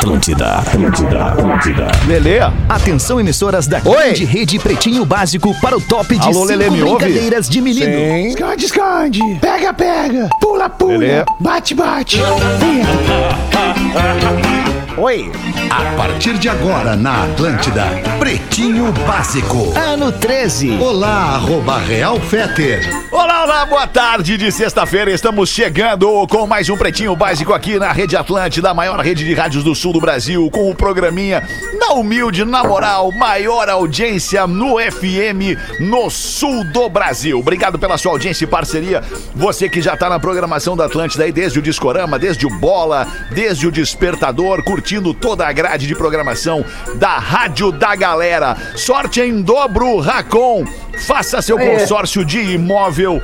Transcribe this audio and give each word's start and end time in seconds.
Atlântida, 0.00 0.60
Atlântida, 0.60 1.24
Atlântida. 1.26 1.86
Lelê, 2.08 2.38
Atenção, 2.70 3.20
emissoras 3.20 3.66
da 3.66 3.82
Oi. 3.84 3.92
grande 3.96 4.24
rede 4.24 4.58
Pretinho 4.58 5.04
Básico 5.04 5.54
para 5.60 5.76
o 5.76 5.80
top 5.80 6.16
de 6.16 6.26
Alô, 6.26 6.46
cinco 6.46 6.48
Lelê, 6.48 6.70
brincadeiras 6.70 7.50
de 7.50 7.60
menino. 7.60 7.84
Sim. 7.84 8.28
Esconde, 8.28 8.64
esconde. 8.64 9.20
Pega, 9.42 9.74
pega. 9.74 10.30
Pula, 10.40 10.70
pula. 10.70 10.96
Lelê. 10.96 11.22
Bate, 11.38 11.74
bate. 11.74 12.18
Oi. 14.96 15.30
A 15.70 15.96
partir 15.96 16.36
de 16.36 16.48
agora 16.48 16.96
na 16.96 17.24
Atlântida, 17.24 17.84
Pretinho 18.18 18.92
Básico. 19.06 19.72
Ano 19.78 20.10
13. 20.10 20.78
Olá, 20.80 21.36
arroba 21.36 21.78
Real 21.78 22.18
Feter. 22.18 22.88
Olá, 23.10 23.44
olá, 23.44 23.66
boa 23.66 23.86
tarde 23.86 24.36
de 24.36 24.50
sexta-feira. 24.50 25.10
Estamos 25.10 25.48
chegando 25.48 26.26
com 26.28 26.46
mais 26.46 26.68
um 26.68 26.76
Pretinho 26.76 27.14
Básico 27.14 27.54
aqui 27.54 27.78
na 27.78 27.92
Rede 27.92 28.16
Atlântida, 28.16 28.70
a 28.70 28.74
maior 28.74 28.98
rede 29.00 29.24
de 29.24 29.32
rádios 29.32 29.62
do 29.62 29.74
sul 29.74 29.92
do 29.92 30.00
Brasil, 30.00 30.50
com 30.50 30.70
o 30.70 30.74
programinha 30.74 31.46
na 31.78 31.94
humilde, 31.94 32.44
na 32.44 32.62
moral, 32.64 33.12
maior 33.12 33.68
audiência 33.68 34.46
no 34.46 34.76
FM 34.78 35.56
no 35.80 36.10
sul 36.10 36.64
do 36.64 36.88
Brasil. 36.88 37.38
Obrigado 37.38 37.78
pela 37.78 37.96
sua 37.96 38.12
audiência 38.12 38.44
e 38.44 38.48
parceria. 38.48 39.02
Você 39.34 39.68
que 39.68 39.80
já 39.80 39.94
está 39.94 40.08
na 40.08 40.18
programação 40.18 40.76
da 40.76 40.86
Atlântida 40.86 41.24
aí 41.24 41.32
desde 41.32 41.58
o 41.58 41.62
Discorama, 41.62 42.18
desde 42.18 42.46
o 42.46 42.50
Bola, 42.50 43.06
desde 43.30 43.66
o 43.66 43.72
Despertador, 43.72 44.62
curtindo 44.62 44.79
toda 45.14 45.46
a 45.46 45.52
grade 45.52 45.86
de 45.86 45.94
programação 45.94 46.64
da 46.96 47.18
Rádio 47.18 47.70
da 47.70 47.94
Galera. 47.94 48.56
Sorte 48.76 49.20
em 49.20 49.42
dobro, 49.42 49.98
Racon. 49.98 50.64
Faça 51.06 51.40
seu 51.40 51.58
consórcio 51.58 52.24
de 52.24 52.40
imóvel 52.40 53.22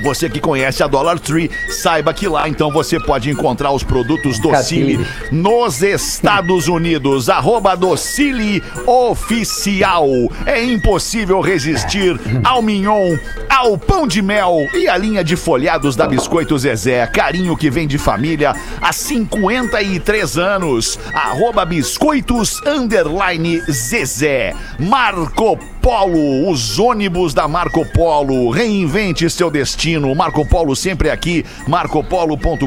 Você 0.03 0.31
que 0.31 0.41
conhece 0.41 0.83
a 0.83 0.87
Dollar 0.87 1.19
Tree, 1.19 1.51
saiba 1.69 2.15
que 2.15 2.27
lá 2.27 2.49
então 2.49 2.71
você 2.71 2.99
pode 2.99 3.31
encontrar 3.31 3.71
os 3.73 3.83
produtos 3.83 4.39
Docile 4.39 4.99
nos 5.31 5.83
Estados 5.83 6.69
Unidos. 6.69 7.29
Arroba 7.29 7.77
Docile 7.77 8.63
Oficial. 8.87 10.09
É 10.47 10.63
impossível 10.65 11.41
resistir 11.41 12.19
ao 12.43 12.63
mignon, 12.63 13.17
ao 13.49 13.77
pão 13.77 14.07
de 14.07 14.23
mel 14.23 14.67
e 14.75 14.89
à 14.89 14.97
linha 14.97 15.23
de 15.23 15.37
folhados 15.37 15.95
da 15.97 16.07
Biscoito 16.07 16.59
Zezé. 16.59 17.07
Carinho 17.07 17.57
que 17.57 17.71
vem 17.71 17.87
de 17.87 17.99
família 17.99 18.55
há 18.81 18.93
53 18.93 20.39
anos. 20.39 20.99
Arroba 21.13 21.65
Biscoitos 21.65 22.61
Underline 22.67 23.61
Zezé. 23.71 24.55
Marco 24.79 25.59
Polo, 25.83 26.51
os 26.51 26.79
ônibus 26.79 27.33
da 27.33 27.49
Marco 27.49 27.85
Polo. 27.93 28.51
Reinvente 28.51 29.29
seu 29.29 29.51
destino. 29.51 29.90
Marco 30.15 30.47
Polo 30.47 30.77
sempre 30.77 31.11
aqui. 31.11 31.45
marcopolo.com.br. 31.67 32.67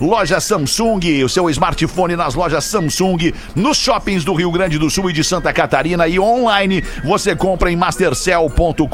Loja 0.00 0.40
Samsung, 0.40 1.24
o 1.24 1.28
seu 1.28 1.48
smartphone 1.50 2.16
nas 2.16 2.34
lojas 2.34 2.64
Samsung, 2.64 3.32
nos 3.54 3.76
shoppings 3.76 4.24
do 4.24 4.34
Rio 4.34 4.50
Grande 4.50 4.78
do 4.78 4.90
Sul 4.90 5.10
e 5.10 5.12
de 5.12 5.24
Santa 5.24 5.52
Catarina 5.52 6.06
e 6.06 6.18
online 6.18 6.82
você 7.04 7.34
compra 7.34 7.70
em 7.70 7.76
mastercell.com.br. 7.76 8.84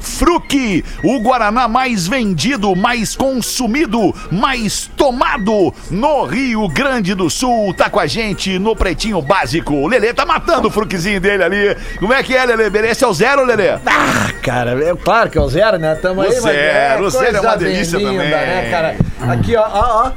Fruc, 0.00 0.84
o 1.02 1.20
Guaraná 1.20 1.68
mais 1.68 2.06
vendido, 2.06 2.74
mais 2.76 3.16
consumido, 3.16 4.14
mais 4.30 4.90
tomado 4.96 5.74
no 5.90 6.24
Rio 6.24 6.68
Grande 6.68 7.14
do 7.14 7.30
Sul. 7.30 7.72
Tá 7.74 7.88
com 7.88 8.00
a 8.00 8.06
gente 8.06 8.58
no 8.58 8.76
Pretinho 8.76 9.20
Básico. 9.22 9.74
O 9.74 9.86
Lelê 9.86 10.12
tá 10.12 10.26
matando 10.26 10.68
o 10.68 10.70
fruquezinho 10.70 11.20
dele 11.20 11.42
ali. 11.42 11.76
Como 11.98 12.12
é 12.12 12.22
que 12.22 12.36
é, 12.36 12.44
Lelê? 12.44 12.70
Merece 12.70 13.04
ao 13.04 13.14
zero, 13.14 13.44
Lelê? 13.44 13.70
Ah, 13.70 14.30
cara, 14.42 14.72
é 14.82 14.94
claro 14.94 15.30
que 15.32 15.38
é 15.38 15.40
o 15.40 15.48
zero, 15.48 15.78
né? 15.78 15.94
Tamo 15.94 16.20
O 16.20 16.24
aí, 16.24 16.28
mas 16.30 16.42
zero, 16.42 17.04
o 17.06 17.10
zero 17.10 17.24
é 17.24 17.30
coisa 17.32 17.40
uma 17.40 17.56
delícia 17.56 17.96
linda, 17.96 18.10
também. 18.12 18.30
né, 18.30 18.70
cara? 18.70 18.96
Aqui, 19.32 19.56
ó, 19.56 19.62
ó, 19.66 20.10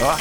ó. 0.00 0.16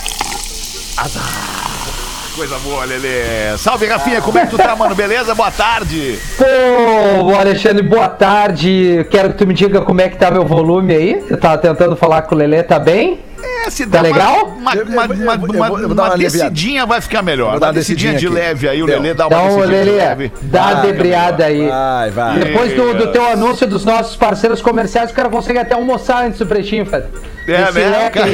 Coisa 2.36 2.60
boa, 2.60 2.86
Lelê. 2.86 3.58
Salve, 3.58 3.88
Rafinha. 3.88 4.22
Como 4.22 4.38
é 4.38 4.46
que 4.46 4.52
tu 4.52 4.58
tá, 4.58 4.76
mano? 4.76 4.94
Beleza? 4.94 5.34
Boa 5.34 5.50
tarde. 5.50 6.20
Pô, 6.38 7.34
Alexandre, 7.36 7.82
boa 7.82 8.10
tarde. 8.10 9.08
Quero 9.10 9.30
que 9.32 9.38
tu 9.38 9.48
me 9.48 9.54
diga 9.56 9.82
como 9.82 10.02
é 10.02 10.10
que 10.10 10.18
tá 10.18 10.30
meu 10.30 10.46
volume 10.46 10.94
aí. 10.94 11.26
Eu 11.30 11.38
tava 11.38 11.58
tentando 11.58 11.96
falar 11.96 12.22
com 12.24 12.36
o 12.36 12.38
Lelê, 12.38 12.62
tá 12.62 12.78
bem? 12.78 13.20
É, 13.68 13.70
se 13.70 13.86
Tá 13.86 13.98
dá 13.98 14.02
legal? 14.02 14.46
Uma, 14.48 14.56
uma, 14.56 14.76
eu- 14.76 14.80
eu- 14.86 14.86
uma, 14.88 15.06
uma- 15.36 15.70
uma 15.70 16.08
uma 16.08 16.18
descidinha 16.18 16.86
vai 16.86 17.02
ficar 17.02 17.22
melhor. 17.22 17.52
Vou 17.52 17.60
dar 17.60 17.68
Uma 17.68 17.72
uma 17.72 17.80
descidinha 17.80 18.14
de 18.16 18.28
leve 18.30 18.68
aí, 18.70 18.82
o. 18.82 18.86
Lelê 18.86 19.14
dá 19.14 19.28
uma 19.28 19.36
Então, 19.44 19.56
descidinha 19.58 19.84
de 19.84 19.90
Lelê, 19.92 19.98
leve. 19.98 20.32
dá 20.44 20.64
a 20.66 20.74
Vai, 20.76 20.82
debreada 20.88 21.46
aí. 21.46 21.68
Vai, 21.68 22.12
vai. 22.12 22.40
Depois 22.40 22.74
do, 22.74 22.94
do 22.94 23.08
teu 23.12 23.26
anúncio 23.28 23.68
dos 23.68 23.84
nossos 23.84 24.16
parceiros 24.16 24.62
comerciais, 24.62 25.12
o 25.12 25.14
cara 25.14 25.30
consegue 25.30 25.60
até 25.60 25.76
almoçar 25.76 26.26
antes 26.26 26.40
do 26.40 26.46
pretinho, 26.46 26.86
Fed. 26.86 27.06
É, 27.48 27.72
né, 27.72 28.10
cara? 28.10 28.30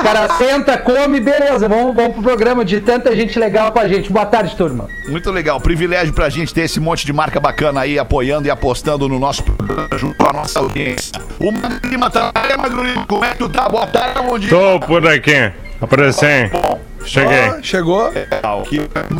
O 0.00 0.02
cara 0.04 0.28
senta, 0.36 0.78
come, 0.78 1.18
beleza. 1.18 1.68
Vamos, 1.68 1.96
vamos 1.96 2.12
pro 2.12 2.22
programa 2.22 2.64
de 2.64 2.80
tanta 2.80 3.14
gente 3.16 3.36
legal 3.40 3.72
com 3.72 3.80
a 3.80 3.88
gente. 3.88 4.12
Boa 4.12 4.24
tarde, 4.24 4.54
turma. 4.54 4.88
Muito 5.08 5.32
legal. 5.32 5.60
Privilégio 5.60 6.14
pra 6.14 6.28
gente 6.28 6.54
ter 6.54 6.60
esse 6.60 6.78
monte 6.78 7.04
de 7.04 7.12
marca 7.12 7.40
bacana 7.40 7.80
aí 7.80 7.98
apoiando 7.98 8.46
e 8.46 8.50
apostando 8.50 9.08
no 9.08 9.18
nosso 9.18 9.42
programa 9.42 9.88
junto 9.96 10.16
com 10.16 10.28
a 10.28 10.32
nossa 10.32 10.60
audiência. 10.60 11.12
O 11.40 11.50
Magro 11.50 11.88
Lima 11.90 12.08
tá 12.08 12.30
aí. 12.36 12.94
Como 13.08 13.24
é 13.24 13.30
que 13.32 13.38
tu 13.38 13.48
tá? 13.48 13.68
Boa 13.68 13.86
tarde, 13.88 14.22
bom 14.22 14.38
dia. 14.38 14.48
Tô 14.56 14.80
por 14.80 15.06
aqui. 15.06 15.52
Apareci. 15.82 16.50
Cheguei. 17.04 17.50
Ó, 17.50 17.62
chegou. 17.62 18.10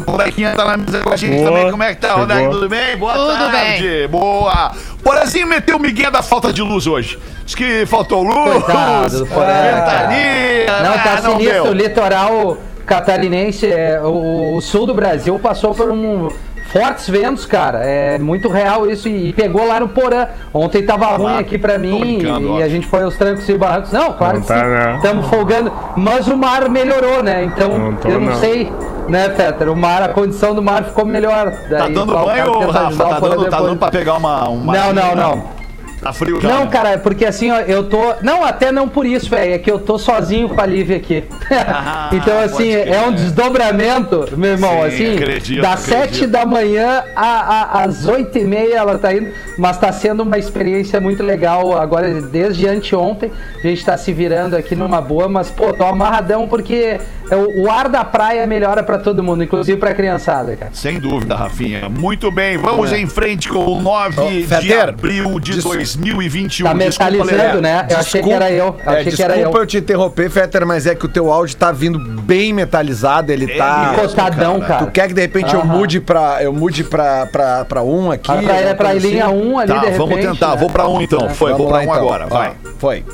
Rodequinha 0.08 0.54
tá 0.56 0.64
na 0.64 0.76
mesa 0.78 1.00
com 1.00 1.12
a 1.12 1.16
gente 1.16 1.36
Boa. 1.36 1.50
também. 1.50 1.70
Como 1.70 1.82
é 1.82 1.94
que 1.94 2.00
tá, 2.00 2.08
Chegou. 2.08 2.20
Rodequinha? 2.22 2.50
Tudo 2.50 2.68
bem? 2.70 2.96
Boa 2.96 3.12
Tudo 3.12 3.50
tarde. 3.52 4.08
Boa. 4.10 4.72
Porazinho 5.04 5.46
meteu 5.46 5.76
o 5.76 5.80
Miguel 5.80 6.10
da 6.10 6.22
falta 6.22 6.50
de 6.54 6.62
luz 6.62 6.86
hoje. 6.86 7.18
Diz 7.44 7.54
que 7.54 7.84
faltou 7.84 8.22
luz. 8.22 8.64
Coitado 8.64 9.18
do 9.18 9.26
Porã, 9.26 9.46
Ventania. 9.46 10.66
Não, 10.82 10.92
tá 10.94 11.16
Ah, 11.18 11.20
não 11.22 11.32
sinistro. 11.32 11.62
deu. 11.64 11.64
O 11.66 11.74
litoral 11.74 12.56
catarinense, 12.86 13.70
é, 13.70 14.00
o, 14.00 14.56
o 14.56 14.60
sul 14.62 14.86
do 14.86 14.94
Brasil 14.94 15.38
passou 15.38 15.74
por 15.74 15.90
um 15.90 16.30
fortes 16.66 17.08
ventos, 17.08 17.46
cara. 17.46 17.84
É 17.84 18.18
muito 18.18 18.48
real 18.48 18.88
isso. 18.88 19.08
E 19.08 19.32
pegou 19.32 19.66
lá 19.66 19.80
no 19.80 19.88
Porã. 19.88 20.28
Ontem 20.52 20.84
tava 20.84 21.06
ruim 21.16 21.38
aqui 21.38 21.58
pra 21.58 21.78
mim 21.78 22.18
e, 22.20 22.26
ó. 22.26 22.62
a 22.62 22.68
gente 22.68 22.86
foi 22.86 23.02
aos 23.02 23.16
trancos 23.16 23.48
e 23.48 23.56
barrancos. 23.56 23.92
Não, 23.92 24.12
claro 24.12 24.34
Não 24.34 24.42
que 24.42 24.48
tá. 24.48 24.96
Estamos 24.96 25.26
folgando. 25.26 25.72
Mas 25.96 26.28
o 26.28 26.36
mar 26.36 26.68
melhorou, 26.68 27.22
né? 27.22 27.44
Então 27.44 27.78
Não 27.78 27.96
tô, 27.96 28.08
eu 28.08 28.20
não, 28.20 28.30
não. 28.30 28.36
sei, 28.36 28.72
né, 29.08 29.28
Peter? 29.28 29.68
O 29.68 29.76
mar, 29.76 30.02
a 30.02 30.08
condição 30.08 30.54
do 30.54 30.62
mar 30.62 30.84
ficou 30.84 31.04
melhor. 31.04 31.50
Tá 31.50 31.78
Daí, 31.78 31.94
dando 31.94 32.12
o 32.12 32.14
cara 32.14 32.26
banho, 32.26 32.70
Rafa? 32.70 33.04
Tá 33.04 33.20
dando, 33.20 33.44
tá 33.50 33.60
dando 33.60 33.76
pra 33.76 33.90
pegar 33.90 34.14
uma... 34.14 34.48
uma 34.48 34.72
Não, 34.72 34.92
não, 34.92 35.14
não. 35.16 35.65
Tá 36.06 36.12
frio. 36.12 36.38
Não, 36.40 36.64
né? 36.64 36.70
cara, 36.70 36.90
é 36.90 36.96
porque 36.96 37.24
assim, 37.26 37.50
ó, 37.50 37.58
eu 37.60 37.84
tô. 37.88 38.14
Não, 38.22 38.44
até 38.44 38.70
não 38.70 38.88
por 38.88 39.04
isso, 39.04 39.28
velho. 39.28 39.54
É 39.54 39.58
que 39.58 39.68
eu 39.70 39.78
tô 39.78 39.98
sozinho 39.98 40.48
com 40.48 40.60
a 40.60 40.64
Lívia 40.66 40.96
aqui. 40.98 41.24
Ah, 41.50 42.10
então, 42.14 42.38
assim, 42.38 42.70
é 42.72 43.02
um 43.08 43.12
desdobramento, 43.12 44.28
meu 44.36 44.52
irmão. 44.52 44.70
Sim, 44.82 44.86
assim, 44.86 45.14
acredito, 45.16 45.62
das 45.62 45.80
sete 45.80 46.26
da 46.26 46.46
manhã 46.46 47.02
a- 47.16 47.24
a- 47.24 47.82
às 47.84 48.06
oito 48.06 48.38
e 48.38 48.44
meia 48.44 48.76
ela 48.76 48.98
tá 48.98 49.12
indo. 49.12 49.30
Mas 49.58 49.78
tá 49.78 49.90
sendo 49.90 50.22
uma 50.22 50.38
experiência 50.38 51.00
muito 51.00 51.22
legal. 51.24 51.76
Agora, 51.76 52.08
desde 52.20 52.68
anteontem, 52.68 53.32
a 53.64 53.66
gente 53.66 53.84
tá 53.84 53.96
se 53.96 54.12
virando 54.12 54.54
aqui 54.56 54.76
numa 54.76 55.00
boa, 55.00 55.28
mas, 55.28 55.50
pô, 55.50 55.72
tô 55.72 55.84
amarradão 55.84 56.46
porque 56.46 57.00
o, 57.34 57.64
o 57.64 57.70
ar 57.70 57.88
da 57.88 58.04
praia 58.04 58.46
melhora 58.46 58.82
pra 58.82 58.98
todo 58.98 59.22
mundo, 59.22 59.42
inclusive 59.42 59.78
pra 59.78 59.94
criançada, 59.94 60.54
cara. 60.56 60.70
Sem 60.74 61.00
dúvida, 61.00 61.34
Rafinha. 61.34 61.88
Muito 61.88 62.30
bem, 62.30 62.56
vamos 62.56 62.92
É. 62.92 62.98
em 62.98 63.06
frente 63.06 63.48
com 63.48 63.64
o 63.64 63.80
9 63.82 64.20
Ô, 64.20 64.28
de 64.28 64.42
Fetter, 64.46 64.88
abril 64.90 65.40
de 65.40 65.54
des- 65.54 65.64
2021. 65.64 66.66
Tá 66.66 66.72
Desculpa, 66.74 67.24
Lelé. 67.24 67.60
né? 67.60 67.86
Eu 67.90 67.96
achei 67.98 68.22
que 68.22 68.30
era 68.32 68.50
eu. 68.50 68.76
Eu 68.84 68.92
É, 68.92 69.00
achei 69.00 69.12
que 69.12 69.22
era 69.22 69.32
eu. 69.34 69.36
desculpa 69.38 69.58
eu 69.58 69.66
te 69.66 69.76
interromper, 69.78 70.30
Fetter, 70.30 70.66
mas 70.66 70.86
é 70.86 70.94
que 70.94 71.04
o 71.04 71.08
teu 71.08 71.32
áudio 71.32 71.56
tá 71.56 71.72
vindo 71.72 71.98
bem 71.98 72.52
metalizado, 72.52 73.32
ele 73.32 73.46
tá... 73.56 73.78
mesmo, 73.88 73.94
Encostadão, 73.94 74.60
cara. 74.60 74.84
Tu 74.84 74.90
quer 74.92 75.08
que 75.08 75.14
de 75.14 75.20
repente 75.20 75.54
eu 75.54 75.60
Aham. 75.60 75.76
mude 75.78 76.00
pra, 76.00 76.38
eu 76.42 76.52
mude 76.52 76.84
pra, 76.84 77.26
pra, 77.26 77.64
pra 77.64 77.82
um 77.82 78.10
aqui? 78.10 78.30
Ah, 78.30 78.36
pra, 78.42 78.54
alguma 78.56 78.74
pra 78.74 78.92
linha 78.92 79.26
assim? 79.26 79.34
1 79.34 79.58
ali, 79.58 79.68
Tá, 79.68 79.74
de 79.74 79.80
repente. 79.86 79.98
vamos 79.98 80.20
tentar. 80.20 80.50
né? 80.50 80.56
Vou 80.56 80.70
pra 80.70 80.88
um 80.88 81.00
então. 81.00 81.28
Foi, 81.30 81.52
Vamos 81.52 81.58
vou 81.58 81.66
pra 81.68 81.76
lá, 81.78 81.80
um 81.82 81.84
então. 81.84 81.96
agora, 81.96 82.26
Ó, 82.30 82.34
vai. 82.34 82.52
Foi. 82.78 83.04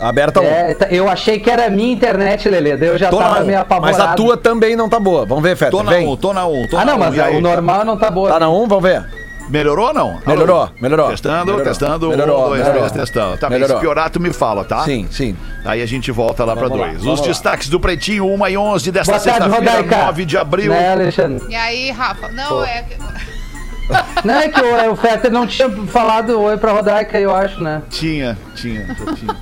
Aberta 0.00 0.40
um. 0.40 0.44
É, 0.44 0.74
tá- 0.74 0.86
eu 0.90 1.08
achei 1.08 1.38
que 1.40 1.50
era 1.50 1.66
a 1.66 1.70
minha 1.70 1.92
internet, 1.92 2.48
Lelê. 2.48 2.76
Daí 2.76 2.88
eu 2.88 2.98
já 2.98 3.10
Tô 3.10 3.18
tava 3.18 3.40
meio 3.44 3.60
apavorado. 3.60 3.98
Mas 3.98 4.08
a 4.08 4.14
tua 4.14 4.36
também 4.36 4.76
não 4.76 4.88
tá 4.88 5.00
boa. 5.00 5.26
Vamos 5.26 5.42
ver, 5.42 5.56
Fetter, 5.56 5.72
Tô 5.72 5.82
na 5.82 5.90
vem. 5.90 6.06
1, 6.06 6.16
tô 6.16 6.32
na 6.32 6.46
1, 6.46 6.68
tô 6.68 6.76
Ah, 6.76 6.84
na 6.84 6.92
não, 6.92 6.94
um. 6.96 6.98
mas 6.98 7.18
aí? 7.18 7.36
o 7.36 7.40
normal 7.40 7.84
não 7.84 7.96
tá 7.96 8.10
boa. 8.10 8.30
Tá 8.30 8.38
na 8.40 8.48
1, 8.48 8.66
vamos 8.68 8.82
ver. 8.84 9.04
Melhorou 9.50 9.86
ou 9.86 9.94
não? 9.94 10.20
Melhorou, 10.26 10.60
Alô? 10.60 10.70
melhorou. 10.78 11.08
Testando, 11.08 11.46
Melhorou. 11.46 11.64
testando. 11.64 12.08
Melhorou, 12.10 12.36
um, 12.44 12.48
dois, 12.48 12.60
melhorou. 12.60 12.80
três, 12.90 12.92
testando. 12.92 13.38
Tá 13.38 13.48
bem, 13.48 13.56
se 13.56 13.62
Melhorou. 13.62 13.80
piorar, 13.80 14.10
tu 14.10 14.20
me 14.20 14.30
fala, 14.30 14.62
tá? 14.62 14.84
Sim, 14.84 15.08
sim. 15.10 15.34
Aí 15.64 15.80
a 15.80 15.86
gente 15.86 16.12
volta 16.12 16.44
lá 16.44 16.54
pra 16.54 16.68
Vamos 16.68 16.78
lá, 16.80 16.86
dois. 16.92 17.06
Os 17.06 17.20
lá. 17.20 17.26
destaques 17.28 17.68
do 17.70 17.80
Pretinho, 17.80 18.26
1 18.26 18.46
e 18.48 18.58
11 18.58 18.92
desta 18.92 19.18
sexta-feira, 19.18 19.72
Rodaica. 19.72 19.96
9 20.04 20.24
de 20.26 20.36
abril. 20.36 20.70
Né, 20.70 20.92
Alexandre? 20.92 21.42
E 21.48 21.56
aí, 21.56 21.90
Rafa? 21.90 22.28
Não, 22.28 22.62
é. 22.62 22.84
Não, 24.22 24.34
é 24.34 24.48
que 24.48 24.60
o, 24.60 24.92
o 24.92 24.96
Fetter 24.96 25.32
não 25.32 25.46
tinha 25.46 25.70
falado 25.86 26.38
oi 26.38 26.58
pra 26.58 26.72
Rodaica, 26.72 27.18
eu 27.18 27.34
acho, 27.34 27.62
né? 27.62 27.80
Tinha, 27.88 28.36
tinha, 28.54 28.84
tinha. 29.16 29.34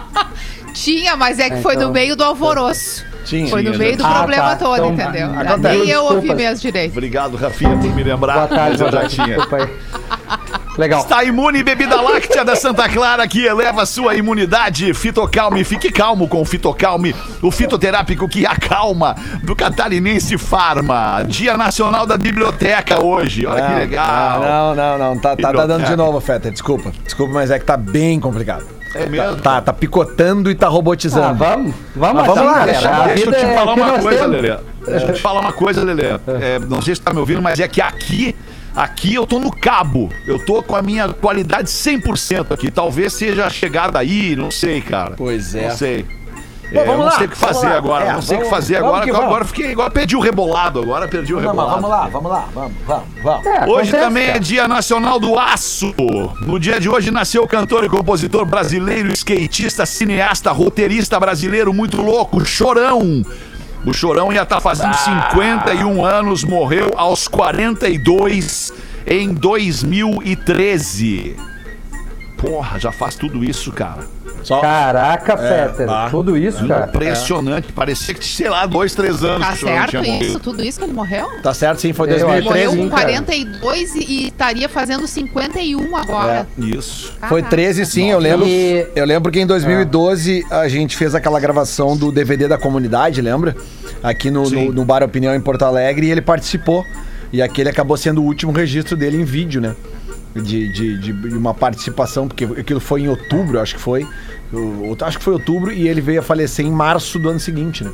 Tinha, 0.74 1.16
mas 1.16 1.38
é 1.38 1.50
que 1.50 1.62
foi 1.62 1.74
então. 1.74 1.88
no 1.88 1.92
meio 1.92 2.16
do 2.16 2.24
alvoroço. 2.24 3.04
Tinha. 3.24 3.48
Foi 3.48 3.62
no 3.62 3.70
Tinha, 3.72 3.78
meio 3.78 3.96
do 3.96 4.02
já. 4.02 4.08
Ah, 4.08 4.14
problema 4.18 4.48
tá. 4.50 4.56
todo, 4.56 4.74
Então, 4.76 4.92
entendeu? 4.92 5.30
acontece. 5.40 5.78
Nem 5.78 5.88
eu 5.88 6.04
ouvi 6.04 6.34
mesmo 6.34 6.60
direito. 6.60 6.92
Obrigado, 6.92 7.36
Rafinha, 7.36 7.76
por 7.78 7.94
me 7.94 8.02
lembrar. 8.02 8.34
Boa 8.34 8.48
tarde, 8.48 8.82
eu 8.82 8.90
já 8.92 9.08
tinha. 9.08 9.38
Legal. 10.76 11.02
Está 11.02 11.22
imune 11.22 11.62
bebida 11.62 12.00
láctea 12.00 12.44
da 12.44 12.56
Santa 12.56 12.88
Clara 12.88 13.26
que 13.28 13.46
eleva 13.46 13.86
sua 13.86 14.16
imunidade. 14.16 14.92
Fitocalme, 14.92 15.62
fique 15.62 15.90
calmo 15.90 16.26
com 16.26 16.42
o 16.42 16.44
Fitocalme, 16.44 17.14
o 17.40 17.50
fitoterápico 17.50 18.28
que 18.28 18.44
acalma 18.44 19.14
do 19.44 19.54
Catarinense 19.54 20.36
Farma. 20.36 21.24
Dia 21.28 21.56
Nacional 21.56 22.06
da 22.06 22.16
Biblioteca 22.18 23.02
hoje. 23.02 23.46
Olha 23.46 23.62
que 23.62 23.70
Não, 23.70 23.78
legal. 23.78 24.40
Não, 24.40 24.74
não, 24.74 24.98
não. 24.98 25.18
Tá, 25.18 25.36
tá, 25.36 25.52
tá 25.52 25.64
dando 25.64 25.84
de 25.86 25.94
novo, 25.94 26.20
Fetter. 26.20 26.50
Desculpa. 26.50 26.92
Desculpa, 27.04 27.32
mas 27.32 27.52
é 27.52 27.58
que 27.60 27.64
tá 27.64 27.76
bem 27.76 28.18
complicado. 28.18 28.66
É 28.94 29.06
mesmo? 29.06 29.36
Tá, 29.36 29.60
tá 29.60 29.72
picotando 29.72 30.50
e 30.50 30.54
tá 30.54 30.66
Ah, 30.66 30.70
robotizando. 30.70 31.34
vamos, 31.38 31.74
vamos, 31.96 32.16
Mas 32.22 32.26
vamos 32.26 32.44
lá, 32.52 32.64
deixa- 32.64 33.04
Deixa 33.08 33.24
eu 33.26 33.32
te 33.32 33.38
é 33.44 33.54
falar 33.54 33.74
que 33.74 33.80
uma 33.80 33.98
coisa, 33.98 34.20
temos. 34.20 34.30
Lelê. 34.42 34.56
Deixa 34.86 35.06
eu 35.06 35.12
te 35.14 35.20
falar 35.20 35.40
uma 35.40 35.52
coisa, 35.52 35.82
Lelê. 35.84 36.04
É, 36.40 36.58
não 36.60 36.80
sei 36.80 36.94
se 36.94 37.00
tá 37.00 37.12
me 37.12 37.18
ouvindo, 37.20 37.42
mas 37.42 37.58
é 37.58 37.66
que 37.66 37.80
aqui, 37.80 38.34
aqui 38.74 39.14
eu 39.14 39.26
tô 39.26 39.38
no 39.40 39.50
cabo. 39.50 40.08
Eu 40.26 40.44
tô 40.44 40.62
com 40.62 40.76
a 40.76 40.82
minha 40.82 41.08
qualidade 41.08 41.68
100% 41.70 42.52
aqui. 42.52 42.70
Talvez 42.70 43.12
seja 43.14 43.46
a 43.46 43.50
chegada 43.50 43.98
aí, 43.98 44.36
não 44.36 44.50
sei, 44.50 44.80
cara. 44.80 45.14
Pois 45.16 45.54
é. 45.54 45.68
Não 45.68 45.76
sei. 45.76 46.06
Bom, 46.72 46.80
É, 46.80 46.84
vamos 46.84 46.92
eu 46.92 46.98
não 46.98 47.04
lá, 47.04 47.10
sei 47.12 47.26
o 47.26 47.30
que 47.30 47.36
fazer 47.36 47.68
lá. 47.68 47.76
agora. 47.76 48.04
É, 48.04 48.12
não 48.12 48.22
sei 48.22 48.38
o 48.38 48.42
que 48.42 48.50
fazer 48.50 48.74
vamos 48.80 48.88
agora. 48.88 49.04
que 49.04 49.10
Agora, 49.10 49.44
fiquei, 49.44 49.72
agora 49.72 49.90
perdi 49.90 50.16
o 50.16 50.20
rebolado. 50.20 50.80
Agora 50.82 51.08
perdi 51.08 51.34
o 51.34 51.38
rebolado. 51.38 51.70
vamos 51.82 51.90
lá, 51.90 52.08
vamos 52.08 52.30
lá, 52.30 52.48
vamos, 52.54 52.72
vamos, 52.86 53.04
vamos. 53.22 53.46
É, 53.46 53.50
Hoje 53.64 53.90
acontece, 53.90 53.92
também 53.92 54.22
é 54.24 54.26
cara. 54.28 54.40
Dia 54.40 54.68
Nacional 54.68 55.20
do 55.20 55.38
Aço. 55.38 55.94
No 56.40 56.58
dia 56.58 56.80
de 56.80 56.88
hoje 56.88 57.10
nasceu 57.10 57.42
o 57.42 57.48
cantor 57.48 57.84
e 57.84 57.88
compositor 57.88 58.44
brasileiro, 58.44 59.12
skatista, 59.12 59.86
cineasta, 59.86 60.50
roteirista 60.52 61.18
brasileiro 61.20 61.72
muito 61.72 62.00
louco, 62.02 62.44
Chorão. 62.44 63.22
O 63.86 63.92
Chorão 63.92 64.32
ia 64.32 64.42
estar 64.42 64.60
fazendo 64.60 64.94
51 64.94 66.04
anos, 66.04 66.42
morreu 66.42 66.92
aos 66.96 67.28
42 67.28 68.72
em 69.06 69.32
2013. 69.34 71.36
Porra, 72.38 72.78
já 72.78 72.90
faz 72.90 73.14
tudo 73.14 73.44
isso, 73.44 73.70
cara. 73.72 74.04
Só. 74.44 74.60
Caraca, 74.60 75.36
Fetter. 75.36 75.86
bah. 75.86 76.08
Tudo 76.10 76.36
isso, 76.36 76.66
cara. 76.68 76.86
Impressionante. 76.86 77.72
Parecia 77.72 78.14
que, 78.14 78.24
sei 78.24 78.48
lá, 78.48 78.66
dois, 78.66 78.94
três 78.94 79.24
anos 79.24 79.46
Tá 79.46 79.56
certo 79.56 79.90
tinha 79.90 80.02
isso? 80.02 80.12
morrido. 80.12 80.40
Tudo 80.40 80.62
isso 80.62 80.78
que 80.78 80.84
ele 80.84 80.92
morreu? 80.92 81.26
Tá 81.42 81.52
certo, 81.54 81.80
sim, 81.80 81.92
foi 81.92 82.10
Eu 82.10 82.14
acho. 82.16 82.24
2013. 82.26 82.44
Morreu 82.66 82.70
sim, 82.70 82.88
com 82.90 82.96
cara. 82.96 83.02
42 83.02 83.94
e, 83.94 83.98
e 84.04 84.26
estaria 84.28 84.68
fazendo 84.68 85.06
51 85.06 85.96
agora. 85.96 86.46
Isso. 86.58 87.12
Foi 87.28 87.40
Caraca. 87.42 87.56
13, 87.56 87.86
sim, 87.86 88.10
eu 88.10 88.18
lembro. 88.18 88.46
E- 88.46 88.86
Eu 88.94 89.04
lembro 89.06 89.32
que 89.32 89.40
em 89.40 89.46
2012 89.46 90.44
a 90.50 90.68
gente 90.68 90.96
fez 90.96 91.14
aquela 91.14 91.40
gravação 91.40 91.96
do 91.96 92.12
DVD 92.12 92.46
da 92.46 92.58
comunidade, 92.58 93.20
lembra? 93.20 93.56
Aqui 94.02 94.30
no, 94.30 94.48
no, 94.50 94.72
no 94.72 94.84
Bar 94.84 95.02
Opinião 95.02 95.34
em 95.34 95.40
Porto 95.40 95.62
Alegre 95.64 96.06
e 96.06 96.10
ele 96.10 96.20
participou. 96.22 96.84
E 97.32 97.42
aquele 97.42 97.68
acabou 97.68 97.96
sendo 97.96 98.22
o 98.22 98.24
último 98.24 98.52
registro 98.52 98.96
dele 98.96 99.16
em 99.20 99.24
vídeo, 99.24 99.60
né? 99.60 99.74
De, 100.36 100.68
de, 100.72 100.98
de 100.98 101.36
uma 101.36 101.54
participação, 101.54 102.26
porque 102.28 102.44
aquilo 102.44 102.80
foi 102.80 103.02
em 103.02 103.08
outubro, 103.08 103.60
acho 103.60 103.74
que 103.76 103.80
foi. 103.80 104.06
Eu- 104.58 104.96
acho 105.00 105.18
que 105.18 105.24
foi 105.24 105.32
outubro 105.34 105.72
e 105.72 105.88
ele 105.88 106.00
veio 106.00 106.20
a 106.20 106.22
falecer 106.22 106.64
em 106.64 106.70
março 106.70 107.18
do 107.18 107.28
ano 107.28 107.40
seguinte, 107.40 107.84
né? 107.84 107.90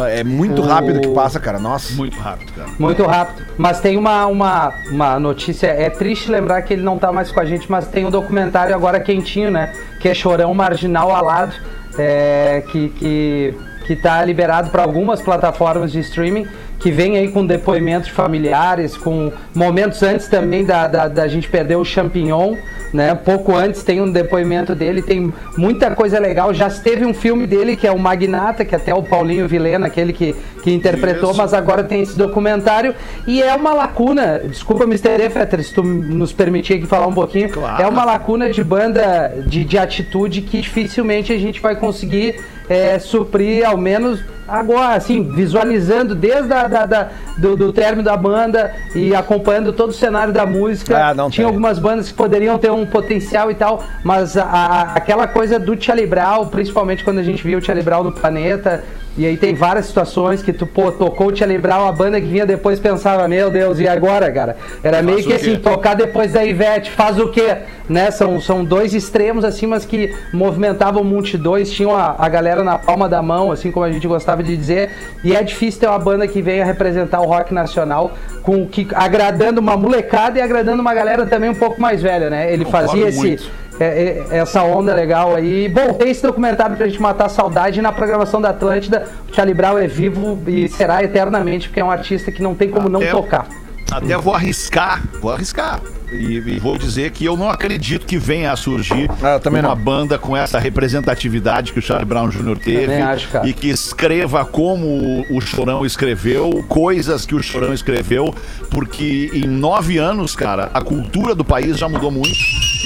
É 0.00 0.22
muito 0.22 0.62
O- 0.62 0.64
rápido 0.64 1.00
que 1.00 1.08
passa, 1.08 1.40
cara. 1.40 1.58
Nossa. 1.58 1.92
Muito 1.94 2.16
rápido, 2.18 2.52
cara. 2.52 2.68
Muito 2.78 3.02
rápido. 3.04 3.44
Mas 3.56 3.80
tem 3.80 3.96
uma, 3.96 4.26
uma, 4.26 4.72
uma 4.92 5.18
notícia. 5.18 5.66
É 5.66 5.90
triste 5.90 6.30
lembrar 6.30 6.62
que 6.62 6.72
ele 6.72 6.82
não 6.82 6.96
tá 6.98 7.10
mais 7.10 7.32
com 7.32 7.40
a 7.40 7.44
gente, 7.44 7.68
mas 7.68 7.88
tem 7.88 8.06
um 8.06 8.10
documentário 8.10 8.72
agora 8.74 9.00
quentinho, 9.00 9.50
né? 9.50 9.72
Que 10.00 10.08
é 10.08 10.14
Chorão 10.14 10.54
Marginal 10.54 11.10
Alado. 11.14 11.52
É, 11.98 12.62
que, 12.70 12.90
que, 12.90 13.54
que 13.88 13.96
tá 13.96 14.24
liberado 14.24 14.70
para 14.70 14.84
algumas 14.84 15.20
plataformas 15.20 15.90
de 15.90 15.98
streaming. 15.98 16.46
Que 16.78 16.92
vem 16.92 17.16
aí 17.18 17.32
com 17.32 17.44
depoimentos 17.44 18.06
de 18.06 18.14
familiares, 18.14 18.96
com 18.96 19.32
momentos 19.52 20.00
antes 20.04 20.28
também 20.28 20.64
da, 20.64 20.86
da, 20.86 21.08
da 21.08 21.26
gente 21.26 21.48
perder 21.48 21.74
o 21.74 21.84
champignon, 21.84 22.54
né? 22.92 23.14
Pouco 23.14 23.54
antes 23.54 23.82
tem 23.82 24.00
um 24.00 24.10
depoimento 24.10 24.74
dele, 24.74 25.02
tem 25.02 25.32
muita 25.56 25.90
coisa 25.90 26.18
legal. 26.18 26.52
Já 26.54 26.70
teve 26.70 27.04
um 27.04 27.14
filme 27.14 27.46
dele 27.46 27.76
que 27.76 27.86
é 27.86 27.92
o 27.92 27.98
Magnata, 27.98 28.64
que 28.64 28.74
até 28.74 28.94
o 28.94 29.02
Paulinho 29.02 29.46
Vilena, 29.46 29.86
aquele 29.86 30.12
que, 30.12 30.34
que 30.62 30.72
interpretou, 30.72 31.30
Isso. 31.30 31.38
mas 31.38 31.54
agora 31.54 31.84
tem 31.84 32.02
esse 32.02 32.16
documentário 32.16 32.94
e 33.26 33.42
é 33.42 33.54
uma 33.54 33.72
lacuna. 33.74 34.40
Desculpa, 34.44 34.84
Mr. 34.84 35.20
E, 35.20 35.30
Fetter, 35.30 35.62
se 35.62 35.72
tu 35.72 35.82
nos 35.82 36.32
permitir 36.32 36.74
aqui 36.74 36.86
falar 36.86 37.06
um 37.06 37.14
pouquinho. 37.14 37.50
Claro. 37.50 37.82
É 37.82 37.86
uma 37.86 38.04
lacuna 38.04 38.50
de 38.50 38.62
banda 38.64 39.32
de, 39.46 39.64
de 39.64 39.78
atitude 39.78 40.42
que 40.42 40.60
dificilmente 40.60 41.32
a 41.32 41.38
gente 41.38 41.60
vai 41.60 41.76
conseguir 41.76 42.40
é, 42.68 42.98
suprir, 42.98 43.66
ao 43.66 43.76
menos 43.76 44.20
agora, 44.48 44.94
assim, 44.94 45.22
visualizando 45.22 46.14
desde 46.14 46.52
a, 46.52 46.66
da, 46.66 46.86
da- 46.86 47.08
do, 47.36 47.56
do 47.56 47.72
término 47.72 48.02
da 48.02 48.16
banda 48.16 48.74
e 48.94 49.14
acompanhando 49.14 49.72
todo 49.72 49.90
o 49.90 49.92
cenário 49.92 50.32
da 50.32 50.44
música. 50.46 50.96
Ah, 51.10 51.14
não 51.14 51.30
Tinha 51.30 51.44
tem. 51.46 51.54
algumas 51.54 51.78
bandas 51.78 52.08
que 52.08 52.14
poderiam 52.14 52.58
ter 52.58 52.70
um 52.70 52.86
potencial 52.86 53.50
e 53.50 53.54
tal, 53.54 53.82
mas 54.02 54.36
a- 54.36 54.42
a- 54.44 54.92
aquela 54.94 55.26
coisa 55.26 55.58
do 55.58 55.80
Charlie 55.80 56.06
Brown, 56.06 56.46
principalmente 56.46 57.04
quando 57.04 57.18
a 57.18 57.22
gente 57.22 57.42
viu 57.44 57.58
o 57.58 57.62
Charlie 57.62 57.84
Brown 57.84 58.02
no 58.04 58.12
planeta, 58.12 58.82
e 59.16 59.26
aí 59.26 59.36
tem 59.36 59.52
várias 59.52 59.86
situações 59.86 60.42
que 60.42 60.52
tu, 60.52 60.64
pô, 60.64 60.92
tocou 60.92 61.28
o 61.32 61.36
Charlie 61.36 61.58
Brown, 61.58 61.88
a 61.88 61.92
banda 61.92 62.20
que 62.20 62.26
vinha 62.28 62.46
depois 62.46 62.78
pensava, 62.78 63.26
meu 63.26 63.50
Deus, 63.50 63.80
e 63.80 63.88
agora, 63.88 64.30
cara? 64.30 64.56
Era 64.82 65.02
meio 65.02 65.24
que 65.24 65.32
assim, 65.32 65.56
tocar 65.56 65.94
depois 65.94 66.32
da 66.32 66.44
Ivete, 66.44 66.90
faz 66.92 67.18
o 67.18 67.28
quê? 67.28 67.56
Né? 67.88 68.10
São, 68.12 68.40
são 68.40 68.64
dois 68.64 68.94
extremos, 68.94 69.44
assim, 69.44 69.66
mas 69.66 69.84
que 69.84 70.14
movimentavam 70.32 71.02
multidões, 71.02 71.68
tinham 71.70 71.96
a, 71.96 72.14
a 72.16 72.28
galera 72.28 72.62
na 72.62 72.78
palma 72.78 73.08
da 73.08 73.20
mão, 73.20 73.50
assim 73.50 73.72
como 73.72 73.84
a 73.84 73.90
gente 73.90 74.06
gostava 74.06 74.37
de 74.42 74.56
dizer, 74.56 74.90
e 75.22 75.34
é 75.34 75.42
difícil 75.42 75.80
ter 75.80 75.86
uma 75.88 75.98
banda 75.98 76.26
que 76.26 76.40
venha 76.42 76.64
representar 76.64 77.20
o 77.20 77.26
rock 77.26 77.52
nacional, 77.54 78.12
com 78.42 78.66
que 78.66 78.86
agradando 78.94 79.60
uma 79.60 79.76
molecada 79.76 80.38
e 80.38 80.42
agradando 80.42 80.80
uma 80.80 80.94
galera 80.94 81.26
também 81.26 81.50
um 81.50 81.54
pouco 81.54 81.80
mais 81.80 82.00
velha, 82.02 82.28
né? 82.30 82.52
Ele 82.52 82.64
Concordo 82.64 82.88
fazia 82.88 83.08
esse, 83.08 83.18
muito. 83.18 83.50
é, 83.80 84.24
é, 84.30 84.38
essa 84.38 84.62
onda 84.62 84.94
legal 84.94 85.34
aí. 85.34 85.68
Bom, 85.68 85.92
tem 85.94 86.10
esse 86.10 86.22
documentário 86.22 86.76
pra 86.76 86.86
gente 86.86 87.00
matar 87.00 87.26
a 87.26 87.28
saudade 87.28 87.80
na 87.82 87.92
programação 87.92 88.40
da 88.40 88.50
Atlântida. 88.50 89.04
O 89.30 89.34
Charlie 89.34 89.54
Brown 89.54 89.78
é 89.78 89.86
vivo 89.86 90.38
e 90.46 90.68
será 90.68 91.02
eternamente, 91.02 91.68
porque 91.68 91.80
é 91.80 91.84
um 91.84 91.90
artista 91.90 92.32
que 92.32 92.42
não 92.42 92.54
tem 92.54 92.70
como 92.70 92.88
não 92.88 93.00
Até- 93.00 93.10
tocar. 93.10 93.46
Até 93.90 94.16
vou 94.18 94.34
arriscar, 94.34 95.02
vou 95.20 95.32
arriscar. 95.32 95.80
E, 96.12 96.36
e 96.38 96.58
vou 96.58 96.78
dizer 96.78 97.10
que 97.10 97.24
eu 97.24 97.36
não 97.36 97.50
acredito 97.50 98.06
que 98.06 98.16
venha 98.18 98.50
a 98.52 98.56
surgir 98.56 99.10
Ah, 99.22 99.40
uma 99.48 99.62
não. 99.62 99.76
banda 99.76 100.18
com 100.18 100.36
essa 100.36 100.58
representatividade 100.58 101.72
que 101.72 101.78
o 101.78 101.82
Charlie 101.82 102.06
Brown 102.06 102.28
Jr. 102.28 102.56
teve 102.58 102.94
acho, 102.94 103.28
e 103.44 103.52
que 103.52 103.68
escreva 103.68 104.44
como 104.44 105.24
o- 105.30 105.40
Chorão 105.40 105.84
escreveu, 105.86 106.64
coisas 106.68 107.24
que 107.24 107.34
o 107.34 107.42
Chorão 107.42 107.72
escreveu, 107.72 108.34
porque 108.70 109.30
em 109.32 109.46
nove 109.46 109.98
anos, 109.98 110.34
cara, 110.36 110.70
a 110.74 110.80
cultura 110.80 111.34
do 111.34 111.44
país 111.44 111.78
já 111.78 111.88
mudou 111.88 112.10
muito. 112.10 112.28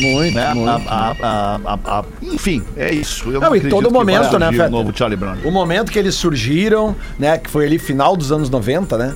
Muito, 0.00 0.34
né? 0.34 0.54
muito. 0.54 0.68
A- 0.88 1.16
a- 1.22 1.78
a- 1.84 2.04
enfim, 2.22 2.62
é 2.76 2.92
isso. 2.92 3.26
Eu 3.30 3.40
Não, 3.40 3.54
e 3.54 3.58
acredito 3.58 3.70
todo 3.70 3.90
momento, 3.90 4.38
né, 4.38 4.50
Feta? 4.52 4.68
o 4.68 4.70
novo 4.70 4.92
Charlie 4.96 5.16
Brown. 5.18 5.36
O 5.44 5.50
momento 5.50 5.90
que 5.92 5.98
eles 5.98 6.14
surgiram, 6.14 6.96
né? 7.18 7.36
Que 7.38 7.50
foi 7.50 7.66
ali 7.66 7.78
final 7.78 8.16
dos 8.16 8.32
anos 8.32 8.48
90, 8.48 8.96
né? 8.96 9.14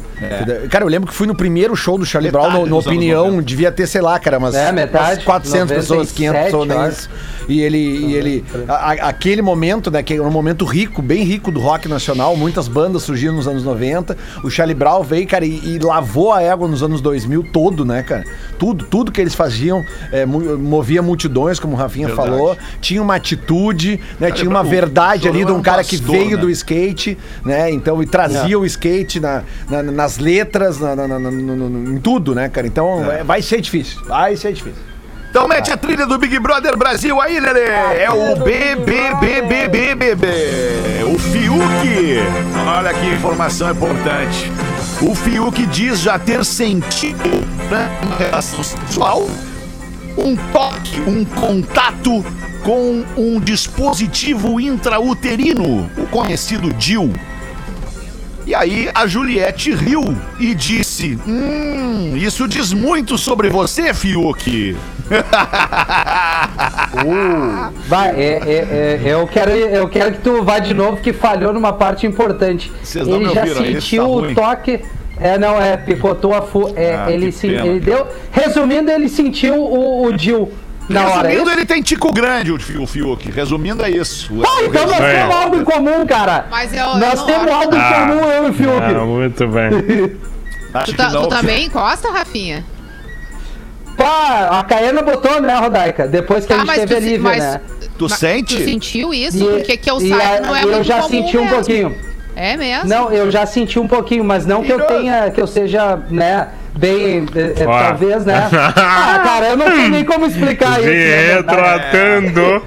Cara, 0.70 0.84
eu 0.84 0.88
lembro 0.88 1.08
que 1.08 1.14
fui 1.14 1.26
no 1.26 1.34
primeiro 1.34 1.74
show 1.76 1.96
do 1.98 2.04
Charlie 2.04 2.30
Metade 2.30 2.50
Brown, 2.52 2.64
no, 2.64 2.68
no 2.70 2.76
dos 2.76 2.86
anos 2.86 2.96
Opinião, 2.98 3.24
90. 3.26 3.42
devia 3.42 3.72
ter, 3.72 3.86
sei 3.96 4.02
lá, 4.02 4.18
cara, 4.18 4.36
umas, 4.36 4.54
É, 4.54 4.70
metade, 4.72 5.14
umas 5.14 5.24
400 5.24 5.74
pessoas, 5.74 6.12
500 6.12 6.42
pessoas, 6.44 6.68
nem 6.68 6.76
97, 6.76 7.00
isso. 7.00 7.36
E 7.48 7.60
ele, 7.62 7.78
e 7.78 8.14
ele 8.14 8.44
a- 8.68 9.08
aquele 9.08 9.40
momento, 9.40 9.90
né, 9.90 10.02
que 10.02 10.12
era 10.12 10.22
um 10.22 10.30
momento 10.30 10.64
rico, 10.66 11.00
bem 11.00 11.22
rico 11.22 11.50
do 11.50 11.60
rock 11.60 11.88
nacional, 11.88 12.36
muitas 12.36 12.68
bandas 12.68 13.04
surgiram 13.04 13.34
nos 13.36 13.46
anos 13.48 13.62
90. 13.64 14.16
O 14.42 14.50
Charlie 14.50 14.74
Brown 14.74 15.02
veio, 15.02 15.26
cara, 15.26 15.46
e, 15.46 15.60
e 15.64 15.78
lavou 15.78 16.32
a 16.32 16.42
égua 16.42 16.68
nos 16.68 16.82
anos 16.82 17.00
2000 17.00 17.42
todo, 17.52 17.84
né, 17.86 18.02
cara? 18.02 18.24
Tudo, 18.58 18.84
tudo 18.84 19.10
que 19.12 19.20
eles 19.20 19.34
faziam 19.34 19.82
é, 20.12 20.26
movia 20.26 21.00
multidões, 21.00 21.58
como 21.58 21.74
o 21.74 21.76
Rafinha 21.76 22.08
Verdade. 22.08 22.28
falou. 22.30 22.56
Tinha 22.82 23.00
uma 23.00 23.14
atitude, 23.14 23.98
né? 24.20 24.30
Tinha 24.30 24.50
uma 24.50 24.62
verdade 24.64 25.26
ali 25.28 25.42
de 25.44 25.52
um 25.52 25.56
um 25.56 25.62
cara 25.62 25.82
que 25.84 25.96
pastor, 25.96 26.16
veio 26.16 26.36
né? 26.36 26.42
do 26.42 26.50
skate, 26.50 27.16
né? 27.44 27.70
Então, 27.70 28.02
e 28.02 28.06
trazia 28.06 28.58
o 28.58 28.66
skate 28.66 29.20
na, 29.20 29.42
na- 29.70 29.82
nas 29.84 30.18
letras, 30.18 30.78
na- 30.80 30.94
na- 30.96 31.08
na- 31.08 31.18
no- 31.18 31.30
no- 31.30 31.68
no- 31.70 31.92
em 31.96 31.98
tudo, 32.00 32.34
né, 32.34 32.48
cara? 32.48 32.66
Então, 32.66 33.10
é, 33.10 33.22
vai 33.22 33.40
ser 33.40 33.60
difícil. 33.60 33.85
Vai 34.06 34.36
ser 34.36 34.52
difícil. 34.52 34.82
Então 35.30 35.46
mete 35.46 35.70
a 35.70 35.76
trilha 35.76 36.06
do 36.06 36.16
Big 36.18 36.38
Brother 36.38 36.76
Brasil 36.78 37.20
aí, 37.20 37.38
Lelê. 37.38 37.66
É 37.66 38.08
o 38.10 38.36
BBBBBBB. 38.36 40.26
O 41.04 41.18
Fiuk. 41.18 42.20
Olha 42.66 42.94
que 42.94 43.06
informação 43.06 43.70
importante. 43.70 44.50
O 45.02 45.14
Fiuk 45.14 45.66
diz 45.66 46.00
já 46.00 46.18
ter 46.18 46.42
sentido 46.42 47.28
né, 47.70 47.90
uma 48.02 48.16
relação 48.16 48.64
sexual, 48.64 49.28
um 50.16 50.34
toque, 50.52 50.98
um 51.06 51.22
contato 51.22 52.24
com 52.64 53.04
um 53.16 53.38
dispositivo 53.38 54.58
intrauterino, 54.58 55.90
o 55.98 56.06
conhecido 56.06 56.72
DIU. 56.72 57.12
E 58.46 58.54
aí 58.54 58.88
a 58.94 59.08
Juliette 59.08 59.72
riu 59.74 60.16
e 60.38 60.54
disse: 60.54 61.18
Hum, 61.26 62.12
isso 62.16 62.46
diz 62.46 62.72
muito 62.72 63.18
sobre 63.18 63.50
você, 63.50 63.92
Fiuk. 63.92 64.76
Vai, 67.88 68.10
é, 68.10 68.40
é, 68.46 69.00
é, 69.04 69.12
eu, 69.12 69.26
quero, 69.26 69.50
eu 69.50 69.88
quero 69.88 70.12
que 70.12 70.20
tu 70.20 70.44
vá 70.44 70.60
de 70.60 70.72
novo, 70.74 70.98
que 70.98 71.12
falhou 71.12 71.52
numa 71.52 71.72
parte 71.72 72.06
importante. 72.06 72.70
Vocês 72.82 73.06
não 73.06 73.16
ele 73.16 73.28
me 73.28 73.34
já 73.34 73.40
ouviram, 73.40 73.64
isso 73.64 73.80
sentiu 73.80 74.02
tá 74.02 74.08
o 74.08 74.20
ruim. 74.20 74.34
toque. 74.34 74.80
É, 75.18 75.38
não, 75.38 75.60
é, 75.60 75.76
picotou 75.76 76.34
a 76.34 76.42
fu. 76.42 76.72
É, 76.76 76.94
Ah, 76.94 77.10
ele, 77.10 77.32
pena, 77.32 77.66
ele 77.66 77.80
deu. 77.80 78.06
Resumindo, 78.30 78.90
ele 78.90 79.08
sentiu 79.08 79.54
o, 79.54 80.04
o 80.06 80.12
Dil 80.12 80.52
na 80.88 81.08
hora. 81.08 81.28
Resumindo, 81.28 81.50
isso? 81.50 81.58
ele 81.58 81.66
tem 81.66 81.82
tico 81.82 82.12
grande, 82.12 82.52
o 82.52 82.58
Fi- 82.60 82.78
o 82.78 82.86
Fiuk. 82.86 83.30
Resumindo, 83.30 83.84
é 83.84 83.90
isso. 83.90 84.30
Ah, 84.44 84.62
então 84.64 84.86
nós 84.86 85.00
É. 85.00 85.18
temos 85.20 85.34
algo 85.36 85.56
em 85.56 85.64
comum, 85.64 86.06
cara. 86.06 86.46
Mas 86.50 86.72
eu- 86.72 86.78
eu 86.80 86.96
nós 86.96 87.14
não 87.20 87.26
temos 87.26 87.50
algo 87.52 87.74
em 87.74 87.78
Ah. 87.80 87.92
comum, 88.06 88.30
eu 88.30 88.46
e 88.46 88.50
o 88.50 88.52
Fiuk. 88.54 88.82
Ah, 88.82 89.04
muito 89.04 89.48
bem. 89.48 89.70
Acho 90.74 90.92
Tu, 90.92 90.96
tá, 90.96 91.10
não, 91.10 91.22
tu 91.22 91.28
também 91.28 91.64
encosta, 91.66 92.10
Rafinha? 92.10 92.64
Pá, 93.96 94.58
a 94.60 94.64
Caena 94.64 95.00
botou, 95.00 95.40
né, 95.40 95.54
Rodaica? 95.58 96.06
Depois 96.06 96.44
que 96.44 96.52
a 96.52 96.56
Tá, 96.56 96.62
gente 96.64 96.66
mas 96.68 96.78
teve 96.80 96.94
tu, 96.94 96.96
a 96.96 97.00
Lívia, 97.32 97.52
né? 97.52 97.60
Tu 97.96 98.08
sente? 98.10 98.56
Tu 98.56 98.64
sentiu 98.64 99.14
isso? 99.14 99.38
E- 99.42 99.44
Porque 99.56 99.76
que 99.78 99.90
eu 99.90 99.98
saiba 99.98 100.36
a- 100.36 100.40
não 100.40 100.54
é 100.56 100.64
eu 100.64 100.84
já 100.84 100.96
comum 101.00 101.08
senti 101.08 101.38
um 101.38 101.42
mesmo. 101.42 101.56
pouquinho. 101.56 101.96
É 102.34 102.56
mesmo? 102.58 102.86
Não, 102.90 103.10
eu 103.10 103.30
já 103.30 103.46
senti 103.46 103.78
um 103.78 103.88
pouquinho, 103.88 104.22
mas 104.22 104.44
não 104.44 104.62
que 104.62 104.70
eu 104.70 104.80
tenha, 104.86 105.30
que 105.30 105.40
eu 105.40 105.46
seja, 105.46 105.96
né, 106.10 106.48
bem, 106.76 107.26
Ó. 107.66 107.70
talvez, 107.82 108.24
né? 108.24 108.48
Ah, 108.52 109.20
cara, 109.24 109.46
eu 109.50 109.56
não 109.56 109.66
sei 109.66 109.88
nem 109.88 110.04
como 110.04 110.26
explicar 110.26 110.78
isso. 110.80 110.88
Né? 110.88 111.34
retratando 111.36 112.62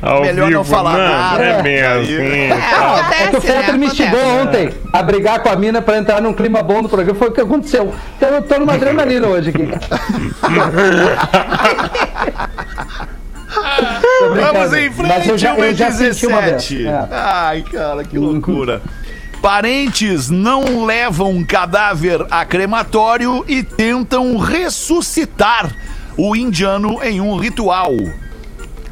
ao 0.00 0.20
Melhor 0.22 0.46
vivo. 0.48 0.58
não 0.58 0.64
falar 0.64 0.96
nada. 0.98 1.44
É 1.44 1.62
bem 1.62 1.76
É. 1.76 1.86
assim. 1.86 2.20
É, 2.20 3.24
É 3.24 3.26
que 3.28 3.36
o 3.36 3.40
Fetter 3.40 3.72
né? 3.72 3.78
me 3.78 3.86
instigou 3.86 4.20
ontem 4.42 4.70
a 4.92 5.02
brigar 5.02 5.40
com 5.40 5.48
a 5.48 5.56
mina 5.56 5.80
pra 5.80 5.98
entrar 5.98 6.20
num 6.20 6.32
clima 6.32 6.62
bom 6.62 6.82
do 6.82 6.88
programa. 6.88 7.18
Foi 7.18 7.28
o 7.28 7.32
que 7.32 7.40
aconteceu. 7.40 7.92
Então 8.16 8.28
eu 8.30 8.42
tô 8.42 8.58
numa 8.58 8.74
adrenalina 8.74 9.26
hoje 9.28 9.50
aqui. 9.50 9.68
Vamos 14.34 14.72
em 14.72 14.90
frente, 14.90 15.08
Mas 15.08 15.28
eu 15.28 15.38
já, 15.38 15.54
eu 15.56 15.74
já 15.74 15.90
senti 15.90 16.26
uma 16.26 16.40
vez. 16.40 16.52
17. 16.62 16.86
É. 16.86 17.06
Ai, 17.10 17.62
cara, 17.70 18.04
que 18.04 18.18
loucura. 18.18 18.80
Parentes 19.42 20.30
não 20.30 20.84
levam 20.86 21.42
cadáver 21.42 22.24
a 22.30 22.44
crematório 22.44 23.44
e 23.48 23.64
tentam 23.64 24.36
ressuscitar 24.36 25.74
o 26.16 26.36
indiano 26.36 27.02
em 27.02 27.20
um 27.20 27.36
ritual. 27.36 27.90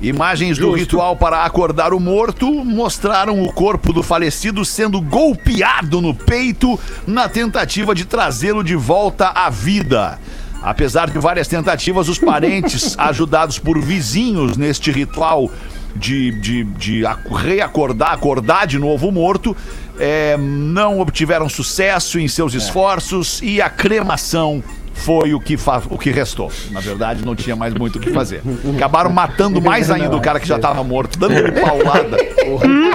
Imagens 0.02 0.58
do 0.58 0.72
ritual 0.72 1.14
para 1.14 1.44
acordar 1.44 1.94
o 1.94 2.00
morto 2.00 2.52
mostraram 2.64 3.40
o 3.44 3.52
corpo 3.52 3.92
do 3.92 4.02
falecido 4.02 4.64
sendo 4.64 5.00
golpeado 5.00 6.00
no 6.00 6.12
peito 6.12 6.76
na 7.06 7.28
tentativa 7.28 7.94
de 7.94 8.04
trazê-lo 8.04 8.64
de 8.64 8.74
volta 8.74 9.28
à 9.28 9.48
vida. 9.50 10.18
Apesar 10.60 11.08
de 11.10 11.18
várias 11.20 11.46
tentativas, 11.46 12.08
os 12.08 12.18
parentes, 12.18 12.96
ajudados 12.98 13.56
por 13.60 13.80
vizinhos 13.80 14.56
neste 14.56 14.90
ritual 14.90 15.48
de, 15.96 16.30
de, 16.40 16.64
de 16.64 17.04
ac- 17.06 17.28
reacordar, 17.34 18.12
acordar 18.12 18.66
de 18.66 18.78
novo 18.78 19.08
o 19.08 19.12
morto, 19.12 19.56
eh, 20.00 20.36
não 20.38 20.98
obtiveram 20.98 21.48
sucesso 21.48 22.18
em 22.18 22.26
seus 22.26 22.54
esforços 22.54 23.40
e 23.42 23.60
a 23.60 23.68
cremação 23.68 24.62
foi 25.00 25.32
o 25.34 25.40
que, 25.40 25.56
o 25.88 25.98
que 25.98 26.10
restou. 26.10 26.52
Na 26.70 26.80
verdade, 26.80 27.24
não 27.24 27.34
tinha 27.34 27.56
mais 27.56 27.72
muito 27.74 27.96
o 27.96 28.00
que 28.00 28.10
fazer. 28.10 28.42
Acabaram 28.76 29.10
matando 29.10 29.60
mais 29.60 29.90
ainda 29.90 30.14
o 30.16 30.20
cara 30.20 30.38
que 30.38 30.46
já 30.46 30.56
estava 30.56 30.82
morto, 30.84 31.18
dando 31.18 31.34
paulada. 31.60 32.16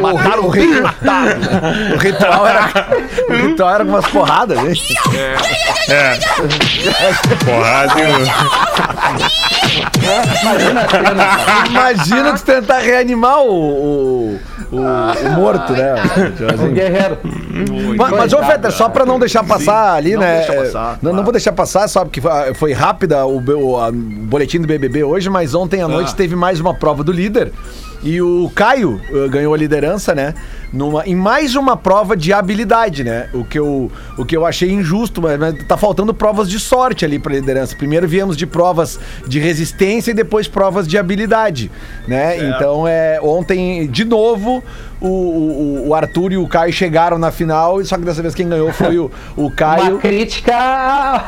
Mataram 0.01 0.45
o 0.45 0.49
rei 0.49 0.67
matado. 0.81 1.41
O 1.93 1.97
ritual 1.97 2.47
era, 2.47 2.87
o 3.29 3.47
ritual 3.47 3.69
era 3.73 3.85
com 3.85 3.91
umas 3.91 4.07
porradas, 4.07 4.61
né? 4.61 4.73
É. 5.89 6.17
Porrada. 7.43 7.93
Imagina 11.69 12.33
tu 12.33 12.43
tentar 12.43 12.79
reanimar 12.79 13.39
o, 13.39 13.49
o, 13.49 14.39
o- 14.75 15.27
o 15.27 15.31
morto, 15.35 15.73
né? 15.73 15.95
O 16.63 16.71
guerreiro. 16.73 17.17
Mas, 17.97 18.11
mas 18.11 18.33
ô, 18.33 18.43
Fetter, 18.43 18.71
só 18.71 18.89
pra 18.89 19.05
não 19.05 19.19
deixar 19.19 19.43
passar 19.43 19.93
ali, 19.93 20.13
não 20.13 20.19
né? 20.21 20.37
deixa 20.37 20.53
é, 20.53 20.63
passar, 20.65 20.99
não, 21.01 21.13
não 21.13 21.23
vou 21.23 21.31
deixar 21.31 21.51
passar, 21.53 21.87
só 21.87 22.03
porque 22.03 22.21
foi- 22.55 22.73
rápida 22.73 23.25
o, 23.25 23.37
o- 23.39 23.87
o 23.87 23.91
boletim 23.91 24.59
do 24.59 24.67
BBB 24.67 25.03
hoje, 25.03 25.29
mas 25.29 25.55
ontem 25.55 25.81
à 25.81 25.87
noite 25.87 26.11
Ah. 26.13 26.17
teve 26.17 26.35
mais 26.35 26.59
uma 26.59 26.73
prova 26.73 27.03
do 27.03 27.11
líder. 27.11 27.51
E 28.05 28.21
o 28.21 28.51
Caio 28.53 29.01
eh, 29.11 29.27
ganhou 29.27 29.51
a 29.51 29.57
liderança, 29.57 30.13
né? 30.13 30.35
Numa, 30.71 31.03
em 31.07 31.15
mais 31.15 31.55
uma 31.55 31.75
prova 31.75 32.15
de 32.15 32.31
habilidade, 32.31 33.03
né? 33.03 33.29
O 33.33 33.43
que 33.43 33.57
eu, 33.57 33.91
o 34.15 34.23
que 34.23 34.37
eu 34.37 34.45
achei 34.45 34.71
injusto, 34.71 35.19
mas, 35.19 35.39
mas 35.39 35.55
tá 35.63 35.75
faltando 35.75 36.13
provas 36.13 36.47
de 36.47 36.59
sorte 36.59 37.03
ali 37.03 37.17
pra 37.17 37.33
liderança. 37.33 37.75
Primeiro 37.75 38.07
viemos 38.07 38.37
de 38.37 38.45
provas 38.45 38.99
de 39.27 39.39
resistência 39.39 40.11
e 40.11 40.13
depois 40.13 40.47
provas 40.47 40.87
de 40.87 40.99
habilidade, 40.99 41.71
né? 42.07 42.37
Então, 42.47 42.87
é, 42.87 43.19
ontem, 43.23 43.87
de 43.87 44.05
novo, 44.05 44.63
o, 45.07 45.83
o, 45.85 45.87
o 45.89 45.93
Arthur 45.95 46.33
e 46.33 46.37
o 46.37 46.47
Caio 46.47 46.71
chegaram 46.73 47.17
na 47.17 47.31
final, 47.31 47.83
só 47.85 47.97
que 47.97 48.03
dessa 48.03 48.21
vez 48.21 48.33
quem 48.35 48.47
ganhou 48.49 48.71
foi 48.73 48.97
o, 48.97 49.11
o 49.35 49.49
Caio. 49.51 49.93
Uma 49.93 49.99
crítica 49.99 50.55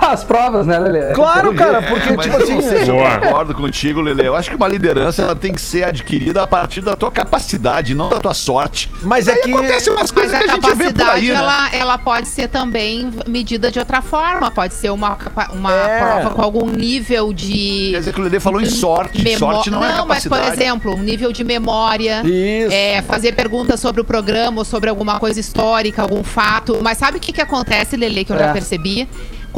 às 0.02 0.24
provas, 0.24 0.66
né, 0.66 0.78
Lelê? 0.80 1.14
Claro, 1.14 1.54
cara, 1.54 1.82
porque, 1.82 2.14
Mas 2.14 2.26
tipo 2.26 2.38
assim. 2.38 2.86
não 2.88 3.00
eu 3.00 3.20
concordo 3.22 3.54
contigo, 3.56 4.02
Lele. 4.02 4.26
Eu 4.28 4.36
acho 4.36 4.50
que 4.50 4.56
uma 4.56 4.68
liderança 4.68 5.22
ela 5.24 5.36
tem 5.36 5.54
que 5.54 5.62
ser 5.62 5.84
adquirida 5.84 6.42
a 6.44 6.48
partir 6.48 6.82
da 6.82 6.96
tua 6.96 7.12
capacidade, 7.12 7.94
não 7.94 8.10
da 8.10 8.20
tua 8.20 8.34
sorte. 8.34 8.90
Mas 9.04 9.28
é 9.28 9.36
que. 9.36 9.52
acontece 9.52 9.90
umas 9.90 10.02
Mas 10.02 10.12
coisas 10.12 10.34
a 10.34 10.40
que 10.44 10.50
a 10.50 10.54
gente 10.54 10.62
vê 10.62 10.70
por 10.70 10.94
capacidade, 10.94 11.12
aí, 11.20 11.28
né? 11.28 11.34
ela, 11.36 11.70
ela 11.76 11.98
pode 11.98 12.28
ser 12.28 12.48
também 12.48 13.10
medida 13.28 13.72
de 13.72 13.80
outra 13.80 14.02
forma. 14.02 14.50
Pode 14.52 14.74
ser 14.74 14.90
uma, 14.92 15.18
uma 15.54 15.74
É. 15.74 16.00
prova 16.00 16.30
com 16.36 16.42
algum 16.42 16.66
nível 16.70 17.34
de... 17.34 17.90
Quer 17.92 18.00
dizer 18.00 18.14
que 18.14 18.20
o 18.20 18.24
Lele 18.24 18.40
falou 18.40 18.62
em 18.62 18.66
sorte. 18.66 19.22
Memó- 19.24 19.38
Sorte 19.38 19.70
não, 19.70 19.84
é 19.84 19.88
mas 20.06 20.24
por 20.24 20.30
capacidade. 20.32 20.62
exemplo, 20.62 20.94
um 20.96 21.02
nível 21.02 21.32
de 21.32 21.44
memória. 21.44 22.22
Isso. 22.26 22.74
É, 22.74 23.02
fazer 23.02 23.34
perguntas 23.34 23.67
sobre 23.76 24.00
o 24.02 24.06
programa 24.06 24.60
ou 24.60 24.66
sobre 24.66 24.90
alguma 24.90 25.20
coisa 25.20 25.40
histórica, 25.40 26.02
algum 26.04 26.24
fato. 26.24 26.80
Mas 26.82 26.98
sabe 27.00 27.18
o 27.18 27.20
que, 27.20 27.34
que 27.34 27.42
acontece, 27.42 27.98
Lele, 27.98 28.24
que 28.24 28.32
eu 28.32 28.36
É. 28.38 28.40
já 28.40 28.54
percebi? 28.54 29.08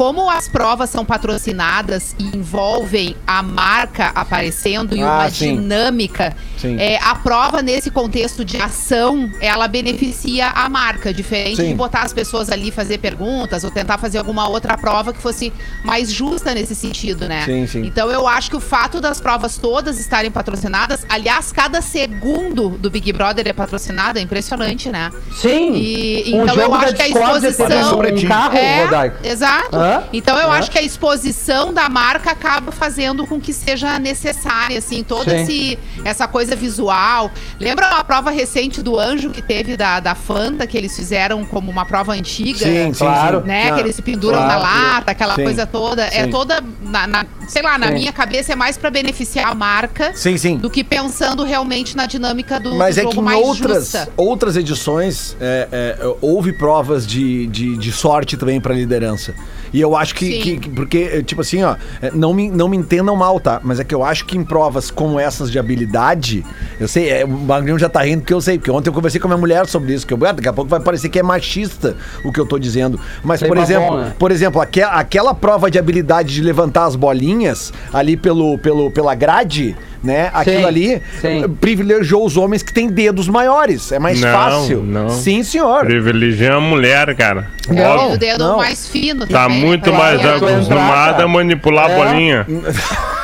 Como 0.00 0.30
as 0.30 0.48
provas 0.48 0.88
são 0.88 1.04
patrocinadas 1.04 2.16
e 2.18 2.34
envolvem 2.34 3.14
a 3.26 3.42
marca 3.42 4.06
aparecendo 4.14 4.96
e 4.96 5.02
Ah, 5.02 5.04
uma 5.12 5.28
sim. 5.30 5.56
dinâmica, 5.56 6.34
Sim. 6.56 6.78
é, 6.80 6.98
a 7.02 7.14
prova 7.16 7.60
nesse 7.60 7.90
contexto 7.90 8.42
de 8.42 8.56
ação, 8.56 9.30
ela 9.42 9.68
beneficia 9.68 10.46
a 10.48 10.70
marca, 10.70 11.12
diferente 11.12 11.56
Sim. 11.56 11.68
de 11.68 11.74
botar 11.74 12.00
as 12.00 12.14
pessoas 12.14 12.48
ali 12.48 12.70
fazer 12.70 12.96
perguntas 12.96 13.62
ou 13.62 13.70
tentar 13.70 13.98
fazer 13.98 14.16
alguma 14.16 14.48
outra 14.48 14.74
prova 14.78 15.12
que 15.12 15.20
fosse 15.20 15.52
mais 15.84 16.10
justa 16.10 16.54
nesse 16.54 16.74
sentido, 16.74 17.28
né? 17.28 17.42
Sim, 17.44 17.66
sim. 17.66 17.82
Então 17.84 18.10
eu 18.10 18.26
acho 18.26 18.48
que 18.48 18.56
o 18.56 18.60
fato 18.60 19.02
das 19.02 19.20
provas 19.20 19.58
todas 19.58 20.00
estarem 20.00 20.30
patrocinadas, 20.30 21.04
aliás, 21.10 21.52
cada 21.52 21.82
segundo 21.82 22.70
do 22.70 22.88
Big 22.90 23.12
Brother 23.12 23.46
é 23.46 23.52
patrocinado, 23.52 24.18
é 24.18 24.22
impressionante, 24.22 24.88
né? 24.88 25.10
Sim. 25.36 25.74
E- 25.74 26.32
um 26.32 26.44
então 26.44 26.54
jogo 26.54 26.60
eu 26.62 26.74
acho 26.76 26.94
que 26.94 27.02
a 27.02 27.08
exposição- 27.10 27.98
um 28.00 28.26
carro, 28.26 28.56
É, 28.56 28.84
Rodaica. 28.84 29.28
exato. 29.28 29.76
Ah. 29.76 29.89
Então 30.12 30.36
eu 30.38 30.48
Aham. 30.48 30.58
acho 30.58 30.70
que 30.70 30.78
a 30.78 30.82
exposição 30.82 31.72
da 31.72 31.88
marca 31.88 32.30
acaba 32.30 32.70
fazendo 32.72 33.26
com 33.26 33.40
que 33.40 33.52
seja 33.52 33.98
necessária, 33.98 34.78
assim, 34.78 35.02
toda 35.02 35.34
esse, 35.36 35.78
essa 36.04 36.26
coisa 36.28 36.54
visual. 36.56 37.30
Lembra 37.58 37.88
uma 37.88 38.04
prova 38.04 38.30
recente 38.30 38.82
do 38.82 38.98
Anjo 38.98 39.30
que 39.30 39.42
teve 39.42 39.76
da, 39.76 40.00
da 40.00 40.14
Fanta, 40.14 40.66
que 40.66 40.76
eles 40.76 40.94
fizeram 40.94 41.44
como 41.44 41.70
uma 41.70 41.84
prova 41.84 42.12
antiga? 42.12 42.58
Sim, 42.58 42.92
Claro. 42.92 43.40
Né, 43.40 43.70
Ah, 43.70 43.74
que 43.74 43.80
eles 43.80 43.96
se 43.96 44.02
penduram 44.02 44.38
claro. 44.38 44.52
na 44.62 44.92
lata, 44.92 45.10
aquela 45.12 45.34
Sim, 45.34 45.44
coisa 45.44 45.66
toda. 45.66 46.04
É 46.04 46.24
sim. 46.24 46.30
toda, 46.30 46.62
na, 46.82 47.06
na- 47.06 47.26
sei 47.48 47.62
lá, 47.62 47.78
na 47.78 47.88
Sim. 47.88 47.94
minha 47.94 48.12
cabeça 48.12 48.52
é 48.52 48.56
mais 48.56 48.76
pra 48.76 48.90
beneficiar 48.90 49.50
a 49.50 49.54
marca 49.54 50.12
Sim, 50.14 50.36
sim. 50.36 50.56
do 50.56 50.68
que 50.70 50.82
pensando 50.84 51.42
realmente 51.44 51.96
na 51.96 52.06
dinâmica 52.06 52.58
do, 52.60 52.74
Mas 52.74 52.94
do 52.96 53.00
é 53.00 53.02
jogo 53.02 53.14
que 53.14 53.20
em 53.20 53.24
mais 53.24 53.40
outras, 53.46 53.78
justa. 53.84 54.08
outras 54.16 54.56
edições 54.56 55.36
é, 55.40 55.68
é, 56.00 56.14
houve 56.20 56.52
provas 56.52 57.06
de, 57.06 57.46
de, 57.46 57.76
de 57.76 57.92
sorte 57.92 58.36
também 58.36 58.60
pra 58.60 58.74
liderança. 58.74 59.34
E 59.72 59.80
eu 59.80 59.96
acho 59.96 60.14
que, 60.14 60.26
Sim. 60.26 60.40
que- 60.40 60.56
que- 60.58 60.70
porque, 60.70 60.98
é, 61.12 61.22
tipo 61.22 61.40
assim, 61.40 61.62
ó, 61.62 61.76
é, 62.02 62.10
não 62.12 62.34
me, 62.34 62.50
não 62.50 62.68
me 62.68 62.76
entendam 62.76 63.14
mal, 63.16 63.38
tá? 63.38 63.60
Mas 63.62 63.78
é 63.80 63.84
que 63.84 63.94
eu 63.94 64.04
acho 64.04 64.24
que 64.24 64.36
em 64.36 64.42
provas 64.44 64.90
como 64.90 65.18
essas 65.20 65.50
de 65.50 65.58
habilidade, 65.58 66.44
eu 66.78 66.88
sei, 66.88 67.08
é, 67.10 67.24
o 67.24 67.28
Magrinho 67.28 67.78
já 67.78 67.88
tá 67.88 68.02
rindo 68.02 68.20
porque 68.22 68.34
eu 68.34 68.40
sei, 68.40 68.58
porque 68.58 68.70
ontem 68.70 68.88
eu 68.88 68.92
conversei 68.92 69.20
com 69.20 69.26
a 69.28 69.30
minha 69.30 69.38
mulher 69.40 69.66
sobre 69.66 69.92
isso, 69.94 70.06
que 70.06 70.12
eu, 70.14 70.18
ah, 70.26 70.32
daqui 70.32 70.48
a 70.48 70.52
pouco 70.52 70.68
vai 70.70 70.80
parecer 70.80 71.08
que 71.08 71.18
é 71.18 71.22
machista 71.22 71.96
o 72.24 72.32
que 72.32 72.40
eu 72.40 72.46
tô 72.46 72.58
dizendo. 72.58 72.98
Mas, 73.22 73.40
Sei 73.40 73.48
por 73.48 73.56
exemplo, 73.58 73.90
bom, 73.90 73.96
né? 73.98 74.14
por 74.18 74.30
exemplo, 74.32 74.60
aque- 74.60 74.82
aquela 74.82 75.34
prova 75.34 75.70
de 75.70 75.78
habilidade 75.78 76.34
de 76.34 76.42
levantar 76.42 76.84
as 76.86 76.96
bolinhas 76.96 77.72
ali 77.92 78.16
pelo, 78.16 78.58
pelo, 78.58 78.90
pela 78.90 79.14
grade, 79.14 79.76
né? 80.02 80.30
Aquilo 80.32 80.66
ali 80.66 81.00
sim. 81.20 81.44
eh, 81.44 81.48
privilegiou 81.60 82.24
os 82.24 82.36
homens 82.36 82.62
que 82.62 82.72
têm 82.72 82.88
dedos 82.88 83.28
maiores. 83.28 83.92
É 83.92 83.98
mais 83.98 84.18
Não, 84.20 84.32
fácil. 84.32 84.82
não. 84.82 85.10
Sim, 85.10 85.42
senhor. 85.42 85.84
Privilegia 85.84 86.54
a 86.54 86.60
mulher, 86.60 87.14
cara. 87.14 87.48
Óbvio. 87.68 88.14
o 88.14 88.18
dedo 88.18 88.38
não. 88.44 88.56
mais 88.56 88.88
fino. 88.88 89.26
Tá 89.26 89.42
também, 89.44 89.59
muito 89.60 89.92
mais 89.92 90.24
acostumada 90.24 91.24
a 91.24 91.28
manipular 91.28 91.90
É. 91.90 91.94
a 91.94 91.96
bolinha. 92.04 92.46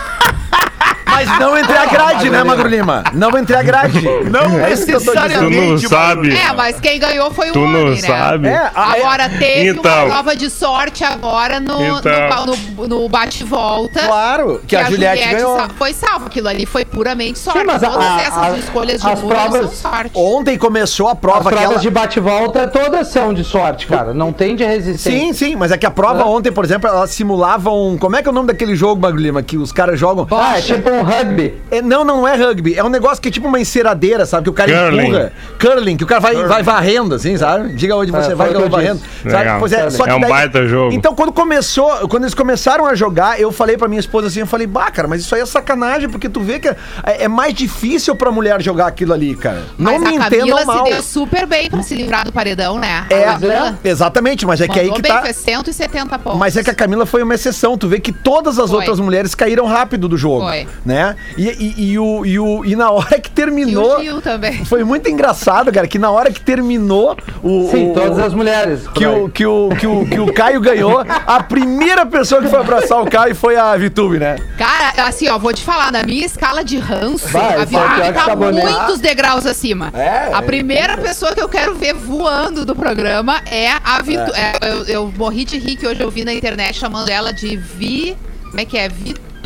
Mas 1.16 1.38
não 1.38 1.56
entre 1.56 1.76
a 1.76 1.86
grade, 1.86 2.28
né, 2.30 2.44
Magro 2.44 2.68
Lima? 2.68 3.02
Não 3.14 3.36
entre 3.38 3.56
a 3.56 3.62
grade. 3.62 4.02
Não 4.30 4.60
é 4.60 4.74
que 4.76 4.92
tô 4.92 5.00
Tu 5.00 5.14
não 5.50 5.78
sabe. 5.78 6.36
É, 6.36 6.52
mas 6.52 6.78
quem 6.78 6.98
ganhou 6.98 7.30
foi 7.30 7.48
o 7.50 7.52
Tu 7.54 7.60
homem, 7.62 7.84
não 7.84 7.90
né? 7.92 7.96
sabe. 7.96 8.48
É, 8.48 8.56
a- 8.74 8.92
Agora 8.96 9.28
teve 9.30 9.68
Então. 9.70 10.04
uma 10.06 10.14
prova 10.14 10.36
de 10.36 10.50
sorte 10.50 11.02
agora 11.04 11.58
no, 11.58 11.82
Então. 11.98 12.46
no, 12.46 12.56
no- 12.86 12.88
no 13.02 13.08
bate-volta. 13.08 14.00
Claro, 14.06 14.60
que, 14.66 14.76
a, 14.76 14.84
Juliette, 14.84 15.26
ganhou. 15.28 15.56
sa- 15.58 15.68
foi 15.76 15.92
salva. 15.94 16.26
Aquilo 16.26 16.48
ali 16.48 16.66
foi 16.66 16.84
puramente 16.84 17.38
sorte. 17.38 17.64
mas 17.64 17.82
a- 17.82 17.88
Todas 17.90 18.06
a- 18.06 18.20
essas 18.22 18.42
a- 18.54 18.58
escolhas 18.58 19.00
de 19.00 19.08
as 19.08 19.20
provas- 19.20 19.60
são 19.80 19.90
sorte. 19.90 20.10
Ontem 20.14 20.58
começou 20.58 21.08
a 21.08 21.12
As 21.12 21.18
prova 21.18 21.40
provas 21.50 21.58
aquela. 21.64 21.78
de 21.80 21.90
bate-volta 21.90 22.68
todas 22.68 23.08
são 23.08 23.32
de 23.32 23.42
sorte, 23.44 23.86
cara. 23.86 24.12
Não 24.12 24.32
tem 24.32 24.54
de 24.54 24.64
resistência. 24.64 25.10
Sim, 25.20 25.32
sim, 25.32 25.56
mas 25.56 25.72
é 25.72 25.78
que 25.78 25.86
a 25.86 25.90
prova 25.90 26.22
É. 26.22 26.24
ontem, 26.24 26.52
por 26.52 26.64
exemplo, 26.64 26.88
ela 26.88 27.06
simulava 27.06 27.70
um. 27.70 27.96
Como 27.96 28.16
é 28.16 28.22
que 28.22 28.28
é 28.28 28.30
o 28.30 28.34
nome 28.34 28.48
daquele 28.48 28.74
jogo, 28.76 29.00
Magro 29.00 29.18
Lima? 29.20 29.42
Que 29.42 29.56
os 29.56 29.72
caras 29.72 29.98
jogam. 29.98 30.26
Ah, 30.30 30.58
é 30.58 30.60
tipo 30.62 30.90
um 30.90 31.02
rugby. 31.06 31.54
É, 31.70 31.80
não, 31.82 32.04
não 32.04 32.26
é 32.26 32.36
rugby. 32.36 32.74
É 32.74 32.84
um 32.84 32.88
negócio 32.88 33.20
que 33.22 33.28
é 33.28 33.32
tipo 33.32 33.48
uma 33.48 33.58
enceradeira, 33.60 34.26
sabe? 34.26 34.44
Que 34.44 34.50
o 34.50 34.52
cara 34.52 34.72
Curling. 34.72 35.08
empurra. 35.08 35.32
Curling, 35.60 35.96
que 35.96 36.04
o 36.04 36.06
cara 36.06 36.20
vai, 36.20 36.34
vai 36.46 36.62
varrendo, 36.62 37.14
assim, 37.14 37.36
sabe? 37.36 37.74
Diga 37.74 37.96
onde 37.96 38.10
você 38.12 38.32
É, 38.32 38.34
vai 38.34 38.48
que 38.50 38.54
eu 38.56 38.68
varrendo. 38.68 39.00
Sabe? 39.28 39.50
Pois 39.58 39.72
é, 39.72 39.90
só 39.90 40.04
que 40.04 40.10
É 40.10 40.14
um 40.14 40.20
daí- 40.20 40.30
baita 40.30 40.66
jogo. 40.66 40.92
Então, 40.94 41.14
quando 41.14 41.32
começou, 41.32 42.08
quando 42.08 42.24
eles 42.24 42.34
começaram 42.34 42.86
a 42.86 42.94
jogar, 42.94 43.40
eu 43.40 43.50
falei 43.52 43.76
pra 43.76 43.88
minha 43.88 44.00
esposa 44.00 44.28
assim, 44.28 44.40
eu 44.40 44.46
falei, 44.46 44.66
bah, 44.66 44.90
cara, 44.90 45.08
mas 45.08 45.20
isso 45.22 45.34
aí 45.34 45.40
é 45.40 45.46
sacanagem, 45.46 46.08
porque 46.08 46.28
tu 46.28 46.40
vê 46.40 46.58
que 46.58 46.68
é, 46.68 46.76
é 47.04 47.28
mais 47.28 47.54
difícil 47.54 48.14
pra 48.16 48.30
mulher 48.30 48.60
jogar 48.62 48.86
aquilo 48.86 49.12
ali, 49.12 49.34
cara. 49.36 49.62
Não 49.78 49.92
Mas 49.92 50.00
me 50.00 50.16
a 50.16 50.20
Camila 50.30 50.44
entendam 50.46 50.58
se 50.58 50.66
mal. 50.66 50.84
deu 50.84 51.02
super 51.02 51.46
bem 51.46 51.70
pra 51.70 51.82
se 51.82 51.94
livrar 51.94 52.24
do 52.24 52.32
paredão, 52.32 52.78
né? 52.78 53.06
É, 53.10 53.88
exatamente, 53.88 54.46
mas 54.46 54.60
é 54.60 54.68
que 54.68 54.78
aí 54.78 54.90
que 54.92 55.02
bem, 55.02 55.12
tá. 55.12 55.20
foi 55.22 55.32
170 55.32 56.18
pontos. 56.18 56.38
Mas 56.38 56.56
é 56.56 56.62
que 56.62 56.70
a 56.70 56.74
Camila 56.74 57.06
foi 57.06 57.22
uma 57.22 57.34
exceção. 57.34 57.76
Tu 57.76 57.88
vê 57.88 58.00
que 58.00 58.12
todas 58.12 58.58
as 58.58 58.70
Foi. 58.70 58.78
outras 58.80 58.98
mulheres 59.00 59.34
caíram 59.34 59.66
rápido 59.66 60.08
do 60.08 60.16
jogo. 60.16 60.46
Foi. 60.46 60.66
Né? 60.84 60.95
E, 61.36 61.48
e, 61.48 61.90
e 61.92 61.98
o, 61.98 62.24
e, 62.24 62.38
o, 62.38 62.64
e 62.64 62.76
na 62.76 62.90
hora 62.90 63.18
que 63.20 63.28
E 63.28 63.32
terminou. 63.32 63.98
o 63.98 64.02
Gil 64.02 64.20
também. 64.22 64.64
Foi 64.64 64.82
muito 64.84 65.08
engraçado, 65.08 65.72
cara, 65.72 65.86
que 65.86 65.98
na 65.98 66.10
hora 66.10 66.30
que 66.30 66.40
terminou 66.40 67.16
o. 67.42 67.68
Sim, 67.70 67.90
o- 67.90 67.94
todas 67.94 68.18
as 68.18 68.32
mulheres. 68.34 68.86
Que 68.88 69.06
o, 69.06 69.28
que, 69.28 69.44
o, 69.46 69.68
que, 69.78 69.86
o, 69.86 70.06
que 70.06 70.20
o 70.20 70.32
Caio 70.32 70.60
ganhou, 70.60 71.04
a 71.26 71.42
primeira 71.42 72.04
pessoa 72.06 72.40
que 72.42 72.48
foi 72.48 72.58
abraçar 72.58 73.00
o 73.02 73.06
Caio 73.10 73.34
foi 73.34 73.56
a 73.56 73.76
Vitube, 73.76 74.18
né? 74.18 74.36
Cara, 74.56 75.06
assim, 75.08 75.28
ó, 75.28 75.38
vou 75.38 75.52
te 75.52 75.62
falar, 75.62 75.92
na 75.92 76.02
minha 76.02 76.24
escala 76.24 76.64
de 76.64 76.78
ranço, 76.78 77.28
Vai, 77.28 77.56
a 77.56 77.62
é 77.62 77.66
Vitube 77.66 78.12
tá 78.14 78.24
sabonete. 78.24 78.66
muitos 78.66 78.98
degraus 79.00 79.46
acima. 79.46 79.90
É, 79.94 80.32
a 80.34 80.38
é. 80.38 80.42
primeira 80.42 80.96
pessoa 80.96 81.34
que 81.34 81.40
eu 81.40 81.48
quero 81.48 81.74
ver 81.74 81.94
voando 81.94 82.64
do 82.64 82.74
programa 82.74 83.40
é 83.50 83.70
a 83.84 84.00
Vitube. 84.02 84.38
eu, 84.62 84.84
eu 84.84 85.12
morri 85.16 85.44
de 85.44 85.58
rir 85.58 85.76
que 85.76 85.86
hoje 85.86 86.00
eu 86.02 86.10
vi 86.10 86.24
na 86.24 86.32
internet 86.32 86.78
chamando 86.78 87.08
ela 87.08 87.32
de 87.32 87.56
Vi... 87.56 88.16
Como 88.46 88.60
é 88.60 88.64
que 88.64 88.78
é? 88.78 88.88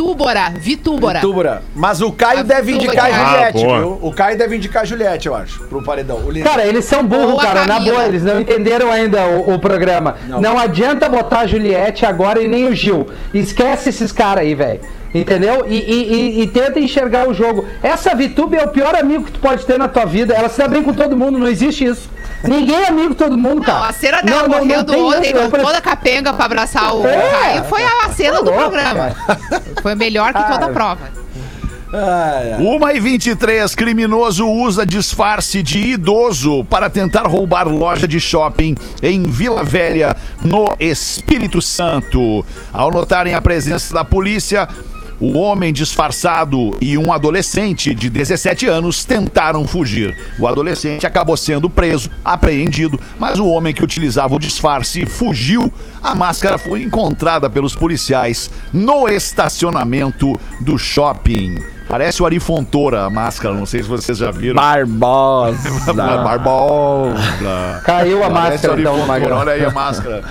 Vitúbora. 0.01 0.51
Vitúbora. 0.59 1.19
Vitúbora. 1.21 1.63
Mas 1.75 2.01
o 2.01 2.11
Caio 2.11 2.41
A 2.41 2.43
deve 2.43 2.73
Vitube 2.73 2.85
indicar 2.87 3.05
a 3.05 3.09
é- 3.11 3.13
Juliette, 3.13 3.59
Ah, 3.65 3.67
boa. 3.67 3.79
viu? 3.79 3.99
O 4.01 4.13
Caio 4.13 4.39
deve 4.39 4.57
indicar 4.57 4.83
a 4.83 4.85
Juliette, 4.87 5.29
eu 5.29 5.35
acho, 5.35 5.61
pro 5.65 5.83
paredão. 5.83 6.17
O. 6.27 6.43
Cara, 6.43 6.67
eles 6.67 6.87
são 6.87 7.05
burros, 7.05 7.33
Boa, 7.33 7.43
cara. 7.43 7.67
Na 7.67 7.75
Camila. 7.75 7.97
boa, 7.97 8.07
eles 8.09 8.23
não 8.23 8.41
entenderam 8.41 8.91
ainda 8.91 9.27
o, 9.27 9.55
o 9.55 9.59
programa. 9.59 10.17
Não. 10.27 10.59
adianta 10.59 11.09
botar 11.09 11.41
a 11.41 11.47
Juliette 11.47 12.07
agora 12.07 12.41
e 12.41 12.49
nem 12.49 12.67
o 12.67 12.75
Gil. 12.75 13.07
Esquece 13.35 13.91
esses 13.91 14.11
caras 14.11 14.43
aí, 14.45 14.55
velho. 14.55 14.81
Entendeu? 15.15 15.67
E, 15.69 15.75
e, 15.77 16.13
e- 16.15 16.43
e 16.43 16.47
tenta 16.47 16.79
enxergar 16.79 17.29
o 17.29 17.35
jogo. 17.35 17.65
Essa 17.83 18.15
Vitube 18.15 18.57
é 18.57 18.65
o 18.65 18.69
pior 18.69 18.95
amigo 18.95 19.25
que 19.25 19.33
tu 19.33 19.41
pode 19.41 19.67
ter 19.67 19.79
na 19.79 19.89
tua 19.89 20.05
vida. 20.05 20.33
Ela 20.35 20.49
se 20.49 20.59
dá 20.59 20.69
bem 20.69 20.83
com 20.83 20.93
todo 20.95 21.17
mundo, 21.17 21.39
não 21.39 21.49
existe 21.49 21.85
isso. 21.85 22.09
Ninguém 22.45 22.77
é 22.77 22.89
amigo 22.89 23.11
de 23.11 23.15
todo 23.17 23.37
mundo, 23.37 23.63
cara. 23.63 23.79
Não, 23.81 23.85
a 23.87 23.93
cena 23.93 24.23
dela 24.23 24.49
morrendo 24.49 24.93
tem 24.93 25.03
ontem, 25.03 25.29
isso, 25.29 25.37
eu 25.37 25.43
com 25.45 25.51
pre- 25.51 25.63
toda 25.63 25.81
capenga 25.81 26.33
pra 26.33 26.45
abraçar 26.47 26.95
o 26.97 27.07
É. 27.07 27.31
Caio, 27.31 27.65
foi 27.65 27.83
a 27.85 28.09
cena 28.11 28.33
Tá 28.37 28.39
do 28.39 28.45
louco, 28.51 28.59
programa. 28.61 29.15
Foi 29.83 29.95
melhor 29.95 30.33
que 30.33 30.43
toda 30.43 30.67
a 30.67 30.69
prova. 30.71 31.21
Ai, 31.93 32.53
ai. 32.53 32.63
Uma 32.63 32.93
e 32.93 33.01
23, 33.01 33.75
criminoso 33.75 34.47
usa 34.47 34.87
disfarce 34.87 35.61
de 35.61 35.81
idoso 35.81 36.65
para 36.67 36.89
tentar 36.89 37.27
roubar 37.27 37.67
loja 37.67 38.07
de 38.07 38.21
shopping 38.21 38.77
em 39.03 39.25
Vila 39.25 39.65
Velha, 39.65 40.17
no 40.41 40.73
Espírito 40.79 41.61
Santo. 41.61 42.47
Ao 42.73 42.93
notarem 42.93 43.35
a 43.35 43.43
presença 43.43 43.93
da 43.93 44.05
polícia, 44.05 44.69
o 45.21 45.39
homem 45.39 45.73
disfarçado 45.73 46.77
e 46.81 46.97
um 46.97 47.13
adolescente 47.13 47.95
de 47.95 48.09
17 48.09 48.67
anos 48.67 49.05
tentaram 49.05 49.67
fugir. 49.69 50.17
O 50.39 50.49
adolescente 50.49 51.07
acabou 51.07 51.37
sendo 51.37 51.69
preso, 51.69 52.11
apreendido, 52.25 52.99
mas 53.19 53.39
o 53.39 53.47
homem 53.47 53.75
que 53.75 53.85
utilizava 53.85 54.35
o 54.35 54.39
disfarce 54.39 55.05
fugiu. 55.05 55.71
A 56.03 56.15
máscara 56.15 56.57
foi 56.57 56.83
encontrada 56.83 57.51
pelos 57.51 57.75
policiais 57.75 58.51
no 58.73 59.07
estacionamento 59.09 60.41
do 60.61 60.79
shopping. 60.79 61.59
Parece 61.87 62.23
o 62.23 62.27
Ari 62.27 62.39
Fontoura 62.39 63.03
a 63.03 63.11
máscara, 63.11 63.53
não 63.53 63.67
sei 63.67 63.83
se 63.83 63.89
vocês 63.89 64.17
já 64.17 64.31
viram. 64.31 64.55
Barbosa. 64.55 65.69
Barbosa. 65.93 67.83
Caiu 67.85 68.23
a 68.23 68.31
Parece 68.31 68.69
máscara, 68.69 68.81
então, 68.81 69.07
Magrão. 69.07 69.39
Olha 69.39 69.53
aí 69.53 69.65
a 69.65 69.71
máscara. 69.71 70.23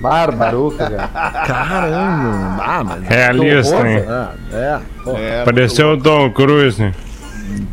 Barbaruca, 0.00 0.90
cara. 0.90 1.08
Caramba. 1.46 2.62
Ah, 2.64 2.84
mas... 2.84 3.02
Realista, 3.08 3.74
horror, 3.74 3.86
hein? 3.86 4.04
Ah, 4.08 4.30
é. 4.52 4.80
É, 5.16 5.44
Pareceu 5.44 5.92
o 5.92 5.96
Tom 6.00 6.30
Cruise. 6.30 6.80
né? 6.80 6.92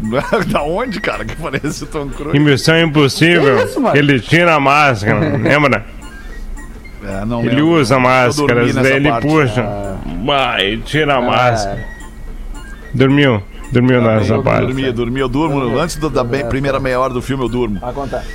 da 0.51 0.63
onde, 0.63 0.99
cara, 1.01 1.25
que 1.25 1.35
parece 1.35 1.83
o 1.83 1.87
Tom 1.87 2.07
Cruise? 2.09 2.35
Em 2.37 2.39
Missão 2.39 2.79
Impossível, 2.79 3.57
Que 3.57 3.63
isso, 3.65 3.87
ele 3.93 4.19
tira 4.19 4.55
a 4.55 4.59
máscara, 4.59 5.19
lembra? 5.37 5.85
É, 7.03 7.23
não 7.25 7.41
Ele 7.41 7.49
lembro. 7.49 7.67
usa 7.73 7.99
dormi 8.47 8.73
nessa 8.73 8.81
daí 8.81 8.93
ele 8.95 9.09
parte. 9.09 9.27
puxa. 9.27 9.65
Vai, 10.25 10.77
tira 10.77 11.15
a 11.17 11.21
máscara. 11.21 11.79
É. 11.79 11.85
Dormiu, 12.93 13.43
dormiu 13.71 14.01
nessa 14.01 14.33
eu 14.35 14.41
parte. 14.43 14.65
Dormi, 14.67 14.91
dormi, 14.91 15.19
eu 15.19 15.27
durmo. 15.29 15.77
Antes 15.77 15.97
do- 15.97 16.09
da 16.09 16.23
be- 16.23 16.45
primeira 16.45 16.79
meia 16.79 16.99
hora 16.99 17.13
do 17.13 17.21
filme, 17.21 17.43
eu 17.43 17.49
durmo. 17.49 17.77
Acontece. 17.83 18.25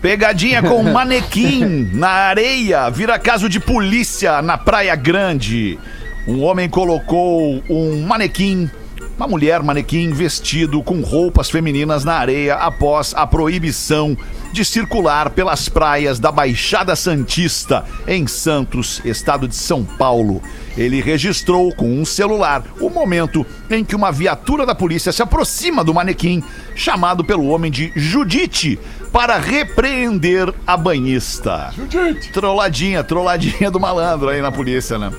Pegadinha 0.00 0.62
com 0.62 0.82
manequim 0.92 1.90
na 1.92 2.08
areia, 2.08 2.88
vira 2.90 3.18
caso 3.18 3.48
de 3.48 3.58
polícia 3.58 4.40
na 4.40 4.56
Praia 4.56 4.94
Grande. 4.94 5.78
Um 6.26 6.42
homem 6.42 6.68
colocou 6.68 7.62
um 7.68 8.02
manequim, 8.02 8.70
uma 9.16 9.26
mulher 9.26 9.62
manequim 9.62 10.12
vestido 10.12 10.82
com 10.82 11.00
roupas 11.00 11.50
femininas 11.50 12.04
na 12.04 12.14
areia 12.14 12.54
após 12.54 13.14
a 13.16 13.26
proibição 13.26 14.16
de 14.52 14.64
circular 14.64 15.30
pelas 15.30 15.68
praias 15.68 16.18
da 16.18 16.30
Baixada 16.30 16.94
Santista 16.96 17.84
em 18.06 18.26
Santos, 18.26 19.00
estado 19.04 19.46
de 19.46 19.54
São 19.54 19.84
Paulo. 19.84 20.42
Ele 20.76 21.00
registrou 21.00 21.74
com 21.74 21.90
um 21.90 22.04
celular 22.04 22.62
o 22.80 22.88
momento 22.88 23.44
em 23.70 23.84
que 23.84 23.96
uma 23.96 24.12
viatura 24.12 24.64
da 24.64 24.74
polícia 24.74 25.12
se 25.12 25.22
aproxima 25.22 25.82
do 25.82 25.94
manequim, 25.94 26.42
chamado 26.74 27.24
pelo 27.24 27.48
homem 27.48 27.70
de 27.70 27.92
Judite, 27.96 28.78
para 29.12 29.36
repreender 29.38 30.52
a 30.66 30.76
banhista. 30.76 31.70
Judite! 31.74 32.30
Trolladinha, 32.32 33.02
trolladinha 33.04 33.70
do 33.70 33.80
malandro 33.80 34.28
aí 34.28 34.40
na 34.42 34.52
polícia, 34.52 34.98
né? 34.98 35.10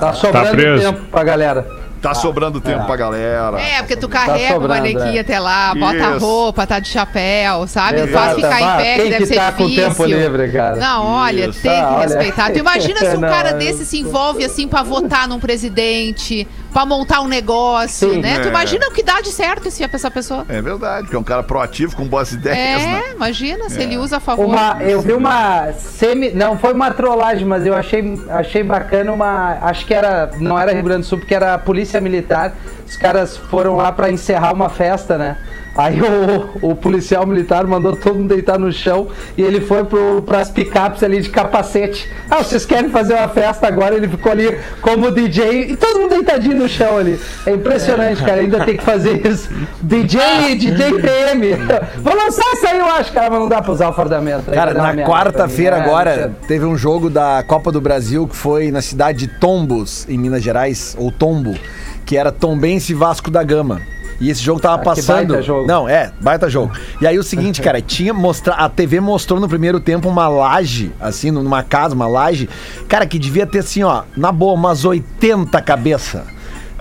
Tá 0.00 0.12
sobrando 0.14 0.50
preso. 0.50 0.82
tempo 0.84 1.00
pra 1.10 1.24
galera. 1.24 1.78
Tá 2.00 2.14
sobrando 2.14 2.60
tempo 2.60 2.84
pra 2.86 2.94
galera. 2.94 3.60
É, 3.60 3.78
porque 3.78 3.96
tu 3.96 4.08
carrega 4.08 4.50
o 4.56 4.60
sobrando, 4.60 4.68
manequim 4.68 5.16
é. 5.16 5.20
até 5.20 5.40
lá, 5.40 5.74
bota 5.74 5.96
a 6.12 6.16
Isso. 6.16 6.24
roupa, 6.24 6.64
tá 6.64 6.78
de 6.78 6.86
chapéu, 6.88 7.66
sabe? 7.66 8.02
Exato, 8.02 8.12
Faz 8.12 8.34
ficar 8.36 8.60
em 8.62 8.76
pé, 8.84 8.94
que 8.94 9.02
deve 9.10 9.16
que 9.16 9.26
ser 9.26 9.34
tá 9.34 9.50
com 9.52 9.66
difícil. 9.66 9.88
tempo 9.88 10.04
livre, 10.04 10.52
cara? 10.52 10.76
Não, 10.76 11.04
olha, 11.06 11.46
Isso. 11.48 11.60
tem 11.60 11.72
que 11.72 11.76
Ah, 11.76 11.90
olha. 11.96 12.02
respeitar. 12.06 12.50
Tu 12.52 12.58
imagina 12.60 13.00
se 13.10 13.16
um 13.16 13.20
cara 13.20 13.50
eu- 13.50 13.58
desse 13.58 13.84
se 13.84 13.98
envolve 13.98 14.44
assim 14.44 14.68
pra 14.68 14.84
votar 14.84 15.26
num 15.26 15.40
presidente, 15.40 16.46
pra 16.78 16.86
montar 16.86 17.20
um 17.20 17.26
negócio, 17.26 18.12
Sim. 18.12 18.20
né? 18.20 18.36
É. 18.36 18.38
Tu 18.38 18.48
imagina 18.48 18.86
o 18.86 18.92
que 18.92 19.02
dá 19.02 19.20
de 19.20 19.32
certo 19.32 19.66
esse, 19.66 19.82
essa 19.82 20.10
pessoa. 20.10 20.46
É 20.48 20.62
verdade, 20.62 21.02
porque 21.02 21.16
é 21.16 21.18
um 21.18 21.24
cara 21.24 21.42
proativo, 21.42 21.96
com 21.96 22.06
boas 22.06 22.30
ideias, 22.30 22.82
né? 22.82 23.02
É, 23.08 23.12
imagina 23.14 23.68
se 23.68 23.82
ele 23.82 23.98
usa 23.98 24.18
a 24.18 24.20
favor. 24.20 24.46
Uma, 24.46 24.80
eu 24.80 25.00
vi 25.00 25.12
uma 25.12 25.72
semi, 25.72 26.30
não 26.30 26.56
foi 26.56 26.72
uma 26.72 26.92
trollagem, 26.92 27.44
mas 27.44 27.66
eu 27.66 27.74
achei, 27.74 28.20
achei 28.28 28.62
bacana 28.62 29.12
uma, 29.12 29.58
acho 29.62 29.84
que 29.86 29.92
era, 29.92 30.30
não 30.38 30.56
era 30.56 30.72
Rio 30.72 30.84
Grande 30.84 31.00
do 31.00 31.06
Sul, 31.06 31.18
porque 31.18 31.34
era 31.34 31.54
a 31.54 31.58
polícia 31.58 32.00
militar. 32.00 32.54
Os 32.86 32.96
caras 32.96 33.36
foram 33.36 33.74
lá 33.74 33.90
pra 33.90 34.10
encerrar 34.12 34.52
uma 34.52 34.68
festa, 34.68 35.18
né? 35.18 35.36
Aí 35.78 36.00
o, 36.02 36.70
o 36.70 36.74
policial 36.74 37.24
militar 37.24 37.64
mandou 37.64 37.94
todo 37.94 38.16
mundo 38.16 38.34
deitar 38.34 38.58
no 38.58 38.72
chão 38.72 39.06
e 39.36 39.42
ele 39.42 39.60
foi 39.60 39.84
pro, 39.84 40.20
pras 40.22 40.50
picapes 40.50 41.04
ali 41.04 41.20
de 41.20 41.30
capacete. 41.30 42.10
Ah, 42.28 42.38
vocês 42.38 42.66
querem 42.66 42.90
fazer 42.90 43.14
uma 43.14 43.28
festa 43.28 43.68
agora? 43.68 43.94
Ele 43.94 44.08
ficou 44.08 44.32
ali 44.32 44.58
como 44.82 45.12
DJ 45.12 45.70
e 45.70 45.76
todo 45.76 46.00
mundo 46.00 46.10
deitadinho 46.10 46.56
no 46.56 46.68
chão 46.68 46.98
ali. 46.98 47.20
É 47.46 47.52
impressionante, 47.52 48.24
cara. 48.24 48.40
Ainda 48.40 48.64
tem 48.64 48.76
que 48.76 48.82
fazer 48.82 49.24
isso. 49.24 49.48
DJ, 49.80 50.56
DJ 50.56 51.00
PM. 51.00 51.52
Vou 51.98 52.12
lançar 52.12 52.52
isso 52.54 52.66
aí, 52.66 52.78
eu 52.80 52.86
acho, 52.86 53.12
cara, 53.12 53.30
mas 53.30 53.38
não 53.38 53.48
dá 53.48 53.62
pra 53.62 53.70
usar 53.70 53.88
o 53.88 53.92
fardamento. 53.92 54.50
Cara, 54.50 54.74
na 54.74 55.06
quarta-feira 55.06 55.76
mim. 55.76 55.82
É, 55.82 55.86
agora 55.86 56.32
teve 56.48 56.64
um 56.64 56.76
jogo 56.76 57.08
da 57.08 57.44
Copa 57.46 57.70
do 57.70 57.80
Brasil 57.80 58.26
que 58.26 58.34
foi 58.34 58.72
na 58.72 58.82
cidade 58.82 59.18
de 59.18 59.28
Tombos, 59.28 60.08
em 60.08 60.18
Minas 60.18 60.42
Gerais, 60.42 60.96
ou 60.98 61.12
Tombo, 61.12 61.54
que 62.04 62.16
era 62.16 62.32
Tombense 62.32 62.92
Vasco 62.94 63.30
da 63.30 63.44
Gama. 63.44 63.80
E 64.20 64.30
esse 64.30 64.42
jogo 64.42 64.58
tava 64.60 64.74
Ah, 64.76 64.78
passando. 64.84 65.28
baita 65.28 65.42
jogo. 65.42 65.66
Não, 65.66 65.88
é, 65.88 66.10
baita 66.20 66.50
jogo. 66.50 66.72
E 67.00 67.06
aí 67.06 67.18
o 67.18 67.22
seguinte, 67.22 67.62
cara, 67.62 67.80
tinha 67.80 68.12
mostrar, 68.12 68.54
a 68.56 68.68
TV 68.68 68.98
mostrou 69.00 69.38
no 69.38 69.48
primeiro 69.48 69.78
tempo 69.78 70.08
uma 70.08 70.26
laje, 70.26 70.92
assim, 71.00 71.30
numa 71.30 71.62
casa, 71.62 71.94
uma 71.94 72.08
laje, 72.08 72.48
cara, 72.88 73.06
que 73.06 73.18
devia 73.18 73.46
ter 73.46 73.60
assim, 73.60 73.82
ó, 73.84 74.02
na 74.16 74.32
boa, 74.32 74.54
umas 74.54 74.84
80 74.84 75.60
cabeças. 75.62 76.22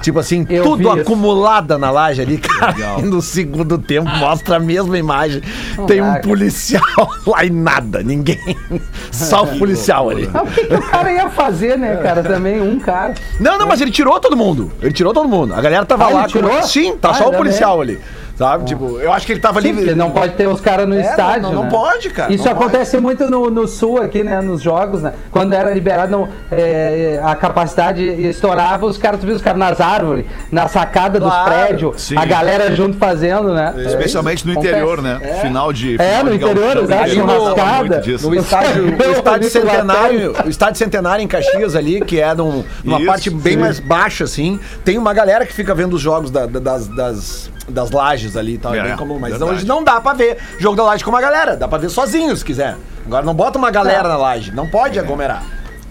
Tipo 0.02 0.20
assim, 0.20 0.46
Eu 0.50 0.64
tudo 0.64 0.82
isso. 0.90 1.02
acumulada 1.02 1.78
na 1.78 1.90
laje 1.90 2.22
ali, 2.22 2.38
cara. 2.38 2.76
E 3.00 3.02
no 3.02 3.22
segundo 3.22 3.78
tempo 3.78 4.10
mostra 4.18 4.58
a 4.58 4.60
mesma 4.60 4.98
imagem. 4.98 5.42
Tem 5.88 6.02
um 6.02 6.16
policial 6.22 6.82
lá 7.26 7.44
e 7.44 7.50
nada, 7.50 8.02
ninguém. 8.04 8.38
Só 9.12 9.44
o 9.44 9.58
policial 9.60 10.10
ali. 10.10 10.30
Mas 10.32 10.42
o 10.44 10.52
que, 10.54 10.66
que 10.66 10.74
o 10.76 10.82
cara 10.82 11.12
ia 11.12 11.30
fazer, 11.30 11.78
né, 11.78 11.96
cara? 11.98 12.24
Também 12.24 12.62
um 12.62 12.80
cara. 12.80 13.14
Não, 13.40 13.58
não, 13.58 13.68
mas 13.68 13.82
ele 13.82 13.92
tirou 13.92 14.20
todo 14.20 14.38
mundo. 14.38 14.72
Ele 14.82 14.94
tirou 14.94 15.14
todo 15.14 15.28
mundo. 15.28 15.54
A 15.54 15.62
galera 15.62 15.86
tava 15.86 16.06
Ah, 16.06 16.10
lá. 16.10 16.20
ele 16.22 16.30
tirou? 16.32 16.50
Com... 16.52 16.64
Sim, 16.64 16.96
tá 16.98 17.10
Ah, 17.10 17.14
só 17.16 17.24
o 17.24 17.26
ainda 17.28 17.38
policial 17.38 17.82
ali. 17.82 18.00
Sabe? 18.38 18.66
Tipo, 18.66 19.00
eu 19.00 19.12
acho 19.12 19.26
que 19.26 19.32
ele 19.34 19.40
tava 19.40 19.60
Sim, 19.62 19.74
porque 19.74 19.96
não 19.96 20.12
pode 20.12 20.34
ter 20.36 20.48
os 20.48 20.62
caras 20.62 20.88
no 20.88 20.94
É, 20.96 21.02
estádio. 21.02 21.42
não- 21.42 21.54
não 21.54 21.64
né? 21.64 21.70
pode, 21.72 22.12
cara, 22.12 22.32
Isso 22.32 22.46
não 22.46 22.52
acontece 22.52 23.00
muito 23.00 23.28
no, 23.32 23.50
no 23.50 23.68
sul 23.68 24.00
aqui, 24.00 24.24
né? 24.24 24.40
Nos 24.42 24.62
jogos, 24.62 25.02
né? 25.02 25.14
Quando 25.32 25.54
era 25.54 25.74
liberado 25.74 26.12
não, 26.12 26.30
é, 26.52 27.20
a 27.24 27.36
capacidade 27.36 28.04
estourava, 28.04 28.86
os 28.86 28.96
caras, 28.96 29.20
tu 29.20 29.26
viu 29.26 29.36
os 29.36 29.42
caras 29.42 29.58
nas 29.60 29.82
árvores, 29.82 30.26
na 30.52 30.68
sacada 30.68 31.20
dos 31.20 31.28
Claro, 31.30 31.50
prédios, 31.50 32.00
sim. 32.02 32.16
a 32.16 32.26
galera 32.26 32.76
junto 32.76 32.96
fazendo, 32.98 33.56
né? 33.56 33.74
Especialmente 33.88 34.46
no 34.46 34.52
Acontece. 34.52 34.72
interior, 34.76 35.02
né? 35.02 35.20
Final 35.42 35.74
de. 35.74 35.96
É, 35.96 35.98
final 35.98 36.24
no 36.26 36.30
de 36.30 36.36
interior, 36.38 36.76
gauchão, 36.76 36.84
exato, 36.84 37.10
churrascada. 37.10 38.04
No 38.22 38.36
estádio, 38.36 38.84
o 38.86 39.02
estádio 39.18 39.50
centenário, 39.50 40.36
o 40.46 40.50
estádio 40.50 40.78
centenário 40.78 41.24
em 41.24 41.28
Caxias 41.28 41.76
ali, 41.76 42.02
que 42.02 42.22
é 42.22 42.36
num- 42.36 42.64
numa 42.84 42.98
Isso, 43.00 43.08
parte 43.08 43.30
bem 43.32 43.54
sim. 43.54 43.60
mais 43.60 43.80
baixa, 43.80 44.26
assim. 44.26 44.60
Tem 44.86 44.96
uma 44.96 45.12
galera 45.12 45.44
que 45.44 45.54
fica 45.54 45.74
vendo 45.74 45.94
os 45.96 46.02
jogos 46.02 46.30
da- 46.30 46.46
da- 46.46 46.60
das, 46.60 46.88
das, 46.88 47.50
das 47.68 47.92
lajes 47.92 48.36
ali 48.38 48.54
e 48.54 48.58
tal. 48.58 48.74
É, 48.74 48.80
É, 48.80 48.84
bem 48.84 48.96
comum, 48.96 49.20
mas 49.20 49.32
verdade. 49.32 49.52
hoje 49.52 49.66
não 49.66 49.84
dá 49.84 50.00
pra 50.02 50.14
ver 50.14 50.38
jogo 50.60 50.76
da 50.76 50.84
laje 50.84 51.04
com 51.04 51.10
uma 51.10 51.22
galera. 51.22 51.56
Dá 51.58 51.68
pra 51.68 51.78
ver 51.78 51.90
sozinho 51.90 52.36
se 52.36 52.44
quiser. 52.46 52.76
Agora 53.06 53.26
não 53.26 53.34
bota 53.34 53.58
uma 53.58 53.72
galera 53.72 54.08
na 54.08 54.18
laje. 54.18 54.52
Não 54.52 54.68
pode 54.68 55.00
aglomerar. 55.00 55.44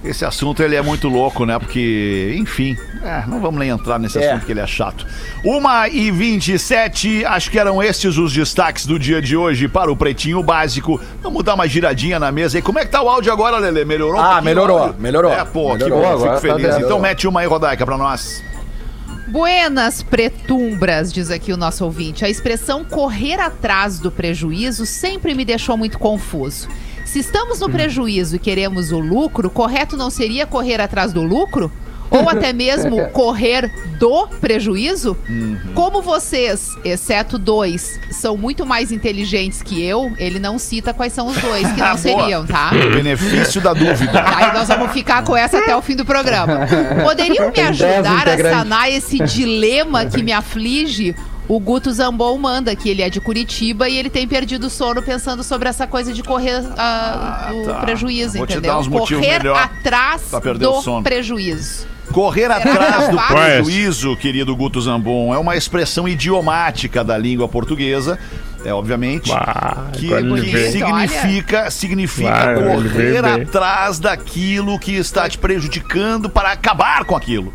Esse 0.05 0.25
assunto 0.25 0.63
ele 0.63 0.77
é 0.77 0.83
muito 0.83 1.09
louco, 1.09 1.45
né? 1.45 1.59
Porque, 1.59 2.37
enfim, 2.39 2.77
é, 3.03 3.25
não 3.27 3.41
vamos 3.41 3.59
nem 3.59 3.71
entrar 3.71 3.99
nesse 3.99 4.19
É. 4.19 4.31
assunto 4.31 4.47
que 4.47 4.53
ele 4.53 4.61
é 4.61 4.67
chato. 4.67 5.05
1 5.45 5.87
e 5.91 6.11
27, 6.13 7.25
acho 7.25 7.51
que 7.51 7.59
eram 7.59 7.83
estes 7.83 8.17
os 8.17 8.33
destaques 8.33 8.87
do 8.87 8.99
dia 9.01 9.21
de 9.21 9.37
hoje 9.37 9.67
para 9.67 9.91
o 9.91 9.97
Pretinho 9.97 10.43
Básico. 10.45 11.01
Vamos 11.23 11.43
dar 11.43 11.55
uma 11.55 11.67
giradinha 11.67 12.21
na 12.21 12.31
mesa 12.31 12.57
aí. 12.59 12.63
Como 12.63 12.79
é 12.79 12.85
que 12.85 12.91
tá 12.91 13.03
o 13.03 13.09
áudio 13.09 13.33
agora, 13.33 13.59
Lelê? 13.59 13.85
Melhorou 13.85 14.21
um 14.21 14.25
Ah, 14.25 14.39
o 14.39 14.45
melhorou, 14.45 14.95
melhorou. 14.99 15.33
É, 15.33 15.45
pô, 15.45 15.73
que 15.73 15.85
Melhorou, 15.85 16.03
bom, 16.03 16.13
agora 16.13 16.41
fico 16.41 16.53
tá 16.53 16.59
feliz. 16.59 16.75
dando. 16.77 16.85
Então 16.85 17.01
mete 17.01 17.27
uma 17.27 17.41
aí, 17.41 17.47
Rodaica, 17.47 17.85
pra 17.85 17.97
nós. 17.99 18.45
Buenas 19.29 20.05
pretumbras, 20.05 21.13
diz 21.13 21.33
aqui 21.33 21.53
o 21.53 21.57
nosso 21.57 21.85
ouvinte. 21.85 22.25
A 22.25 22.29
expressão 22.29 22.85
correr 22.85 23.41
atrás 23.41 23.99
do 23.99 24.09
prejuízo 24.09 24.87
sempre 24.87 25.35
me 25.35 25.45
deixou 25.45 25.77
muito 25.77 25.99
confuso. 25.99 26.69
Se 27.05 27.19
estamos 27.19 27.59
no 27.59 27.69
prejuízo 27.69 28.37
e 28.37 28.39
queremos 28.39 28.93
o 28.93 29.01
lucro, 29.01 29.51
correto 29.51 29.97
não 29.97 30.11
seria 30.11 30.47
correr 30.47 30.81
atrás 30.81 31.13
do 31.13 31.23
lucro? 31.23 31.73
Ou 32.11 32.29
até 32.29 32.53
mesmo 32.53 33.07
correr 33.11 33.71
do 33.99 34.27
prejuízo? 34.41 35.17
Como 35.75 36.03
vocês, 36.03 36.71
exceto 36.85 37.39
dois, 37.39 37.99
são 38.11 38.37
muito 38.37 38.65
mais 38.67 38.93
inteligentes 38.93 39.63
que 39.63 39.83
eu, 39.83 40.13
ele 40.19 40.39
não 40.39 40.59
cita 40.59 40.93
quais 40.93 41.13
são 41.13 41.27
os 41.27 41.37
dois 41.39 41.71
que 41.73 41.81
não 41.81 41.97
seriam, 41.97 42.47
tá? 42.47 42.71
Benefício 42.71 43.61
da 43.61 43.73
dúvida. 43.73 44.25
Aí 44.25 44.53
nós 44.53 44.69
vamos 44.69 44.93
ficar 44.93 45.25
com 45.25 45.37
essa 45.37 45.59
até 45.59 45.75
o 45.77 45.83
fim 45.83 45.97
do 45.97 46.05
programa. 46.05 46.67
Poderiam 47.03 47.51
me 47.51 47.61
ajudar 47.61 48.29
a 48.29 48.39
sanar 48.39 48.91
esse 48.91 49.19
dilema 49.19 50.07
que 50.07 50.23
me 50.23 50.33
aflige? 50.33 51.15
O 51.49 51.61
Guto 51.61 51.93
Zambon 51.93 52.37
manda 52.39 52.75
que 52.75 52.89
ele 52.89 53.03
é 53.03 53.09
de 53.09 53.21
Curitiba 53.21 53.89
e 53.89 53.97
ele 53.97 54.11
tem 54.11 54.27
perdido 54.27 54.67
o 54.67 54.71
sono 54.71 55.01
pensando 55.03 55.45
sobre 55.45 55.69
essa 55.69 55.87
coisa 55.87 56.13
de 56.13 56.23
correr 56.23 56.65
ah, 56.77 57.51
do 57.53 57.65
tá. 57.67 57.81
prejuízo, 57.81 58.39
Vou 58.39 58.47
te 58.47 58.55
entendeu? 58.55 58.73
dar 58.73 58.79
uns 58.81 58.89
motivos 58.89 59.25
correr 59.25 59.39
melhor 59.39 59.57
atrás 59.57 60.33
o 60.33 60.55
do 60.55 60.83
sono. 60.83 61.03
prejuízo. 61.05 61.87
Correr 62.13 62.51
atrás 62.51 63.09
do 63.09 63.19
prejuízo, 63.19 64.17
querido 64.17 64.55
Guto 64.57 64.81
Zambon, 64.81 65.35
é 65.35 65.39
uma 65.39 65.57
expressão 65.57 66.09
idiomática 66.09 67.05
da 67.05 67.17
língua 67.19 67.49
portuguesa. 67.49 68.19
É, 68.65 68.73
obviamente, 68.75 69.29
Bah, 69.31 69.91
que, 69.93 70.09
que 70.09 70.71
significa, 70.73 71.71
significa 71.71 72.55
veio 72.55 72.65
correr 72.65 73.25
atrás 73.25 74.01
daquilo 74.01 74.77
que 74.79 74.97
está 74.97 75.29
te 75.29 75.39
prejudicando 75.39 76.29
para 76.29 76.51
acabar 76.51 77.05
com 77.05 77.15
aquilo. 77.15 77.53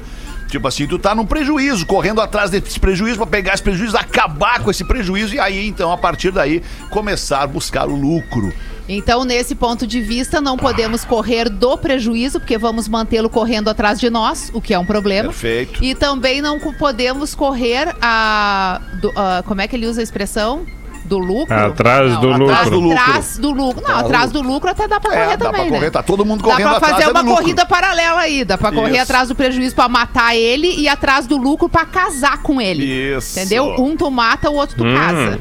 Tipo 0.51 0.67
assim, 0.67 0.85
tu 0.85 0.99
tá 0.99 1.15
num 1.15 1.25
prejuízo, 1.25 1.85
correndo 1.85 2.19
atrás 2.21 2.51
desse 2.51 2.77
prejuízo 2.79 3.15
para 3.17 3.25
pegar 3.27 3.53
esse 3.53 3.63
prejuízo, 3.63 3.95
acabar 3.97 4.59
com 4.61 4.69
esse 4.69 4.83
prejuízo 4.83 5.33
e 5.33 5.39
aí, 5.39 5.65
então, 5.65 5.91
a 5.91 5.97
partir 5.97 6.29
daí, 6.29 6.61
começar 6.89 7.41
a 7.41 7.47
buscar 7.47 7.87
o 7.87 7.95
lucro. 7.95 8.53
Então, 8.89 9.23
nesse 9.23 9.55
ponto 9.55 9.87
de 9.87 10.01
vista, 10.01 10.41
não 10.41 10.57
podemos 10.57 11.05
correr 11.05 11.47
do 11.47 11.77
prejuízo, 11.77 12.39
porque 12.41 12.57
vamos 12.57 12.89
mantê-lo 12.89 13.29
correndo 13.29 13.69
atrás 13.69 13.97
de 13.97 14.09
nós, 14.09 14.51
o 14.53 14.59
que 14.59 14.73
é 14.73 14.79
um 14.79 14.85
problema. 14.85 15.29
Perfeito. 15.29 15.81
E 15.81 15.95
também 15.95 16.41
não 16.41 16.59
podemos 16.59 17.33
correr 17.33 17.95
a. 18.01 18.81
do- 18.99 19.13
a- 19.15 19.43
como 19.47 19.61
é 19.61 19.67
que 19.69 19.75
ele 19.77 19.87
usa 19.87 20.01
a 20.01 20.03
expressão? 20.03 20.65
Do 21.11 21.17
lucro? 21.17 21.53
Atrás 21.53 22.17
do 22.19 22.37
Não, 22.37 22.45
Atrás 22.49 22.69
do 22.69 22.79
lucro. 22.79 22.87
lucro. 22.89 23.01
Atrás 23.01 23.37
do 23.37 23.51
lucro. 23.51 23.83
Não, 23.85 23.97
atrás 23.97 24.31
do 24.31 24.41
lucro 24.41 24.69
até 24.69 24.87
dá 24.87 24.97
pra 24.97 25.11
correr 25.11 25.21
É, 25.23 25.27
dá 25.35 25.45
também, 25.45 25.51
pra 25.63 25.69
correr, 25.71 25.85
né? 25.87 25.89
tá 25.91 26.01
todo 26.01 26.23
mundo 26.23 26.41
Dá 26.41 26.51
correndo 26.51 26.67
pra 26.69 26.77
atrás 26.77 26.93
fazer 26.93 27.03
é 27.03 27.05
do 27.07 27.11
uma 27.11 27.19
lucro. 27.21 27.35
corrida 27.35 27.65
paralela 27.65 28.21
aí. 28.21 28.45
Dá 28.45 28.57
pra 28.57 28.71
correr 28.71 28.93
Isso. 28.93 29.01
atrás 29.01 29.27
do 29.27 29.35
prejuízo 29.35 29.75
pra 29.75 29.89
matar 29.89 30.37
ele 30.37 30.73
e 30.79 30.87
atrás 30.87 31.27
do 31.27 31.35
lucro 31.35 31.67
pra 31.67 31.83
casar 31.85 32.41
com 32.41 32.61
ele. 32.61 32.85
Isso. 32.85 33.37
Entendeu? 33.37 33.75
Um 33.77 33.97
tu 33.97 34.09
mata, 34.09 34.49
o 34.49 34.55
outro 34.55 34.77
tu 34.77 34.85
Hum. 34.85 34.95
casa. 34.95 35.39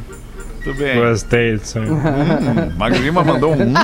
Tudo 0.62 0.75
bem. 0.79 1.01
Gostei 1.01 1.57
disso 1.57 1.79
aí. 1.79 1.88
Hum, 1.90 2.73
Magro 2.77 2.99
Lima 3.01 3.23
mandou 3.25 3.53
um. 3.55 3.62
hum. 3.62 3.75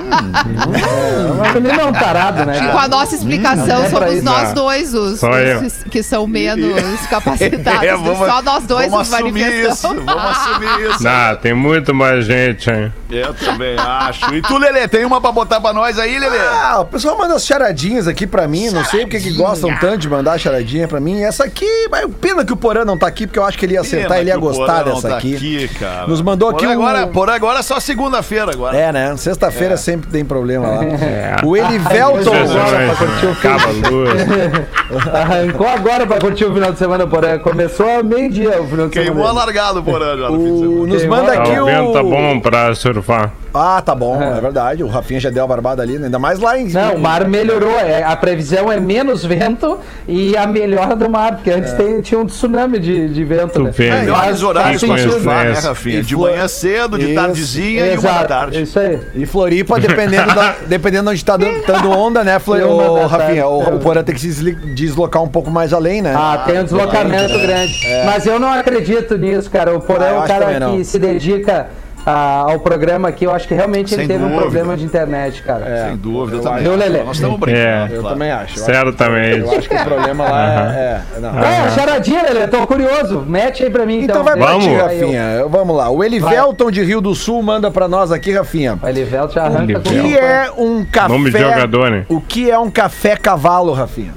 Mas 1.38 1.56
ele 1.56 1.68
não 1.72 1.80
é 1.80 1.84
um 1.86 1.92
tarado, 1.92 2.44
né? 2.44 2.56
E 2.56 2.60
cara? 2.60 2.72
com 2.72 2.78
a 2.78 2.88
nossa 2.88 3.14
explicação, 3.14 3.84
é 3.84 3.88
pra 3.88 4.06
somos 4.08 4.22
nós 4.22 4.50
Ah, 4.50 4.52
dois 4.54 4.94
os, 4.94 5.22
os 5.22 5.82
que 5.90 6.02
são 6.02 6.26
menos 6.26 7.06
capacitados. 7.08 7.82
É, 7.86 7.92
vamos- 7.92 8.18
só 8.18 8.42
nós 8.42 8.64
dois 8.66 8.90
vamos 8.90 9.08
nos 9.08 9.14
assumir 9.18 9.52
isso, 9.70 9.88
vamos 9.88 10.24
assumir 10.24 10.90
isso. 10.90 11.06
Ah, 11.08 11.36
tem 11.40 11.54
muito 11.54 11.94
mais 11.94 12.24
gente, 12.24 12.70
hein? 12.70 12.92
Eu 13.10 13.32
também 13.34 13.76
acho. 13.78 14.34
E 14.34 14.42
tu, 14.42 14.58
Lelê, 14.58 14.88
tem 14.88 15.04
uma 15.04 15.20
pra 15.20 15.30
botar 15.32 15.60
pra 15.60 15.72
nós 15.72 15.98
aí, 15.98 16.18
Lelê? 16.18 16.38
Ah, 16.38 16.80
o 16.80 16.84
pessoal 16.86 17.16
manda 17.16 17.34
as 17.34 17.46
charadinhas 17.46 18.08
aqui 18.08 18.26
pra 18.26 18.48
mim. 18.48 18.70
Não 18.70 18.84
sei 18.84 19.00
porque 19.02 19.20
que 19.20 19.30
gostam 19.32 19.74
tanto 19.78 19.98
de 19.98 20.08
mandar 20.08 20.38
charadinha 20.38 20.88
pra 20.88 20.98
mim. 21.00 21.22
Essa 21.22 21.44
aqui, 21.44 21.66
mas 21.90 22.06
pena 22.20 22.44
que 22.44 22.52
o 22.52 22.56
Porã 22.56 22.84
não 22.84 22.98
tá 22.98 23.06
aqui, 23.06 23.26
porque 23.26 23.38
eu 23.38 23.44
acho 23.44 23.56
que 23.58 23.64
ele 23.64 23.74
ia 23.74 23.80
acertar, 23.80 24.18
ele 24.18 24.30
ia 24.30 24.36
o 24.36 24.40
gostar 24.40 24.78
Porã 24.82 24.84
não 24.86 24.94
dessa 24.96 25.08
tá 25.08 25.16
aqui. 25.18 25.68
cara. 25.78 26.06
Nos 26.06 26.20
mandou 26.20 26.48
aqui 26.50 26.66
por 26.66 26.68
um- 26.68 26.72
agora, 26.86 27.06
Por 27.06 27.30
agora 27.30 27.58
é 27.60 27.62
só 27.62 27.78
segunda-feira 27.80 28.50
agora. 28.52 28.76
É, 28.76 28.92
né? 28.92 29.16
Sexta-feira 29.16 29.76
sempre 29.76 30.10
tem 30.10 30.24
problema 30.24 30.66
lá. 30.68 30.84
É. 30.84 31.36
O 31.44 31.56
Elivelton. 31.56 32.32
Ai, 32.34 32.44
agora 32.48 32.96
pra 32.96 33.06
curtir 33.06 33.26
o. 33.26 35.16
Arrancou 35.16 35.66
agora 35.68 36.06
pra 36.06 36.18
curtir 36.18 36.44
o 36.44 36.54
final 36.54 36.72
de 36.72 36.78
semana, 36.78 37.06
porém. 37.06 37.38
Começou 37.38 38.02
meio-dia 38.04 38.60
o 38.60 38.66
final 38.68 38.86
de 38.86 38.92
Queimou 38.92 39.16
semana. 39.26 39.30
alargado, 39.42 39.82
Porã, 39.82 40.16
já 40.16 40.30
no 40.30 40.38
fim 40.38 40.44
de 40.44 40.50
O, 40.50 40.58
semana. 40.70 40.86
nos 40.94 41.04
manda? 41.06 41.32
Ah, 41.32 41.34
aqui 41.42 41.58
o 41.60 41.64
vento 41.66 41.92
tá 41.92 42.02
o. 42.02 42.10
bom 42.10 42.40
pra 42.40 42.74
surfar. 42.96 43.32
Ah, 43.52 43.80
tá 43.84 43.94
bom, 43.94 44.20
é. 44.20 44.40
verdade. 44.40 44.82
O 44.82 44.86
Rafinha 44.88 45.20
já 45.20 45.30
deu 45.30 45.44
a 45.44 45.46
barbada 45.46 45.82
ali, 45.82 45.98
né? 45.98 46.06
ainda 46.06 46.18
mais 46.18 46.38
lá 46.38 46.58
em. 46.58 46.68
Não, 46.68 46.94
o 46.94 46.98
mar 47.00 47.26
melhorou. 47.28 47.78
É, 47.78 48.02
a 48.02 48.16
previsão 48.16 48.70
é 48.70 48.78
menos 48.78 49.24
vento 49.24 49.78
e 50.06 50.36
a 50.36 50.46
melhora 50.46 50.94
do 50.94 51.08
mar, 51.08 51.36
porque 51.36 51.50
antes 51.50 51.72
tem- 51.72 52.00
tinha 52.00 52.20
um 52.20 52.26
tsunami 52.26 52.78
de, 52.78 53.08
de 53.08 53.24
vento, 53.24 53.62
né? 53.62 53.70
vê. 53.72 53.88
É, 53.88 54.30
os 54.32 54.42
horários 54.42 54.82
pra 54.82 54.96
sentido, 54.96 55.12
surfar, 55.12 55.44
né, 55.44 55.52
né? 55.52 55.58
Rafinha? 55.58 55.98
E 56.00 56.02
De 56.02 56.16
manhã 56.16 56.48
cedo, 56.48 56.98
de 56.98 57.06
Isso. 57.06 57.14
tardezinha 57.14 57.86
e 57.86 57.90
uma 57.90 58.02
da 58.02 58.08
Exato, 58.08 58.28
tarde. 58.28 58.62
isso 58.62 58.78
aí. 58.78 59.00
E 59.14 59.26
Floripa, 59.26 59.78
dependendo, 59.80 60.34
da, 60.34 60.54
dependendo 60.66 61.04
de 61.04 61.10
onde 61.10 61.24
tá 61.24 61.36
dando, 61.36 61.66
dando 61.66 61.90
onda, 61.90 62.24
né, 62.24 62.38
Flor... 62.38 62.60
Uma 62.62 62.90
Ô, 62.90 63.06
Rafinha? 63.06 63.42
tarde. 63.42 63.70
O, 63.72 63.76
o 63.76 63.78
Porã 63.78 64.02
tem 64.02 64.14
que 64.14 64.20
se 64.20 64.52
deslocar 64.74 65.22
um 65.22 65.28
pouco 65.28 65.50
mais 65.50 65.72
além, 65.72 66.02
né? 66.02 66.14
Ah, 66.16 66.42
tem 66.46 66.60
um 66.60 66.64
deslocamento 66.64 67.38
grande. 67.38 67.72
Mas 68.04 68.26
eu 68.26 68.38
não 68.38 68.52
acredito 68.52 69.16
nisso, 69.16 69.50
cara. 69.50 69.74
O 69.76 69.80
Porã 69.80 70.06
Ah, 70.06 70.08
é 70.08 70.18
um 70.18 70.26
cara 70.26 70.70
que 70.70 70.84
se 70.84 70.98
dedica 70.98 71.68
a- 72.06 72.44
ao 72.52 72.60
programa 72.60 73.08
aqui. 73.08 73.24
Eu 73.24 73.34
acho 73.34 73.48
que 73.48 73.54
realmente 73.54 73.92
ele 73.92 74.02
Sem 74.02 74.08
teve 74.08 74.22
um 74.22 74.28
dúvida. 74.28 74.42
problema 74.42 74.76
de 74.76 74.84
internet, 74.84 75.42
cara. 75.42 75.86
Sem 75.88 75.96
dúvida, 75.96 76.36
eu 76.36 76.42
eu 76.42 76.42
também. 76.44 76.76
Lelê. 76.76 77.02
Nós 77.02 77.16
estamos 77.16 77.36
É. 77.36 77.38
brincando. 77.40 77.94
Eu 77.94 78.00
claro. 78.00 78.14
também 78.14 78.30
acho. 78.30 78.58
Certamente. 78.60 79.38
eu 79.40 79.50
acho 79.58 79.68
que 79.68 79.74
o 79.74 79.84
problema 79.84 80.24
lá 80.24 80.72
é. 80.72 81.00
é- 81.16 81.20
não. 81.20 81.38
É, 81.38 81.70
charadinha, 81.70 82.22
Lelê. 82.22 82.46
Tô 82.46 82.66
curioso. 82.66 83.24
Mete 83.26 83.64
aí 83.64 83.70
pra 83.70 83.84
mim, 83.84 84.02
então. 84.02 84.20
Então 84.20 84.24
vai 84.24 84.36
pra 84.36 84.58
ti, 84.58 84.72
Rafinha. 84.74 85.46
Vamos 85.48 85.76
lá. 85.76 85.90
O 85.90 86.04
Elivelton 86.04 86.70
de 86.70 86.82
Rio 86.84 87.00
do 87.00 87.14
Sul 87.14 87.42
manda 87.42 87.70
pra 87.70 87.88
nós 87.88 88.12
aqui, 88.12 88.32
Rafinha. 88.32 88.78
O 88.80 88.88
Elivelto 88.88 89.34
já 89.34 89.44
arranca 89.44 89.64
Elivelto. 89.72 89.90
O 89.90 89.92
que 89.92 90.16
é 90.16 90.50
um 90.56 90.84
café. 90.84 91.08
Nome 91.08 91.30
de 91.30 91.38
jogador, 91.38 91.90
né? 91.90 92.06
O 92.08 92.20
que 92.20 92.50
é 92.50 92.58
um 92.58 92.70
café 92.70 93.16
cavalo, 93.16 93.72
Rafinha? 93.72 94.12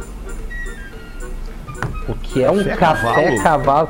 O 2.07 2.13
que 2.15 2.43
é 2.43 2.49
um 2.51 2.57
Café 2.63 2.75
café 2.75 3.13
cavalo? 3.13 3.43
cavalo? 3.43 3.89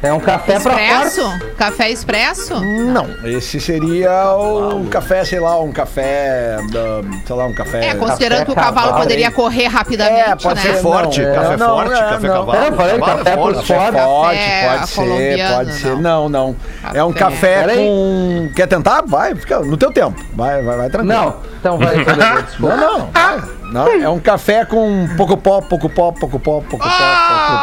É 0.00 0.12
um 0.12 0.20
café 0.20 0.60
pra 0.60 0.72
Expresso? 0.74 1.22
forte. 1.22 1.46
Café 1.56 1.90
expresso? 1.90 2.60
Não. 2.60 3.06
Esse 3.24 3.60
seria 3.60 4.36
um 4.36 4.86
café, 4.86 5.24
sei 5.24 5.40
lá, 5.40 5.58
um 5.60 5.72
café. 5.72 6.56
da- 6.70 7.02
sei 7.26 7.34
lá, 7.36 7.46
um 7.46 7.52
café. 7.52 7.86
É, 7.88 7.94
considerando 7.94 8.44
que 8.46 8.52
o 8.52 8.54
cavalo, 8.54 8.74
cavalo 8.76 9.02
poderia 9.02 9.26
hein? 9.26 9.32
correr 9.32 9.66
rapidamente, 9.66 10.20
É, 10.30 10.36
pode 10.36 10.54
né? 10.54 10.60
ser 10.74 10.80
Forte, 10.82 11.20
Não, 11.22 11.34
café 11.34 11.52
é, 11.52 11.56
não, 11.56 11.66
forte, 11.68 11.92
é, 11.92 11.98
café 11.98 12.26
não. 12.28 12.34
cavalo. 12.34 12.58
É, 12.64 12.68
eu 12.68 12.72
falei, 12.74 12.98
Cavalo 12.98 13.18
café 13.18 13.24
Café 13.30 13.36
fortes. 13.36 13.66
forte, 13.66 14.38
Café 14.38 14.68
pode 14.68 14.88
ser, 14.90 15.54
pode 15.54 15.72
ser. 15.74 15.88
não. 15.96 16.00
Não, 16.00 16.28
não. 16.28 16.56
É 16.94 17.02
um 17.02 17.12
Café. 17.12 17.34
café 17.36 17.60
Peraí. 17.60 17.76
com. 17.76 18.50
Quer 18.54 18.66
tentar? 18.68 19.02
Vai, 19.06 19.34
fica 19.34 19.58
no 19.60 19.76
teu 19.76 19.90
tempo. 19.92 20.14
Vai, 20.34 20.62
vai, 20.62 20.76
vai 20.76 20.90
tranquilo. 20.90 21.20
Não, 21.20 21.36
então 21.58 21.78
vai. 21.78 21.96
Não, 22.58 22.76
não. 22.76 23.10
vai. 23.12 23.42
Não, 23.70 23.86
é 23.86 24.08
um 24.08 24.18
café 24.18 24.64
com 24.64 25.06
pouco 25.16 25.36
pó, 25.36 25.60
pouco 25.60 25.90
pó, 25.90 26.10
pouco 26.12 26.38
pó, 26.40 26.62
pouco 26.62 26.78
pó, 26.78 26.88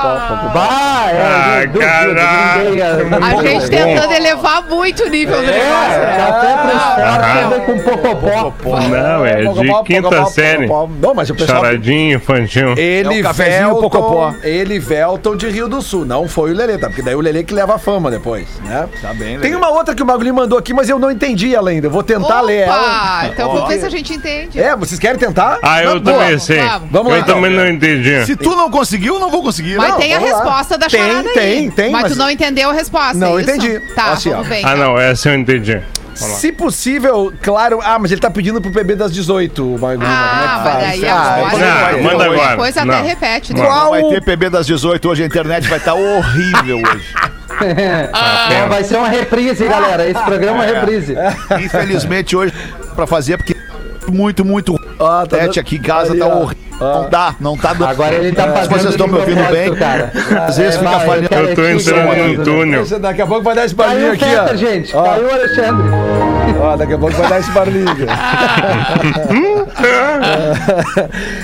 pó. 0.06 0.50
Bah, 0.54 1.06
é, 1.12 1.22
Ah, 1.26 1.80
caralho. 1.80 2.82
é, 2.82 3.26
A 3.26 3.44
gente 3.44 3.70
tentando 3.70 4.14
elevar 4.14 4.64
muito 4.70 5.04
o 5.04 5.10
nível 5.10 5.38
do 5.38 5.42
negócio. 5.48 5.66
É, 5.94 6.18
café 6.18 6.58
pros 6.62 6.82
fortes 6.84 7.04
Aham. 7.06 7.50
também 7.50 7.66
com 7.66 7.80
pocopó. 7.80 8.80
Não, 8.82 9.26
é 9.26 9.36
de 9.42 9.84
quinta 9.86 10.26
série. 10.26 10.68
Não, 10.68 11.14
mas 11.16 11.30
o 11.30 11.36
pessoal. 11.36 11.64
Charadinho 11.64 12.16
infantil. 12.18 12.74
Ele 12.78 13.20
É 13.20 13.66
Pocopó. 13.70 14.34
Ele 14.44 14.80
Velton 14.80 15.36
de 15.36 15.50
Rio 15.50 15.68
do 15.68 15.82
Sul. 15.82 16.06
Não 16.06 16.28
foi 16.28 16.52
o 16.52 16.56
Lelê, 16.56 16.78
tá? 16.78 16.88
Porque 16.88 17.02
daí 17.02 17.16
o 17.16 17.22
Lelê 17.22 17.44
que 17.44 17.54
leva 17.54 17.76
a 17.76 17.80
fama 17.80 18.10
depois, 18.10 18.48
né? 18.64 18.88
Tá 19.02 19.14
bem, 19.14 19.40
Tem 19.40 19.56
uma 19.56 19.70
outra 19.70 19.94
que 19.96 20.02
o 20.02 20.06
Bagulho 20.06 20.34
mandou 20.34 20.58
aqui, 20.58 20.74
mas 20.74 20.90
eu 20.90 20.98
não 21.00 21.12
entendi 21.12 21.54
ela 21.56 21.70
ainda. 21.70 21.88
Eu 21.88 21.92
vou 21.92 22.04
tentar 22.04 22.42
ler 22.42 22.62
ela. 22.68 23.26
Então 23.28 23.52
vamos 23.52 23.68
ver 23.70 23.80
se 23.80 23.86
a 23.86 23.90
gente 23.90 24.14
entende. 24.14 24.60
É, 24.60 24.76
vocês 24.76 25.00
querem 25.00 25.18
tentar? 25.18 25.60
Ah, 25.62 25.84
eu 25.84 26.00
também 26.02 26.38
sei. 26.40 26.60
vamos. 26.92 27.12
Lá, 27.12 27.18
eu 27.18 27.22
então. 27.24 27.36
também 27.36 27.52
não 27.52 27.68
entendi. 27.68 28.26
Se 28.26 28.36
tu 28.36 28.56
não 28.56 28.70
conseguiu, 28.70 29.16
eu 29.16 29.20
não 29.20 29.30
vou 29.30 29.42
conseguir. 29.44 29.76
Mas 29.76 29.95
Não, 29.96 30.02
tem 30.02 30.14
a 30.16 30.20
lá. 30.20 30.26
resposta 30.26 30.78
da 30.78 30.88
Tem, 30.88 31.00
charada 31.02 31.30
aí. 31.30 31.34
tem, 31.36 31.72
tem, 31.72 31.92
Mas, 31.92 32.02
mas- 32.04 32.12
tu 32.14 32.18
não 32.18 32.30
entendeu 32.30 32.70
a 32.70 32.74
resposta, 32.74 33.14
Não 33.16 33.38
é 33.38 33.42
isso? 33.42 33.52
entendi. 33.52 33.80
Tá, 33.96 34.12
Assim, 34.14 34.30
vamos 34.30 34.48
ver. 34.48 34.56
Ah, 34.56 34.60
então. 34.74 34.78
não, 34.78 34.98
essa 35.00 35.30
eu 35.30 35.36
entendi. 35.36 35.82
Se 36.14 36.50
possível, 36.54 37.34
claro. 37.42 37.82
Ah, 37.84 38.00
mas 38.00 38.10
ele 38.10 38.22
tá 38.22 38.30
pedindo 38.32 38.62
pro 38.62 38.72
PB 38.72 38.96
das 38.96 39.12
18, 39.14 39.78
Bagulho. 39.78 40.08
Ah, 40.10 40.30
Como 40.30 40.40
é 40.40 40.48
que 40.48 40.54
mas 40.56 40.64
faz? 40.64 41.02
daí 41.02 41.10
Ah, 41.10 41.36
agora- 41.36 41.46
então 41.56 41.60
Não, 41.60 41.76
vai 41.82 42.02
manda 42.02 42.16
hoje. 42.30 42.34
agora. 42.40 42.50
Depois 42.52 42.78
até 42.78 42.86
Não. 42.86 43.04
repete, 43.06 43.54
né? 43.54 43.60
Não. 43.60 43.68
Qual- 43.68 43.90
Vai 43.92 44.04
ter 44.04 44.24
PB 44.24 44.50
das 44.50 44.66
18 44.66 45.10
hoje, 45.10 45.24
a 45.24 45.26
internet 45.26 45.68
vai 45.68 45.78
estar 45.78 45.94
horrível 45.94 46.78
hoje. 46.88 47.06
É, 47.62 48.66
vai 48.68 48.84
ser 48.86 48.98
uma 48.98 49.10
reprise, 49.10 49.66
galera. 49.66 50.08
Esse 50.10 50.22
programa 50.24 50.66
é 50.66 50.72
uma 50.72 50.80
reprise. 50.80 51.16
Infelizmente 51.62 52.36
hoje 52.36 52.54
pra 52.96 53.06
fazer, 53.06 53.36
porque 53.38 53.56
muito, 54.12 54.46
muito 54.46 54.76
Ah, 55.00 55.26
tá 55.28 55.38
tete 55.38 55.60
aqui 55.60 55.78
em 55.78 55.82
casa 55.82 56.12
Ali, 56.12 56.20
tá 56.20 56.28
horrível. 56.28 56.66
Não 56.78 57.10
dá, 57.10 57.36
não 57.40 57.58
tá 57.58 57.72
dando. 57.72 57.86
Agora 57.88 58.16
ele 58.16 58.34
tá 58.34 58.52
fazendo 58.52 58.70
vocês 58.80 58.92
estão 58.92 59.08
me 59.08 59.18
ouvindo 59.18 59.50
bem, 59.50 59.74
cara. 59.76 60.12
às 60.46 60.58
vezes 60.58 60.76
É, 60.76 60.80
fica 60.80 60.92
vai, 60.92 61.06
falhando. 61.08 61.34
Eu 61.34 61.56
tô 61.56 61.68
entrando 61.70 62.16
num 62.38 62.44
túnel. 62.44 62.86
Daqui 63.00 63.22
a 63.22 63.28
pouco 63.28 63.44
vai 63.44 63.56
dar 63.56 63.64
esse 63.66 63.74
barulhinho 63.76 64.20
Caiu 64.20 64.40
o 64.40 64.42
aqui, 64.42 64.54
ó. 64.54 64.58
gente. 64.58 64.94
Ó. 64.96 65.04
Caiu 65.04 65.26
o 65.26 65.32
Alexandre. 65.32 65.84
Ó, 66.60 66.76
daqui 66.76 66.94
a 66.94 66.98
pouco 66.98 67.16
vai 67.16 67.30
dar 67.30 67.40
esse 67.40 67.52
barulhinho. 67.52 67.90
aqui. 67.90 68.06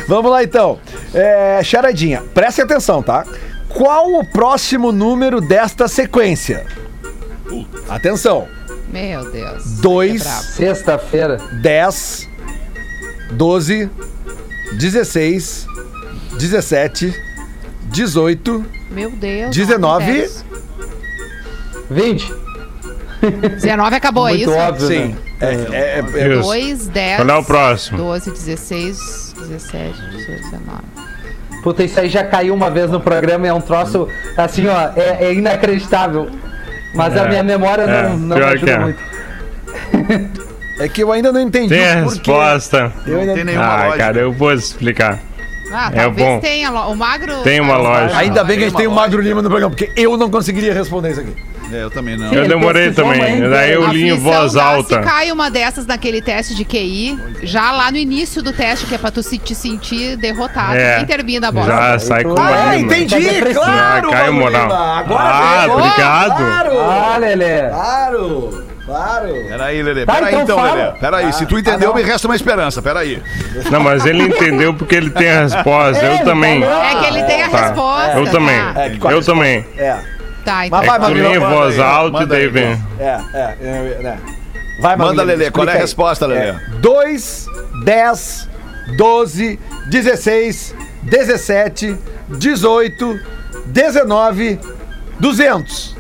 Vamos 0.08 0.32
lá 0.32 0.44
então. 0.44 0.80
É, 1.14 1.62
charadinha, 1.64 2.22
preste 2.34 2.62
atenção, 2.62 3.02
tá? 3.02 3.26
Qual 3.70 4.12
o 4.14 4.26
próximo 4.26 4.92
número 4.92 5.40
desta 5.40 5.88
sequência? 5.88 6.66
Atenção. 7.90 8.48
Meu 8.92 9.30
Deus. 9.32 9.80
2, 9.82 10.26
É. 10.26 10.30
Sexta-feira. 10.30 11.38
10, 11.62 12.30
12, 13.32 13.90
16, 14.74 15.68
17, 16.38 17.14
18, 17.86 18.66
Meu 18.92 19.12
Deus. 19.12 19.56
19. 19.56 20.06
10. 20.06 20.46
20. 21.90 22.34
19 23.60 23.96
acabou, 23.96 24.28
é 24.28 24.32
Muito 24.32 24.50
isso? 24.50 24.58
óbvio, 24.58 24.88
sim. 24.88 25.08
né? 25.10 25.18
É, 25.40 25.46
é, 25.46 26.04
é, 26.24 26.34
Isso. 26.34 26.42
2, 26.44 26.88
10. 26.88 27.16
Qual 27.18 27.30
é 27.30 27.40
o 27.40 27.44
próximo? 27.44 27.98
12, 27.98 28.32
16, 28.32 29.36
17, 29.48 30.02
18, 30.12 30.42
19. 30.52 30.82
Puta, 31.64 31.84
isso 31.84 32.00
aí 32.00 32.10
já 32.10 32.24
caiu 32.24 32.54
uma 32.54 32.70
vez 32.72 32.90
no 32.90 33.00
programa 33.00 33.46
e 33.46 33.50
é 33.50 33.54
um 33.54 33.62
troço, 33.62 34.08
assim, 34.36 34.68
ó, 34.68 34.90
é, 34.96 35.26
é 35.26 35.34
inacreditável. 35.34 36.30
Mas 36.94 37.16
a 37.16 37.26
É, 37.26 37.30
minha 37.30 37.44
memória 37.44 37.84
é, 37.84 38.10
não, 38.10 38.18
não 38.18 38.36
pior 38.38 38.54
ajuda 38.54 38.66
que 38.66 38.72
é. 38.72 38.80
muito. 38.80 40.42
é 40.84 40.90
que 40.90 41.04
eu 41.04 41.12
ainda 41.12 41.32
não 41.32 41.40
entendi 41.42 41.70
Tem 41.70 41.80
a 41.86 42.00
o 42.02 42.04
porquê. 42.04 42.18
resposta. 42.32 42.92
Eu 43.06 43.20
ainda- 43.20 43.28
Não 43.28 43.36
tem 43.36 43.44
nenhuma 43.46 43.66
Ah, 43.66 43.78
lógica. 43.86 43.98
cara, 43.98 44.18
eu 44.20 44.32
vou 44.32 44.54
explicar. 44.54 45.20
Ah, 45.74 45.90
É 45.94 46.02
talvez 46.02 46.28
bom. 46.28 46.40
tenha. 46.42 46.70
O 46.72 46.96
magro. 46.96 47.38
Tem 47.44 47.62
uma 47.62 47.78
lógica. 47.78 48.18
Ainda 48.20 48.44
bem 48.44 48.58
que 48.58 48.64
a 48.66 48.68
gente 48.68 48.78
Tem 48.78 48.88
o 48.88 48.92
Magro 48.92 49.22
Lima 49.22 49.42
no 49.42 49.50
programa, 49.50 49.74
porque 49.74 49.90
eu 49.96 50.18
não 50.18 50.30
conseguiria 50.30 50.74
responder 50.74 51.12
isso 51.12 51.22
aqui. 51.22 51.34
É, 51.72 51.84
eu 51.84 51.90
também 51.90 52.18
não. 52.18 52.34
Eu 52.34 52.46
demorei 52.46 52.92
também. 52.92 53.40
Daí 53.50 53.72
eu 53.72 53.88
li 53.88 54.10
em 54.10 54.18
voz 54.18 54.58
alta. 54.58 54.96
Se 55.02 55.10
cai 55.10 55.32
uma 55.32 55.50
dessas 55.50 55.86
naquele 55.86 56.22
teste 56.22 56.54
de 56.56 56.66
QI, 56.66 57.18
já 57.44 57.72
lá 57.72 57.90
no 57.90 57.96
início 57.96 58.44
do 58.44 58.52
teste, 58.52 58.86
que 58.86 58.96
é 58.96 58.98
pra 58.98 59.10
tu 59.12 59.24
se, 59.24 59.38
te 59.38 59.56
sentir 59.56 60.18
derrotado. 60.18 60.76
É. 60.76 60.98
Quem 60.98 61.06
termina 61.06 61.48
a 61.48 61.52
bola? 61.54 61.66
Já 61.68 62.00
sai 62.00 62.24
com 62.26 62.32
Ah, 62.32 62.34
uma 62.34 62.70
Ah, 62.72 62.78
entendi, 62.78 63.16
Tá 63.16 63.54
claro, 63.54 64.10
Ah, 64.10 64.12
caiu 64.12 64.34
Magro 64.34 64.52
moral. 64.52 64.74
Agora 64.74 65.24
Ah, 65.24 65.66
obrigado. 65.70 66.36
Claro, 66.38 66.72
Ah, 66.82 67.18
Lelê. 67.18 67.70
claro, 67.70 68.64
claro. 68.86 69.28
Peraí, 69.48 69.82
Lelê. 69.84 70.06
Tá, 70.06 70.14
Peraí, 70.16 70.30
então 70.30 70.42
então, 70.44 70.58
fala. 70.58 70.74
Lelê. 70.74 70.92
Peraí. 71.00 71.34
Se 71.34 71.46
tu 71.46 71.58
entendeu, 71.60 71.94
me 71.94 72.02
resta 72.02 72.28
uma 72.28 72.36
esperança. 72.36 72.82
Peraí. 72.82 73.22
Não, 73.72 73.80
mas 73.80 74.06
ele 74.06 74.24
entendeu 74.24 74.74
porque 74.74 74.96
ele 74.96 75.10
tem 75.10 75.30
a 75.32 75.42
resposta. 75.42 76.06
É, 76.06 76.20
Eu 76.22 76.26
também. 76.26 76.64
É 76.64 76.96
que 77.00 77.06
ele 77.06 77.24
tem 77.24 77.44
a 77.44 77.50
Tá. 77.50 77.68
resposta. 77.68 78.18
Eu 78.18 78.32
também. 78.32 78.62
tá? 78.74 78.82
É, 78.86 78.90
qual 78.98 79.14
a 79.14 79.16
Eu 79.16 79.24
também. 79.24 79.66
É, 79.78 79.98
Tá, 80.44 80.66
então. 80.66 80.80
Mas 80.80 80.88
vai, 80.88 80.96
É 80.96 81.00
tu 81.00 81.02
Magro, 81.02 81.22
lê 81.22 81.36
em 81.36 81.40
manda 81.40 81.56
voz 81.56 81.80
alta 81.80 82.08
e 82.08 82.12
manda 82.14 82.26
daí 82.26 82.42
aí, 82.42 82.48
vem. 82.48 82.84
é, 83.00 83.20
é, 83.34 83.56
é, 83.62 83.68
é. 84.04 84.18
Vai, 84.82 84.96
Magro 84.96 85.06
Manda, 85.08 85.24
Lelê. 85.24 85.52
Qual 85.52 85.68
é 85.68 85.74
a 85.74 85.78
resposta, 85.78 86.26
Lelê? 86.26 86.54
2, 86.80 87.46
10, 87.84 88.50
12, 88.98 89.60
16, 89.88 90.76
17, 91.04 91.96
18, 92.30 93.20
19, 93.68 94.60
200. 95.20 95.91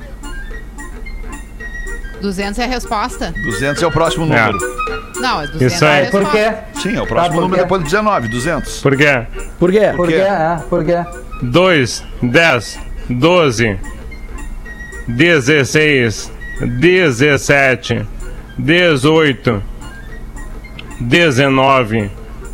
200 2.21 2.59
é 2.59 2.63
a 2.63 2.67
resposta? 2.67 3.33
200 3.43 3.81
é 3.83 3.87
o 3.87 3.91
próximo 3.91 4.25
número. 4.25 4.57
Não, 5.19 5.41
é 5.41 5.47
200 5.47 5.73
Isso 5.73 5.85
é 5.85 5.87
a 5.87 5.91
aí. 5.93 6.01
resposta. 6.03 6.25
Por 6.27 6.31
quê? 6.31 6.53
Sim, 6.81 6.95
é 6.95 7.01
o 7.01 7.07
próximo 7.07 7.35
por 7.35 7.41
número 7.41 7.55
quê? 7.57 7.63
depois 7.63 7.81
do 7.81 7.85
19. 7.85 8.27
200. 8.29 8.81
Por 8.81 8.95
quê? 8.97 9.25
Por 9.59 9.71
quê? 9.71 9.93
Por 9.95 10.07
quê? 10.07 10.13
quê? 10.15 10.19
É, 10.21 10.57
por 10.69 10.83
quê? 10.85 11.05
2, 11.43 12.03
10, 12.23 12.79
12, 13.09 13.79
16, 15.07 16.31
17, 16.61 18.05
18, 18.57 19.63
19, 20.99 22.11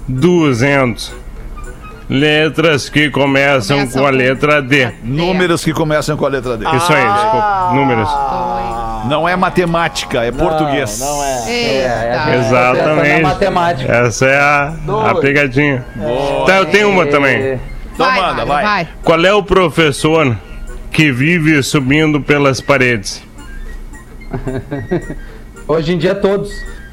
200. 0.07 1.13
Letras 2.09 2.87
que 2.87 3.09
começam, 3.09 3.79
Começam 3.79 4.01
com 4.01 4.07
a 4.07 4.11
com- 4.11 4.17
letra 4.17 4.61
D. 4.61 4.91
Números 5.03 5.61
que 5.61 5.73
começam 5.73 6.15
com 6.15 6.25
a 6.25 6.29
letra 6.29 6.55
D. 6.55 6.63
Isso 6.65 6.93
aí, 6.93 7.03
desculpa. 7.05 7.71
Números. 7.73 8.09
Não 9.07 9.27
é 9.27 9.35
matemática, 9.35 10.23
é 10.23 10.31
português. 10.31 10.99
Não 10.99 11.23
é. 11.23 12.37
Exatamente. 12.37 13.07
Essa 13.07 13.07
é 13.07 13.21
matemática. 13.21 13.93
Essa 13.93 14.25
é 14.25 14.39
a, 14.39 14.73
a 15.09 15.15
pegadinha. 15.15 15.85
Tá, 16.45 16.57
eu 16.57 16.65
tenho 16.65 16.89
uma 16.89 17.05
também. 17.05 17.59
Então 17.93 18.05
Vai, 18.05 18.21
manda, 18.21 18.45
Mário, 18.45 18.67
vai. 18.67 18.87
Qual 19.03 19.25
é 19.25 19.33
o 19.33 19.41
professor 19.41 20.37
que 20.91 21.11
vive 21.11 21.63
subindo 21.63 22.21
pelas 22.21 22.61
paredes? 22.61 23.23
Hoje 25.67 25.93
em 25.93 25.97
dia 25.97 26.13
todos. 26.13 26.51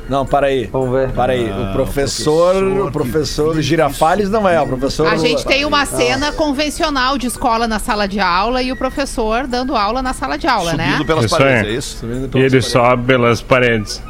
Não, 0.09 0.27
para 0.27 0.49
aí. 0.49 0.67
Vamos 0.71 0.91
ver. 0.93 1.11
Para 1.13 1.33
aí. 1.33 1.51
Ah, 1.51 1.71
o 1.71 1.73
professor, 1.73 2.63
o 2.63 2.93
professor 2.93 3.61
Girafales 3.63 4.29
não 4.29 4.47
é, 4.49 4.61
o 4.61 4.67
professor. 4.67 5.07
A 5.07 5.17
gente 5.17 5.45
tem 5.47 5.65
uma 5.65 5.87
cena 5.87 6.31
convencional 6.33 7.17
de 7.17 7.27
escola 7.27 7.67
na 7.67 7.79
sala 7.79 8.07
de 8.07 8.21
aula 8.21 8.63
e 8.63 8.71
o 8.71 8.77
professor 8.77 9.47
dando 9.47 9.75
aula 9.77 10.03
na 10.03 10.13
sala 10.13 10.37
de 10.37 10.47
aula, 10.47 10.75
né? 10.75 10.87
Subindo 10.93 11.07
pelas 11.07 11.25
Isso 11.25 11.37
paredes, 11.39 11.65
aí. 11.65 11.75
é 11.75 11.79
isso? 11.79 12.07
E 12.35 12.41
ele 12.41 12.61
sobe 12.61 13.05
pelas 13.05 13.41
paredes. 13.41 14.03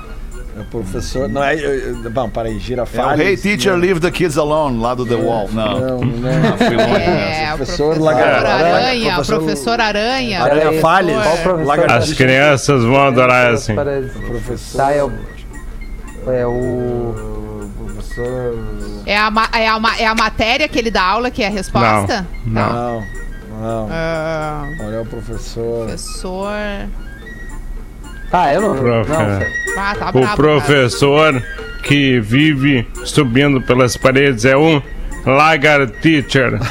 É 0.57 0.61
o 0.61 0.65
professor. 0.67 1.29
Não 1.29 1.43
é. 1.43 1.55
eu- 1.57 1.75
eu- 2.05 2.11
Bom, 2.13 2.29
para 2.29 2.49
aí, 2.49 2.55
É 2.55 2.57
o 2.57 2.61
Girafales. 2.61 3.21
Hey 3.27 3.37
Teacher, 3.37 3.73
não. 3.73 3.81
Leave 3.81 3.99
the 4.01 4.11
Kids 4.11 4.39
Alone, 4.39 4.81
lá 4.81 4.95
do 4.95 5.05
The 5.05 5.17
Wall. 5.17 5.49
Não. 5.53 5.81
Não, 5.81 5.99
não. 6.01 6.31
Ah, 6.53 6.57
fui 6.57 6.77
longe 6.77 6.91
nessa. 6.93 7.41
É, 7.41 7.53
o 7.53 7.57
Professor 7.57 7.85
professor 7.87 7.99
Lagarto. 8.05 8.47
Aranha, 8.47 9.11
o 9.11 9.15
Professor- 9.15 9.39
professor 9.43 9.81
Aranha. 9.81 10.43
Aranha 10.43 10.61
professor- 10.81 11.43
professor? 11.43 11.67
Lagartixa. 11.67 11.97
As 11.97 12.13
crianças 12.13 12.85
vão 12.85 13.03
adorar 13.05 13.53
assim. 13.55 13.75
Professor. 13.75 14.77
Tá, 14.79 14.93
é 14.93 15.03
o. 15.03 15.13
É 16.27 16.47
o. 16.47 17.15
Professor. 17.95 18.55
É 19.07 19.17
a, 19.17 19.31
é, 19.53 19.69
a, 19.69 19.81
é 19.99 20.07
a 20.07 20.15
matéria 20.15 20.69
que 20.69 20.79
ele 20.79 20.91
dá 20.91 21.03
aula 21.03 21.31
que 21.31 21.43
é 21.43 21.47
a 21.47 21.51
resposta? 21.51 22.27
Não. 22.47 23.01
Não, 23.01 23.03
não. 23.61 23.89
Ah, 23.91 24.67
Olha 24.81 25.03
o 25.03 25.07
professor. 25.07 25.87
professor. 25.87 26.51
Ah, 28.33 28.53
eu 28.53 28.61
não. 28.63 28.77
Profe- 28.77 29.11
Não, 29.11 29.39
sei. 29.39 29.49
Ah, 29.77 29.95
tá 29.99 30.09
O 30.09 30.13
brabo, 30.13 30.37
professor 30.37 31.43
que 31.83 32.19
vive 32.21 32.89
subindo 33.05 33.61
pelas 33.61 33.97
paredes 33.97 34.45
é 34.45 34.57
um 34.57 34.81
lagar 35.27 35.87
teacher. 35.89 36.59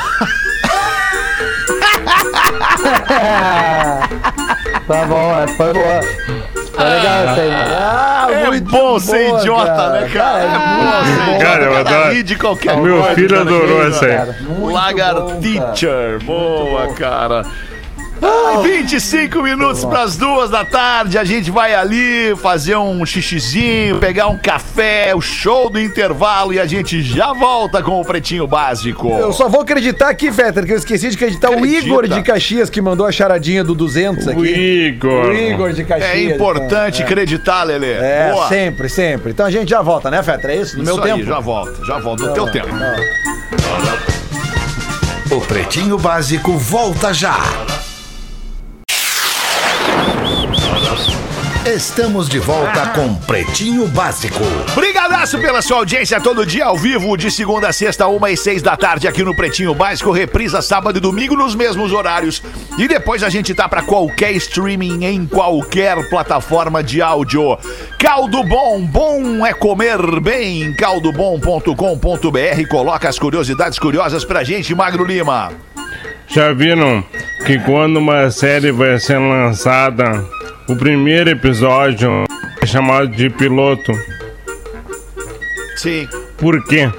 Tá 4.88 5.06
bom, 5.06 5.40
é, 5.40 5.48
foi 5.48 5.74
boa. 5.74 6.00
Foi 6.74 6.84
legal 6.84 7.24
essa 7.24 7.42
aí. 7.42 7.52
Ah, 7.52 8.28
É 8.32 8.60
bom 8.62 9.00
ser 9.00 9.28
boa, 9.30 9.40
idiota, 9.40 9.66
cara. 9.68 9.90
né, 10.02 10.10
cara? 10.10 10.40
É 10.40 10.48
bom 10.48 11.06
ser 11.06 11.22
idiota. 11.22 11.44
Cara, 11.46 11.64
eu 11.64 11.78
de 12.24 12.36
qualquer 12.36 12.78
Meu 12.78 13.04
filho 13.16 13.30
cara, 13.30 13.42
adorou 13.42 13.88
essa 13.88 14.06
aí. 14.06 14.18
Cara, 14.18 14.36
muito 14.42 14.72
Lagar 14.74 15.14
bom, 15.16 15.28
cara. 15.28 15.40
Teacher. 15.40 16.24
Boa, 16.24 16.94
cara. 16.96 17.46
Ai, 18.22 18.62
25 18.64 19.42
minutos 19.42 19.84
para 19.84 20.02
as 20.04 20.16
duas 20.16 20.50
da 20.50 20.64
tarde. 20.64 21.18
A 21.18 21.24
gente 21.24 21.52
vai 21.52 21.74
ali 21.74 22.36
fazer 22.38 22.78
um 22.78 23.06
xixizinho, 23.06 23.98
pegar 24.00 24.28
um 24.28 24.38
café, 24.38 25.14
o 25.16 25.22
show 25.22 25.70
do 25.70 25.80
intervalo 25.80 26.54
e 26.54 26.60
a 26.60 26.66
gente 26.66 27.02
já 27.02 27.34
volta 27.34 27.82
com 27.82 28.00
o 28.00 28.06
Pretinho 28.06 28.48
Básico. 28.48 29.10
Eu 29.10 29.34
só 29.34 29.50
vou 29.50 29.62
acreditar 29.62 30.10
aqui, 30.10 30.32
Fetter, 30.32 30.66
que 30.66 30.72
eu 30.74 30.78
esqueci 30.78 31.10
de 31.10 31.16
acreditar 31.16 31.50
o 31.50 31.54
Acredita. 31.54 31.86
Igor 31.86 32.08
de 32.08 32.22
Caxias 32.22 32.70
que 32.70 32.82
mandou 32.82 33.06
a 33.06 33.12
charadinha 33.12 33.64
do 33.64 33.76
200 33.76 34.28
O 34.28 34.30
aqui. 34.32 34.40
Igor. 34.88 35.26
O 35.28 35.34
Igor 35.34 35.74
de 35.74 35.84
Caxias. 35.84 36.12
É 36.12 36.24
importante 36.24 36.96
então, 37.02 37.08
acreditar, 37.08 37.64
Lelê. 37.64 37.94
É, 37.94 38.30
Boa. 38.32 38.48
sempre, 38.48 38.88
sempre. 38.90 39.32
Então 39.32 39.46
a 39.46 39.52
gente 39.52 39.70
já 39.70 39.82
volta, 39.82 40.10
né, 40.10 40.22
Fetter? 40.24 40.52
É 40.52 40.56
isso? 40.58 40.78
No 40.78 40.84
Isso 40.84 40.96
meu 40.96 41.04
aí, 41.04 41.12
tempo? 41.12 41.26
já 41.26 41.40
volta, 41.40 41.86
já 41.86 42.00
volta, 42.00 42.26
no 42.26 42.34
teu 42.34 42.48
tempo. 42.50 42.70
O 45.32 45.42
Pretinho 45.42 45.98
Básico 45.98 46.52
volta 46.58 47.14
já. 47.14 47.38
Estamos 51.66 52.28
de 52.28 52.40
volta 52.40 52.88
com 52.88 53.16
Pretinho 53.16 53.88
Básico. 53.88 54.44
Brigadaço 54.76 55.40
pela 55.40 55.62
sua 55.62 55.78
audiência 55.78 56.20
todo 56.20 56.46
dia 56.46 56.66
ao 56.66 56.78
vivo, 56.78 57.16
de 57.16 57.32
segunda 57.32 57.70
a 57.70 57.74
sexta, 57.74 58.06
uma 58.06 58.30
e 58.30 58.36
seis 58.36 58.62
da 58.62 58.76
tarde 58.76 59.08
aqui 59.08 59.24
no 59.24 59.34
Pretinho 59.34 59.74
Básico, 59.74 60.12
reprisa 60.12 60.62
sábado 60.62 60.98
e 60.98 61.00
domingo 61.00 61.38
nos 61.38 61.56
mesmos 61.56 61.94
horários. 61.94 62.44
E 62.78 62.86
depois 62.86 63.24
a 63.24 63.30
gente 63.30 63.54
tá 63.54 63.70
pra 63.70 63.82
qualquer 63.82 64.34
streaming 64.34 65.06
em 65.06 65.26
qualquer 65.26 66.10
plataforma 66.10 66.84
de 66.84 67.02
áudio. 67.02 67.58
Caldo 67.98 68.44
Bom, 68.44 68.86
bom 68.86 69.46
é 69.46 69.54
comer 69.54 70.20
bem. 70.20 70.76
caldobom.com.br 70.76 72.68
coloca 72.70 73.08
as 73.08 73.18
curiosidades 73.18 73.80
curiosas 73.80 74.26
pra 74.26 74.44
gente, 74.44 74.76
Magro 74.76 75.06
Lima. 75.06 75.54
Já 76.28 76.52
viram 76.52 77.02
que 77.46 77.58
quando 77.60 77.98
uma 77.98 78.30
série 78.32 78.72
vai 78.72 79.00
ser 79.00 79.18
lançada, 79.18 80.26
o 80.68 80.76
primeiro 80.76 81.30
episódio 81.30 82.24
é 82.62 82.66
chamado 82.66 83.08
de 83.08 83.30
piloto? 83.30 83.92
Sim. 85.76 86.08
Por 86.38 86.64
quê? 86.66 86.90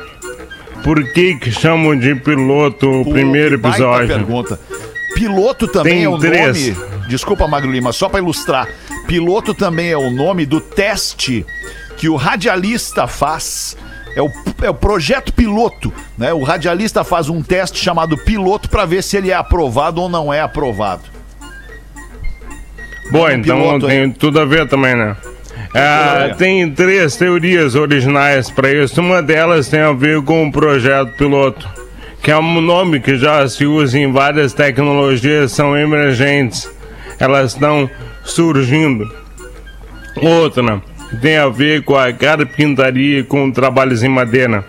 Por 0.82 1.02
que 1.12 1.36
que 1.36 1.50
chamam 1.50 1.98
de 1.98 2.14
piloto 2.14 2.88
o 2.88 3.10
primeiro 3.10 3.56
Que 3.56 3.62
baita 3.62 3.76
episódio? 3.78 4.08
pergunta. 4.08 4.60
Piloto 5.14 5.68
também 5.68 5.94
Tem 5.94 6.04
é 6.04 6.08
o 6.08 6.18
três. 6.18 6.76
nome. 6.76 7.06
Desculpa, 7.08 7.46
Magro 7.46 7.70
Lima, 7.70 7.92
só 7.92 8.08
pra 8.08 8.20
ilustrar. 8.20 8.68
Piloto 9.06 9.54
também 9.54 9.90
é 9.90 9.96
o 9.96 10.10
nome 10.10 10.44
do 10.44 10.60
teste 10.60 11.46
que 11.96 12.08
o 12.08 12.16
radialista 12.16 13.06
faz. 13.06 13.76
É 14.16 14.22
o, 14.22 14.30
é 14.62 14.70
o 14.70 14.74
projeto 14.74 15.32
piloto, 15.32 15.92
né? 16.16 16.32
O 16.32 16.42
radialista 16.42 17.02
faz 17.02 17.28
um 17.28 17.42
teste 17.42 17.78
chamado 17.78 18.16
piloto 18.18 18.68
pra 18.68 18.84
ver 18.84 19.02
se 19.02 19.16
ele 19.16 19.30
é 19.30 19.34
aprovado 19.34 20.00
ou 20.00 20.08
não 20.08 20.32
é 20.32 20.40
aprovado. 20.40 21.02
Bom, 23.10 23.28
então 23.30 23.78
tem 23.80 24.10
tudo 24.10 24.40
a 24.40 24.44
ver 24.44 24.66
também, 24.68 24.94
né? 24.94 25.16
Ah, 25.74 26.34
tem 26.38 26.70
três 26.70 27.16
teorias 27.16 27.74
originais 27.74 28.50
para 28.50 28.70
isso. 28.70 29.00
Uma 29.00 29.20
delas 29.20 29.68
tem 29.68 29.80
a 29.80 29.92
ver 29.92 30.22
com 30.22 30.46
o 30.46 30.52
projeto 30.52 31.16
piloto, 31.16 31.68
que 32.22 32.30
é 32.30 32.38
um 32.38 32.60
nome 32.60 33.00
que 33.00 33.16
já 33.16 33.46
se 33.48 33.66
usa 33.66 33.98
em 33.98 34.10
várias 34.10 34.52
tecnologias, 34.52 35.52
são 35.52 35.76
emergentes. 35.76 36.70
Elas 37.18 37.52
estão 37.52 37.90
surgindo. 38.24 39.10
Outra 40.16 40.80
tem 41.20 41.36
a 41.36 41.48
ver 41.48 41.82
com 41.82 41.96
a 41.96 42.12
carpintaria 42.12 43.20
e 43.20 43.24
com 43.24 43.50
trabalhos 43.50 44.02
em 44.02 44.08
madeira, 44.08 44.64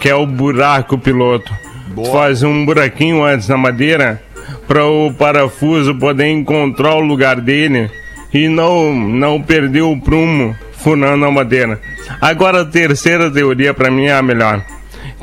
que 0.00 0.08
é 0.08 0.14
o 0.14 0.26
buraco 0.26 0.98
piloto. 0.98 1.52
Tu 1.94 2.04
faz 2.06 2.42
um 2.42 2.64
buraquinho 2.64 3.22
antes 3.22 3.48
na 3.48 3.56
madeira 3.56 4.22
para 4.70 4.86
o 4.86 5.12
parafuso 5.12 5.96
poder 5.96 6.28
encontrar 6.28 6.94
o 6.94 7.00
lugar 7.00 7.40
dele 7.40 7.90
e 8.32 8.46
não, 8.46 8.94
não 8.94 9.42
perder 9.42 9.82
o 9.82 9.98
prumo 9.98 10.54
furando 10.74 11.24
a 11.24 11.30
madeira. 11.32 11.80
Agora 12.20 12.60
a 12.60 12.64
terceira 12.64 13.28
teoria 13.28 13.74
para 13.74 13.90
mim 13.90 14.04
é 14.04 14.12
a 14.12 14.22
melhor. 14.22 14.64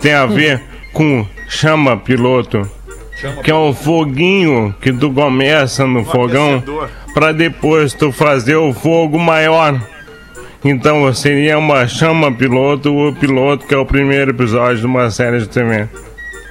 Tem 0.02 0.12
a 0.12 0.26
ver 0.26 0.62
com 0.92 1.26
chama 1.48 1.96
piloto, 1.96 2.70
que 3.42 3.50
é 3.50 3.56
um 3.56 3.74
foguinho 3.74 4.76
que 4.82 4.92
tu 4.92 5.14
começa 5.14 5.88
no 5.88 6.04
fogão 6.04 6.62
para 7.14 7.32
depois 7.32 7.94
tu 7.94 8.12
fazer 8.12 8.58
o 8.58 8.74
fogo 8.74 9.18
maior. 9.18 9.82
Então 10.62 11.14
seria 11.14 11.58
uma 11.58 11.88
chama 11.88 12.34
piloto, 12.34 12.94
o 12.94 13.16
piloto 13.16 13.66
que 13.66 13.74
é 13.74 13.78
o 13.78 13.86
primeiro 13.86 14.32
episódio 14.32 14.80
de 14.80 14.86
uma 14.86 15.10
série 15.10 15.40
de 15.40 15.48
TV. 15.48 15.88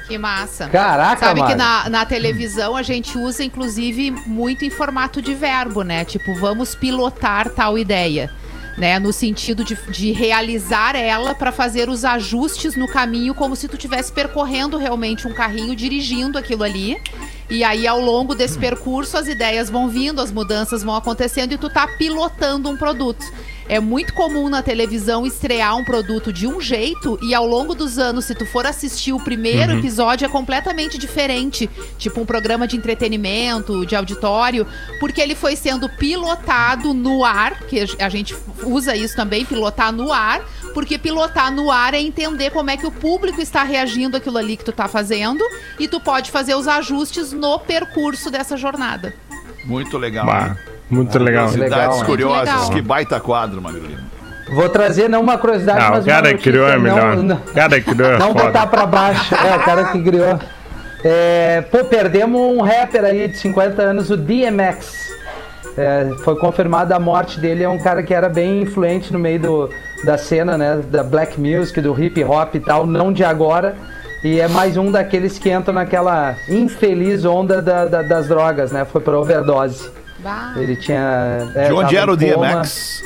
Que 0.07 0.17
massa. 0.19 0.69
Caraca, 0.69 1.27
Sabe 1.27 1.41
que 1.41 1.49
mano. 1.49 1.57
na, 1.57 1.89
na 1.89 2.07
televisão 2.07 2.77
a 2.77 2.83
gente 2.83 3.19
usa, 3.19 3.43
inclusive, 3.43 4.11
muito 4.11 4.65
em 4.65 4.71
formato 4.71 5.21
de 5.21 5.35
verbo, 5.35 5.83
né? 5.83 6.05
Tipo, 6.05 6.35
vamos 6.35 6.75
pilotar 6.75 7.51
tal 7.51 7.79
ideia. 7.79 8.31
Né, 8.79 8.99
no 8.99 9.11
sentido 9.11 9.65
de, 9.65 9.75
de 9.89 10.13
realizar 10.13 10.95
ela 10.95 11.35
para 11.35 11.51
fazer 11.51 11.89
os 11.89 12.05
ajustes 12.05 12.77
no 12.77 12.87
caminho, 12.87 13.35
como 13.35 13.57
se 13.57 13.67
tu 13.69 13.75
estivesse 13.75 14.13
percorrendo 14.13 14.77
realmente 14.77 15.27
um 15.27 15.33
carrinho, 15.33 15.75
dirigindo 15.75 16.37
aquilo 16.37 16.63
ali. 16.63 16.95
E 17.49 17.65
aí, 17.65 17.87
ao 17.87 17.99
longo 17.99 18.35
desse 18.35 18.59
percurso, 18.59 19.17
as 19.17 19.29
ideias 19.29 19.71
vão 19.71 19.89
vindo, 19.89 20.21
as 20.21 20.31
mudanças 20.31 20.83
vão 20.83 20.95
acontecendo 20.95 21.53
e 21.53 21.57
tu 21.57 21.71
tá 21.71 21.87
pilotando 21.87 22.69
um 22.69 22.77
produto. 22.77 23.25
É 23.69 23.81
muito 23.81 24.15
comum 24.15 24.49
na 24.49 24.63
televisão 24.63 25.27
estrear 25.27 25.77
um 25.77 25.85
produto 25.85 26.33
de 26.33 26.47
um 26.47 26.61
jeito 26.61 27.19
e 27.21 27.35
ao 27.35 27.45
longo 27.45 27.75
dos 27.75 27.99
anos, 27.99 28.25
se 28.25 28.35
tu 28.35 28.47
for 28.47 28.65
assistir 28.65 29.13
o 29.13 29.19
primeiro 29.19 29.73
episódio, 29.73 30.25
é 30.25 30.29
completamente 30.29 30.97
diferente. 30.97 31.69
Tipo 31.99 32.21
um 32.21 32.27
programa 32.27 32.69
de 32.69 32.77
entretenimento, 32.77 33.85
de 33.85 33.97
auditório, 33.97 34.67
porque 35.01 35.21
ele 35.21 35.35
foi 35.35 35.57
sendo 35.57 35.89
pilotado 35.89 36.95
no 36.95 37.25
ar, 37.25 37.59
que 37.63 37.85
a 37.99 38.09
gente 38.09 38.37
usa 38.63 38.95
isso 38.95 39.17
também, 39.17 39.45
pilotar 39.45 39.93
no 39.93 40.13
ar, 40.13 40.45
porque 40.73 40.97
pilotar 40.97 41.51
no 41.51 41.69
ar 41.71 41.93
é 41.93 42.01
entender 42.01 42.51
como 42.51 42.71
é 42.71 42.77
que 42.77 42.87
o 42.87 42.93
público 42.93 43.41
está 43.41 43.65
reagindo 43.65 44.17
àquilo 44.17 44.39
ali 44.39 44.57
que 44.57 44.65
tu 44.65 44.73
tá 44.73 44.87
fazendo 44.87 45.43
e 45.77 45.89
tu 45.89 46.01
pode 46.01 46.31
fazer 46.31 46.55
os 46.55 46.69
ajustes 46.69 47.33
no 47.33 47.59
percurso 47.59 48.31
dessa 48.31 48.57
jornada. 48.57 49.13
Muito 49.65 49.99
legal. 49.99 50.25
Bah, 50.25 50.49
né? 50.51 50.76
Muito 50.91 51.19
legal. 51.19 51.49
Curiosidades 51.49 51.79
Legal, 51.87 51.99
né? 52.01 52.05
curiosas. 52.07 52.55
Legal. 52.55 52.71
Que 52.71 52.83
baita 52.83 53.21
quadro, 53.21 53.57
Lima. 53.61 54.07
Vou 54.55 54.69
trazer 54.69 55.09
não 55.09 55.21
uma 55.23 55.37
curiosidade, 55.39 55.81
Ah, 55.85 55.91
mas 55.91 56.05
o 56.05 56.07
cara 56.07 56.29
uma 56.29 56.35
que 56.37 56.43
criou 56.45 56.69
é 56.69 56.79
melhor. 56.79 57.17
Não, 57.17 57.23
não, 57.25 57.37
O 57.37 57.53
cara 57.53 57.81
que 57.81 57.93
criou 57.95 58.13
é 58.13 58.19
não 58.19 58.33
botar 58.33 58.61
foda. 58.61 58.67
pra 58.69 58.87
baixo. 58.87 59.35
É, 59.35 59.57
o 59.57 59.61
cara 59.65 59.85
que 59.87 60.03
criou. 60.03 60.39
É, 61.05 61.61
pô, 61.71 61.85
perdemos 61.85 62.41
um 62.41 62.63
rapper 62.63 63.05
aí 63.05 63.29
de 63.29 63.37
50 63.37 63.83
anos, 63.83 64.11
o 64.11 64.17
DMX. 64.17 65.07
É, 65.77 66.09
foi 66.25 66.37
confirmada 66.37 66.97
a 66.97 66.99
morte 67.01 67.39
dele, 67.39 67.63
é 67.63 67.69
um 67.69 67.77
cara 67.79 68.03
que 68.03 68.15
era 68.15 68.29
bem 68.31 68.63
influente 68.63 69.13
no 69.13 69.19
meio 69.19 69.39
do, 69.41 69.71
da 70.05 70.17
cena, 70.17 70.57
né? 70.57 70.81
Da 70.91 71.03
black 71.03 71.39
music, 71.41 71.81
do 71.83 72.01
hip 72.03 72.23
hop 72.25 72.55
e 72.55 72.61
tal, 72.61 72.87
não 72.87 73.13
de 73.13 73.23
agora. 73.25 73.77
E 74.25 74.41
é 74.41 74.49
mais 74.49 74.77
um 74.79 74.91
daqueles 74.91 75.39
que 75.39 75.51
entram 75.51 75.75
naquela 75.75 76.35
infeliz 76.49 77.25
onda 77.25 77.61
da- 77.61 77.85
da- 77.85 78.03
das 78.03 78.27
drogas, 78.27 78.73
né? 78.73 78.85
Foi 78.87 79.01
por 79.01 79.15
overdose. 79.15 79.91
Bah. 80.27 80.55
Ele 80.57 80.75
tinha. 80.75 81.49
é, 81.55 81.69
De 81.69 81.73
onde 81.73 81.97
era 81.97 82.11
o. 82.13 82.17
DMX? 82.17 83.05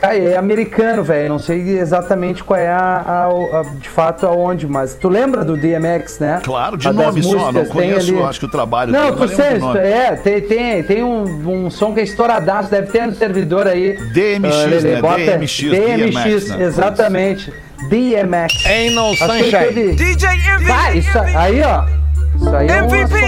Cara, 0.00 0.16
é 0.18 0.36
americano, 0.36 1.02
velho. 1.04 1.28
Não 1.28 1.38
sei 1.38 1.78
exatamente 1.78 2.42
qual 2.42 2.58
é 2.58 2.68
a, 2.68 2.76
a- 2.76 3.60
a- 3.60 3.62
de 3.80 3.88
fato 3.88 4.26
aonde, 4.26 4.66
mas 4.66 4.94
tu 4.94 5.08
lembra 5.08 5.44
do 5.44 5.56
DMX, 5.56 6.18
né? 6.18 6.40
Claro, 6.42 6.76
de 6.76 6.88
A 6.88 6.92
das 6.92 7.06
nome 7.06 7.22
só, 7.22 7.52
não 7.52 7.64
conheço, 7.66 8.10
ali- 8.12 8.22
acho 8.24 8.40
que 8.40 8.46
o 8.46 8.50
trabalho 8.50 8.90
Não, 8.92 9.14
dele, 9.14 9.16
tu 9.16 9.28
sei, 9.28 9.60
é, 9.80 10.16
tem, 10.16 10.40
tem, 10.40 10.82
tem 10.82 11.02
um, 11.04 11.22
um 11.66 11.70
som 11.70 11.94
que 11.94 12.00
é 12.00 12.02
estouradaço, 12.02 12.68
deve 12.68 12.88
ter 12.88 13.06
no 13.06 13.14
servidor 13.14 13.66
aí. 13.68 13.96
DMX, 14.12 14.54
Ah, 14.56 14.66
Lelê, 14.66 14.94
né? 14.96 15.00
bota 15.00 15.18
DMX, 15.18 15.56
DMX, 15.60 16.48
né? 16.48 16.64
exatamente. 16.64 17.52
DMX. 17.88 18.66
Ain't 18.66 18.94
no 18.96 19.14
sunshine. 19.16 19.94
DJ 19.94 20.28
MVP. 20.28 20.72
Ah, 20.72 20.94
isso 20.94 21.18
aí, 21.18 21.62
ó. 21.62 21.84
Isso 22.36 22.56
aí 22.56 22.66
é 22.68 22.82
uma 22.82 22.96
MVP, 22.96 23.20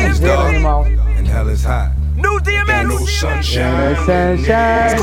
New 2.16 2.40
DMX. 2.40 3.10
Sunshine. 3.20 3.64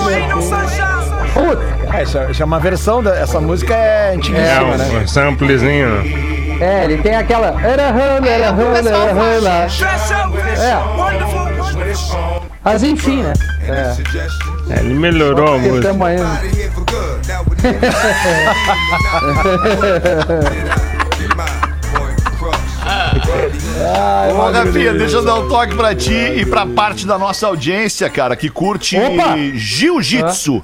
Ain't 0.07 0.27
no 0.29 0.41
sunshine. 0.41 1.31
Puta, 1.33 1.61
É, 1.97 2.01
essa, 2.01 2.19
essa 2.19 2.43
é 2.43 2.45
uma 2.45 2.59
versão 2.59 3.01
da, 3.01 3.15
essa 3.15 3.39
música 3.39 3.73
é 3.73 4.11
É, 4.11 4.15
antiguíssima, 4.15 4.77
né? 4.77 4.99
um 5.03 5.07
samplezinho. 5.07 5.87
É, 6.59 6.83
ele 6.85 6.97
tem 6.97 7.15
aquela. 7.15 7.59
Era 7.61 7.91
rola, 7.91 8.27
era 8.27 8.47
É, 8.47 8.51
pessoal 8.83 9.07
era. 9.07 9.67
É. 10.61 10.75
Mas 12.63 12.83
enfim, 12.83 13.23
né? 13.23 13.33
É. 13.67 13.95
É, 14.73 14.79
ele 14.79 14.93
melhorou 14.93 15.55
a 15.55 15.57
música. 15.57 15.91
crush. 23.81 24.33
Ô, 24.35 24.51
Rafinha, 24.51 24.93
deixa 24.93 25.17
eu 25.17 25.25
dar 25.25 25.35
um 25.35 25.47
toque 25.47 25.75
pra 25.75 25.95
ti 25.95 26.13
e 26.13 26.45
pra 26.45 26.65
parte 26.65 27.05
da 27.05 27.17
nossa 27.17 27.47
audiência, 27.47 28.09
cara, 28.09 28.35
que 28.35 28.49
curte 28.49 28.97
Opa! 28.97 29.37
jiu-jitsu. 29.53 30.63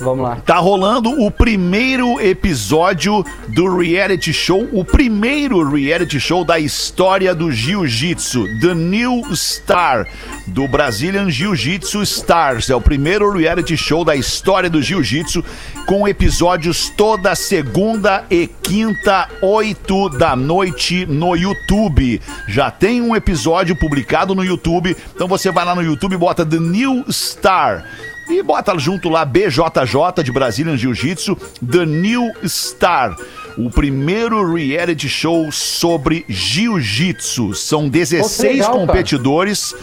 Vamos 0.00 0.24
lá. 0.24 0.36
Tá 0.36 0.58
rolando 0.58 1.10
o 1.22 1.30
primeiro 1.30 2.20
episódio 2.20 3.24
do 3.48 3.78
reality 3.78 4.32
show, 4.32 4.66
o 4.72 4.84
primeiro 4.84 5.62
reality 5.68 6.18
show 6.18 6.44
da 6.44 6.58
história 6.58 7.34
do 7.34 7.52
jiu-jitsu, 7.52 8.44
The 8.60 8.74
New 8.74 9.22
Star, 9.34 10.06
do 10.46 10.66
Brazilian 10.66 11.30
Jiu-Jitsu 11.30 12.02
Stars. 12.02 12.70
É 12.70 12.74
o 12.74 12.80
primeiro 12.80 13.30
reality 13.30 13.76
show 13.76 14.04
da 14.04 14.16
história 14.16 14.70
do 14.70 14.82
jiu-jitsu, 14.82 15.44
com 15.86 16.08
episódios 16.08 16.90
toda 16.96 17.34
segunda 17.34 18.24
e 18.30 18.46
quinta, 18.46 19.28
8 19.42 20.08
da 20.10 20.34
noite 20.34 21.04
no 21.06 21.36
YouTube. 21.36 22.20
Já 22.48 22.70
tem 22.70 23.02
um 23.02 23.14
episódio 23.14 23.76
publicado 23.76 24.34
no 24.34 24.44
YouTube, 24.44 24.96
então 25.14 25.28
você 25.28 25.50
vai 25.50 25.64
lá 25.64 25.74
no 25.74 25.82
YouTube 25.82 26.14
e 26.14 26.18
bota 26.18 26.46
The 26.46 26.58
New 26.58 27.04
Star. 27.10 27.84
E 28.30 28.42
bota 28.44 28.78
junto 28.78 29.08
lá 29.08 29.24
BJJ 29.24 30.22
de 30.22 30.30
Brazilian 30.30 30.76
Jiu-Jitsu, 30.76 31.36
The 31.68 31.84
New 31.84 32.30
Star. 32.46 33.16
O 33.58 33.68
primeiro 33.68 34.54
reality 34.54 35.08
show 35.08 35.50
sobre 35.50 36.24
jiu-jitsu. 36.28 37.54
São 37.54 37.88
16 37.88 38.40
legal, 38.40 38.70
cara. 38.70 38.86
competidores. 38.86 39.74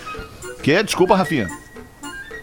Que? 0.63 0.81
Desculpa, 0.81 1.17
Rafinha. 1.17 1.49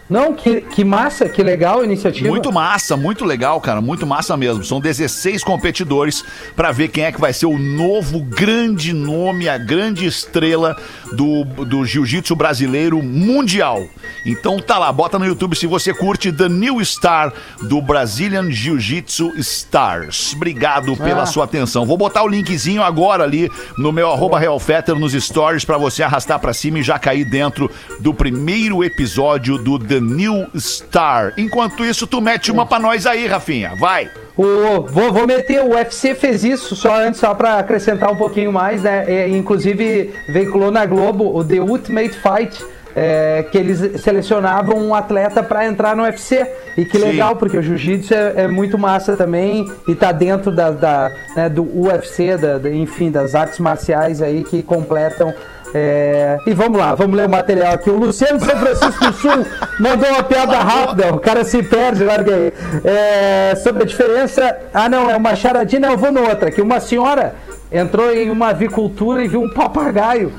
Não, 0.07 0.35
que, 0.35 0.61
que 0.61 0.83
massa, 0.83 1.27
que 1.27 1.41
legal 1.41 1.79
a 1.79 1.83
iniciativa. 1.83 2.29
Muito 2.29 2.51
massa, 2.51 2.95
muito 2.95 3.25
legal, 3.25 3.59
cara, 3.59 3.81
muito 3.81 4.05
massa 4.05 4.37
mesmo. 4.37 4.63
São 4.63 4.79
16 4.79 5.43
competidores 5.43 6.23
pra 6.55 6.71
ver 6.71 6.89
quem 6.89 7.05
é 7.05 7.11
que 7.11 7.19
vai 7.19 7.33
ser 7.33 7.47
o 7.47 7.57
novo 7.57 8.19
grande 8.19 8.93
nome, 8.93 9.49
a 9.49 9.57
grande 9.57 10.05
estrela 10.05 10.77
do, 11.13 11.43
do 11.65 11.83
jiu-jitsu 11.83 12.35
brasileiro 12.35 13.01
mundial. 13.01 13.87
Então 14.25 14.59
tá 14.59 14.77
lá, 14.79 14.91
bota 14.91 15.19
no 15.19 15.25
YouTube 15.25 15.55
se 15.55 15.67
você 15.67 15.93
curte 15.93 16.31
The 16.31 16.49
New 16.49 16.83
Star 16.83 17.31
do 17.61 17.79
Brazilian 17.81 18.49
Jiu-Jitsu 18.51 19.33
Stars. 19.37 20.33
Obrigado 20.35 20.95
pela 20.97 21.23
Ah. 21.23 21.25
sua 21.25 21.43
atenção. 21.45 21.85
Vou 21.85 21.97
botar 21.97 22.23
o 22.23 22.27
linkzinho 22.27 22.81
agora 22.81 23.23
ali 23.23 23.51
no 23.77 23.91
meu 23.91 24.09
arroba 24.11 24.39
Realfetter 24.39 24.95
nos 24.95 25.13
stories 25.13 25.63
pra 25.63 25.77
você 25.77 26.01
arrastar 26.01 26.39
pra 26.39 26.53
cima 26.53 26.79
e 26.79 26.83
já 26.83 26.97
cair 26.97 27.23
dentro 27.25 27.69
do 27.99 28.13
primeiro 28.13 28.83
episódio 28.83 29.57
do 29.57 29.77
The 29.77 29.99
New 29.99 30.47
Star. 30.57 31.33
Enquanto 31.37 31.85
isso, 31.85 32.07
tu 32.07 32.19
mete 32.19 32.51
uma 32.51 32.65
pra 32.65 32.79
nós 32.79 33.05
aí, 33.05 33.27
Rafinha. 33.27 33.75
Vai. 33.79 34.09
O, 34.37 34.81
vou, 34.87 35.13
vou 35.13 35.25
meter, 35.25 35.61
o 35.63 35.75
UFC 35.75 36.13
fez 36.13 36.43
isso 36.43 36.75
só 36.75 36.99
antes, 36.99 37.19
só 37.21 37.33
pra 37.33 37.59
acrescentar 37.59 38.11
um 38.11 38.17
pouquinho 38.17 38.51
mais, 38.51 38.81
né? 38.83 39.05
É, 39.07 39.29
inclusive, 39.29 40.13
veiculou 40.27 40.71
na 40.71 40.85
Globo 40.85 41.37
o 41.37 41.43
The 41.43 41.59
Ultimate 41.61 42.15
Fight. 42.19 42.65
É, 42.95 43.43
que 43.51 43.57
eles 43.57 44.01
selecionavam 44.01 44.77
um 44.77 44.95
atleta 44.95 45.43
pra 45.43 45.65
entrar 45.65 45.95
no 45.95 46.03
UFC. 46.03 46.45
E 46.77 46.85
que 46.85 46.97
Sim. 46.97 47.05
legal, 47.05 47.35
porque 47.35 47.57
o 47.57 47.61
jiu-jitsu 47.61 48.13
é, 48.13 48.33
é 48.43 48.47
muito 48.47 48.77
massa 48.77 49.15
também 49.15 49.69
e 49.87 49.95
tá 49.95 50.11
dentro 50.11 50.51
da, 50.51 50.71
da, 50.71 51.11
né, 51.35 51.49
do 51.49 51.63
UFC, 51.63 52.37
da, 52.37 52.57
da- 52.57 52.69
enfim, 52.69 53.09
das 53.11 53.33
artes 53.35 53.59
marciais 53.59 54.21
aí 54.21 54.43
que 54.43 54.61
completam. 54.63 55.33
é, 55.73 56.37
E 56.45 56.53
vamos 56.53 56.77
lá, 56.77 56.93
vamos 56.95 57.15
ler 57.17 57.27
o 57.27 57.29
material 57.29 57.73
aqui. 57.73 57.89
O 57.89 57.97
Luciano 57.97 58.39
de 58.39 58.45
São 58.45 58.57
Francisco 58.57 59.05
do 59.05 59.13
Sul 59.13 59.45
mandou 59.79 60.09
uma 60.09 60.23
piada 60.23 60.57
rápida, 60.57 61.13
o 61.13 61.19
cara 61.19 61.43
se 61.43 61.61
perde, 61.63 62.03
larga 62.03 62.33
aí. 62.35 62.53
É, 62.83 63.55
sobre 63.55 63.83
a 63.83 63.85
diferença. 63.85 64.57
Ah, 64.73 64.87
não, 64.89 65.09
é 65.09 65.15
uma 65.15 65.35
charadinha, 65.35 65.79
não, 65.81 65.91
eu 65.91 65.97
vou 65.97 66.11
no 66.11 66.27
outra. 66.27 66.51
Que 66.51 66.61
uma 66.61 66.79
senhora 66.79 67.35
entrou 67.71 68.11
em 68.13 68.29
uma 68.29 68.49
avicultura 68.49 69.23
e 69.23 69.27
viu 69.27 69.41
um 69.41 69.49
papagaio 69.49 70.31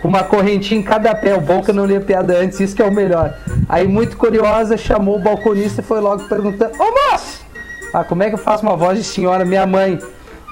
com 0.00 0.08
uma 0.08 0.22
correntinha 0.24 0.80
em 0.80 0.82
cada 0.82 1.14
pé. 1.14 1.34
O 1.34 1.40
bom 1.40 1.62
que 1.62 1.70
eu 1.70 1.74
não 1.74 1.86
li 1.86 1.96
a 1.96 2.00
piada 2.00 2.38
antes, 2.38 2.58
isso 2.60 2.74
que 2.74 2.82
é 2.82 2.86
o 2.86 2.92
melhor. 2.92 3.34
Aí, 3.68 3.86
muito 3.86 4.16
curiosa, 4.16 4.76
chamou 4.76 5.16
o 5.16 5.22
balconista 5.22 5.80
e 5.80 5.84
foi 5.84 6.00
logo 6.00 6.24
perguntando: 6.24 6.72
Ô 6.78 7.12
moço! 7.12 7.44
Ah, 7.92 8.04
como 8.04 8.22
é 8.22 8.28
que 8.28 8.34
eu 8.34 8.38
faço 8.38 8.62
uma 8.62 8.76
voz 8.76 8.98
de 8.98 9.04
senhora, 9.04 9.44
minha 9.44 9.66
mãe? 9.66 9.98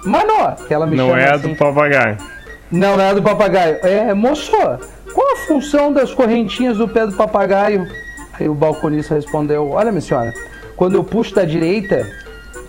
Mano, 0.04 0.56
que 0.66 0.72
ela 0.74 0.86
me 0.86 0.96
Não 0.96 1.16
é 1.16 1.30
assim. 1.32 1.48
do 1.48 1.56
papagaio. 1.56 2.16
Não, 2.70 2.96
não 2.96 3.04
é 3.04 3.14
do 3.14 3.22
papagaio. 3.22 3.78
É, 3.82 4.12
moço, 4.14 4.52
qual 5.14 5.32
a 5.34 5.36
função 5.46 5.92
das 5.92 6.12
correntinhas 6.12 6.78
do 6.78 6.88
pé 6.88 7.06
do 7.06 7.12
papagaio? 7.12 7.86
Aí 8.38 8.48
o 8.48 8.54
balconista 8.54 9.14
respondeu: 9.14 9.70
Olha, 9.70 9.90
minha 9.90 10.00
senhora, 10.00 10.32
quando 10.76 10.94
eu 10.96 11.04
puxo 11.04 11.34
da 11.34 11.44
direita, 11.44 12.06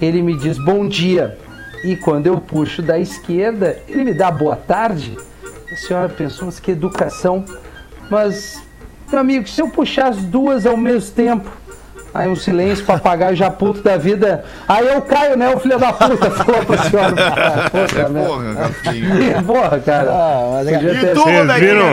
ele 0.02 0.22
me 0.22 0.36
diz 0.38 0.58
bom 0.58 0.88
dia. 0.88 1.38
E 1.84 1.96
quando 1.96 2.28
eu 2.28 2.40
puxo 2.42 2.82
da 2.82 3.00
esquerda, 3.00 3.78
ele 3.88 4.04
me 4.04 4.14
dá 4.14 4.30
boa 4.30 4.56
tarde. 4.56 5.18
A 5.72 5.76
senhora 5.76 6.10
pensou, 6.10 6.46
mas 6.46 6.60
que 6.60 6.72
educação. 6.72 7.46
Mas, 8.10 8.62
meu 9.12 9.20
amigo, 9.20 9.48
se 9.48 9.62
eu 9.62 9.70
puxar 9.70 10.08
as 10.08 10.18
duas 10.18 10.66
ao 10.66 10.76
mesmo 10.78 11.12
tempo. 11.12 11.50
Aí 12.12 12.28
um 12.28 12.36
silêncio, 12.36 12.84
papagaio 12.86 13.36
já 13.36 13.52
puto 13.52 13.84
da 13.84 13.96
vida. 13.96 14.44
Aí 14.68 14.88
eu 14.88 15.00
caio, 15.04 15.38
né, 15.38 15.48
o 15.54 15.60
filho 15.60 15.78
da 15.78 15.94
puta? 15.94 16.32
Falou 16.44 16.66
pra 16.66 16.78
senhora. 16.80 17.16
Porra, 17.70 18.10
merda. 18.10 18.28
Porra, 18.28 18.54
Rafinha. 18.54 19.44
Porra, 19.46 19.80
cara. 19.80 20.10
Ah, 20.12 20.50
mas 20.56 20.68
é- 20.70 20.74
E 20.74 21.14
tu, 21.14 21.24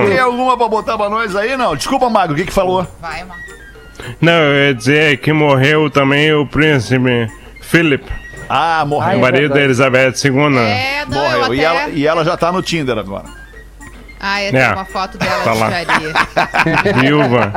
tem 0.09 0.19
alguma 0.19 0.57
pra 0.57 0.69
botar 0.69 0.97
pra 0.97 1.11
nós 1.11 1.37
aí? 1.37 1.55
Não, 1.55 1.77
desculpa, 1.77 2.09
Magro, 2.09 2.33
o 2.33 2.37
que 2.39 2.47
que 2.47 2.53
falou? 2.53 2.87
Vai, 2.99 3.25
mano. 3.25 3.43
Não, 4.19 4.33
eu 4.33 4.69
ia 4.69 4.75
dizer 4.75 5.19
que 5.19 5.33
morreu 5.35 5.91
também 5.91 6.33
o 6.33 6.47
príncipe 6.47 7.31
Philip, 7.61 8.05
Ah, 8.49 8.85
morreu. 8.87 9.19
O 9.19 9.21
marido 9.21 9.49
da 9.51 9.55
verdade. 9.61 9.65
Elizabeth 9.65 10.15
II. 10.25 10.59
É, 10.59 11.05
não, 11.09 11.25
eu 11.25 11.31
Morreu. 11.41 11.45
até... 11.45 11.55
E, 11.55 11.61
ela, 11.65 11.89
e 11.91 12.07
ela 12.07 12.25
já 12.25 12.37
tá 12.39 12.51
no 12.51 12.63
Tinder 12.63 12.97
agora. 12.97 13.25
Ah, 14.19 14.41
é, 14.41 14.49
É. 14.55 14.73
uma 14.73 14.85
foto 14.85 15.19
dela 15.19 15.45
Tá 15.45 15.53
lá. 15.53 15.69
Viúva. 17.01 17.53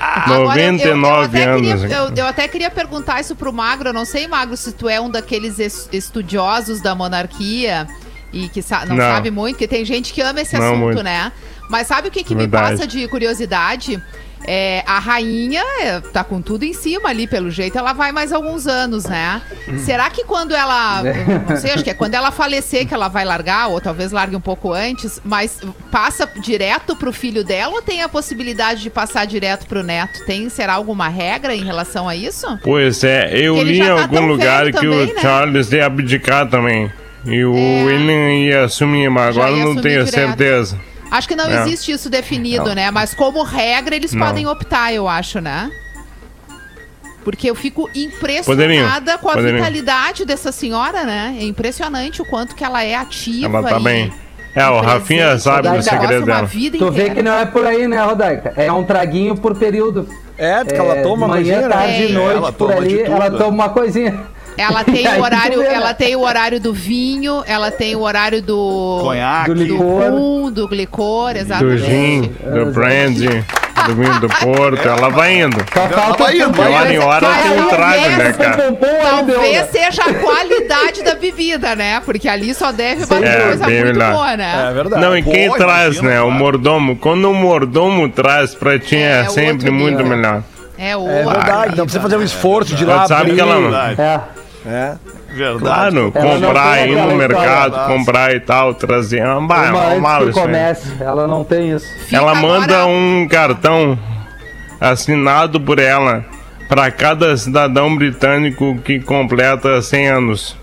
Agora, 0.00 0.60
eu- 0.60 0.78
eu- 0.78 0.96
99 0.96 1.42
anos. 1.42 1.80
queria- 1.82 1.96
eu, 1.96 2.14
eu 2.14 2.26
até 2.26 2.46
queria 2.48 2.70
perguntar 2.70 3.20
isso 3.20 3.34
pro 3.36 3.52
Magro. 3.52 3.88
Eu 3.88 3.92
não 3.92 4.04
sei, 4.04 4.26
Magro, 4.28 4.56
se 4.56 4.72
tu 4.72 4.88
é 4.88 5.00
um 5.00 5.10
daqueles 5.10 5.58
es- 5.58 5.88
estudiosos 5.92 6.80
da 6.80 6.94
monarquia 6.94 7.86
e 8.32 8.48
que 8.48 8.62
sa- 8.62 8.84
não, 8.86 8.96
Não. 8.96 9.14
sabe 9.14 9.30
muito, 9.30 9.54
porque 9.54 9.68
tem 9.68 9.84
gente 9.84 10.12
que 10.12 10.20
ama 10.20 10.40
esse 10.40 10.56
Não 10.56 10.64
assunto, 10.66 10.78
muito. 10.78 11.02
né? 11.02 11.32
Mas 11.68 11.86
sabe 11.86 12.08
o 12.08 12.10
que, 12.10 12.22
que 12.24 12.34
me 12.34 12.42
Verdade. 12.42 12.70
passa 12.72 12.86
de 12.86 13.06
curiosidade? 13.08 14.02
É, 14.46 14.84
a 14.86 15.00
rainha 15.00 15.60
é, 15.80 15.98
tá 16.00 16.22
com 16.22 16.40
tudo 16.40 16.62
em 16.64 16.72
cima 16.72 17.08
ali, 17.08 17.26
pelo 17.26 17.50
jeito, 17.50 17.76
ela 17.76 17.92
vai 17.92 18.12
mais 18.12 18.32
alguns 18.32 18.68
anos, 18.68 19.04
né? 19.04 19.42
Será 19.78 20.08
que 20.10 20.22
quando 20.24 20.54
ela. 20.54 21.02
eu 21.04 21.40
Não 21.50 21.56
sei, 21.60 21.72
acho 21.72 21.82
que 21.82 21.90
é 21.90 21.94
quando 21.94 22.14
ela 22.14 22.30
falecer 22.30 22.86
que 22.86 22.94
ela 22.94 23.08
vai 23.08 23.24
largar, 23.24 23.66
ou 23.66 23.80
talvez 23.80 24.12
largue 24.12 24.36
um 24.36 24.40
pouco 24.40 24.72
antes, 24.72 25.20
mas 25.24 25.60
passa 25.90 26.26
direto 26.40 26.94
pro 26.94 27.12
filho 27.12 27.42
dela 27.42 27.74
ou 27.74 27.82
tem 27.82 28.00
a 28.00 28.08
possibilidade 28.08 28.80
de 28.80 28.88
passar 28.90 29.26
direto 29.26 29.66
pro 29.66 29.82
neto? 29.82 30.24
Tem, 30.24 30.48
será 30.48 30.74
alguma 30.74 31.08
regra 31.08 31.52
em 31.54 31.64
relação 31.64 32.08
a 32.08 32.14
isso? 32.14 32.46
Pois 32.62 33.02
é, 33.02 33.30
eu 33.36 33.60
li 33.60 33.80
em 33.80 33.84
tá 33.84 34.02
algum 34.02 34.24
lugar 34.24 34.66
que 34.66 34.72
também, 34.72 35.10
o 35.10 35.14
né? 35.14 35.20
Charles 35.20 35.72
ia 35.72 35.84
abdicar 35.84 36.48
também. 36.48 36.90
E 37.26 37.44
o 37.44 37.54
É. 37.56 37.84
William 37.84 38.30
ia 38.46 38.64
assumir, 38.66 39.10
mas 39.10 39.34
Já 39.34 39.46
agora 39.46 39.64
não 39.64 39.74
tenho 39.74 40.04
direto. 40.04 40.10
certeza. 40.14 40.78
Acho 41.10 41.26
que 41.28 41.34
não 41.36 41.46
É. 41.46 41.62
existe 41.62 41.90
isso 41.92 42.10
definido, 42.10 42.74
né? 42.74 42.90
Mas 42.90 43.14
como 43.14 43.42
regra, 43.42 43.96
eles 43.96 44.12
Não. 44.12 44.26
podem 44.26 44.46
optar, 44.46 44.92
eu 44.92 45.08
acho, 45.08 45.40
né? 45.40 45.70
Porque 47.24 47.50
eu 47.50 47.54
fico 47.54 47.88
impressionada 47.94 48.44
Poderiam, 48.46 49.18
com 49.20 49.28
a 49.28 49.32
poderiam. 49.34 49.56
vitalidade 49.56 50.24
dessa 50.24 50.50
senhora, 50.52 51.04
né? 51.04 51.36
É 51.38 51.44
impressionante 51.44 52.22
o 52.22 52.24
quanto 52.24 52.54
que 52.54 52.64
ela 52.64 52.82
é 52.84 52.94
ativa. 52.94 53.58
Ela 53.58 53.68
tá 53.68 53.78
e- 53.78 53.82
bem. 53.82 54.12
É, 54.54 54.66
o 54.68 54.80
Rafinha 54.80 55.38
sabe 55.38 55.62
do 55.68 55.74
Ela 55.74 55.82
segredo 55.82 56.24
dela. 56.26 56.42
vida 56.46 56.78
Tu 56.78 56.90
vê 56.90 57.10
que 57.10 57.22
não 57.22 57.34
é 57.34 57.44
por 57.44 57.66
aí, 57.66 57.86
né, 57.86 58.02
Rodaica? 58.02 58.54
É 58.56 58.72
um 58.72 58.82
traguinho 58.82 59.36
por 59.36 59.54
período. 59.56 60.08
É, 60.38 60.64
porque 60.64 60.80
ela 60.80 61.02
toma 61.02 61.28
manhã, 61.28 61.42
coisinha, 61.60 61.68
tarde 61.68 62.02
e 62.02 62.06
É, 62.06 62.12
noite, 62.12 62.36
ela 62.36 62.52
por 62.52 62.68
toma 62.68 62.80
ali, 62.80 62.88
de 62.88 62.98
tudo, 63.04 63.12
ela 63.12 63.30
toma 63.30 63.48
uma 63.50 63.68
coisinha. 63.68 64.20
Ela 64.58 64.82
tem 64.84 65.06
o 65.16 65.22
horário, 65.22 65.62
ela 65.62 65.94
tem 65.94 66.16
o 66.16 66.20
horário 66.20 66.60
do 66.60 66.72
vinho, 66.74 67.42
ela 67.46 67.70
tem 67.70 67.94
o 67.96 68.00
horário 68.02 68.42
do 68.42 68.98
Conhaque. 69.02 69.50
Do 69.50 69.54
do 69.54 69.62
licor. 69.64 70.10
rum, 70.10 70.50
do 70.50 70.66
licor, 70.74 71.32
Do 71.32 71.38
exatamente. 71.38 71.84
gin, 71.84 72.22
do 72.52 72.66
brandy, 72.72 73.44
do 73.86 73.94
vinho 73.94 74.20
do 74.20 74.28
Porto, 74.28 74.86
ela 74.88 75.08
vai 75.10 75.40
indo. 75.42 75.56
Só 75.72 75.88
falta 75.88 76.24
vai 76.24 76.36
indo, 76.36 76.48
o 76.48 76.52
vai 76.52 76.72
Hora 76.72 76.92
em 76.92 76.98
hora 76.98 77.26
tem 77.42 77.52
um 77.60 77.68
trago, 77.68 78.08
né, 78.10 78.32
cara? 78.36 78.72
Talvez 79.00 79.70
seja 79.70 80.02
a 80.02 80.14
qualidade 80.14 81.02
da 81.04 81.14
bebida, 81.14 81.76
né? 81.76 82.00
Porque 82.04 82.28
ali 82.28 82.52
só 82.52 82.72
deve 82.72 83.06
bater 83.06 83.24
É, 83.28 83.40
coisa 83.42 83.64
bem 83.66 83.84
muito 83.84 83.96
melhor. 83.96 84.12
boa, 84.12 84.36
né? 84.36 84.68
É 84.70 84.74
verdade. 84.74 85.02
Não, 85.02 85.16
e 85.16 85.22
Pô, 85.22 85.30
quem 85.30 85.50
traz, 85.52 85.94
imagina, 85.98 86.10
né? 86.10 86.20
O 86.20 86.24
claro. 86.24 86.38
mordomo. 86.38 86.96
Quando 86.96 87.30
o 87.30 87.34
mordomo 87.34 88.08
traz 88.08 88.54
pra 88.56 88.76
ti 88.78 88.96
é, 88.96 89.20
É, 89.20 89.28
sempre 89.28 89.70
muito 89.70 90.04
melhor. 90.04 90.42
É 90.76 90.96
o 90.96 91.08
É 91.08 91.24
verdade, 91.24 91.76
não 91.76 91.84
precisa 91.84 92.00
fazer 92.00 92.16
um 92.16 92.22
esforço 92.22 92.74
de 92.74 92.82
ir 92.84 92.86
lá 92.86 93.06
sabe 93.06 93.22
abrir. 93.22 93.34
que 93.34 93.40
ela- 93.40 93.60
Verdade. 93.60 94.00
É. 94.00 94.20
É. 94.68 94.94
Verdade. 95.30 95.58
Claro, 95.60 96.12
comprar, 96.12 96.88
ir 96.88 96.96
no 96.96 97.14
mercado, 97.14 97.68
história, 97.72 97.94
comprar 97.96 98.34
e 98.34 98.40
tal, 98.40 98.74
trazer. 98.74 99.22
Ah, 99.22 99.38
bah, 99.40 99.66
é 99.66 99.70
Uma 99.70 99.82
normal 99.90 100.28
isso 100.28 100.38
aí. 100.38 100.44
comece, 100.46 100.92
ela 101.00 101.26
não 101.26 101.44
tem 101.44 101.70
isso. 101.70 101.86
Fica 102.04 102.16
Ela 102.16 102.36
agora- 102.36 102.60
manda 102.60 102.86
um 102.86 103.26
cartão 103.28 103.98
assinado 104.80 105.60
por 105.60 105.78
ela 105.78 106.24
para 106.68 106.90
cada 106.90 107.36
cidadão 107.36 107.94
britânico 107.96 108.76
que 108.84 109.00
completa 109.00 109.80
100 109.82 110.08
anos. 110.08 110.56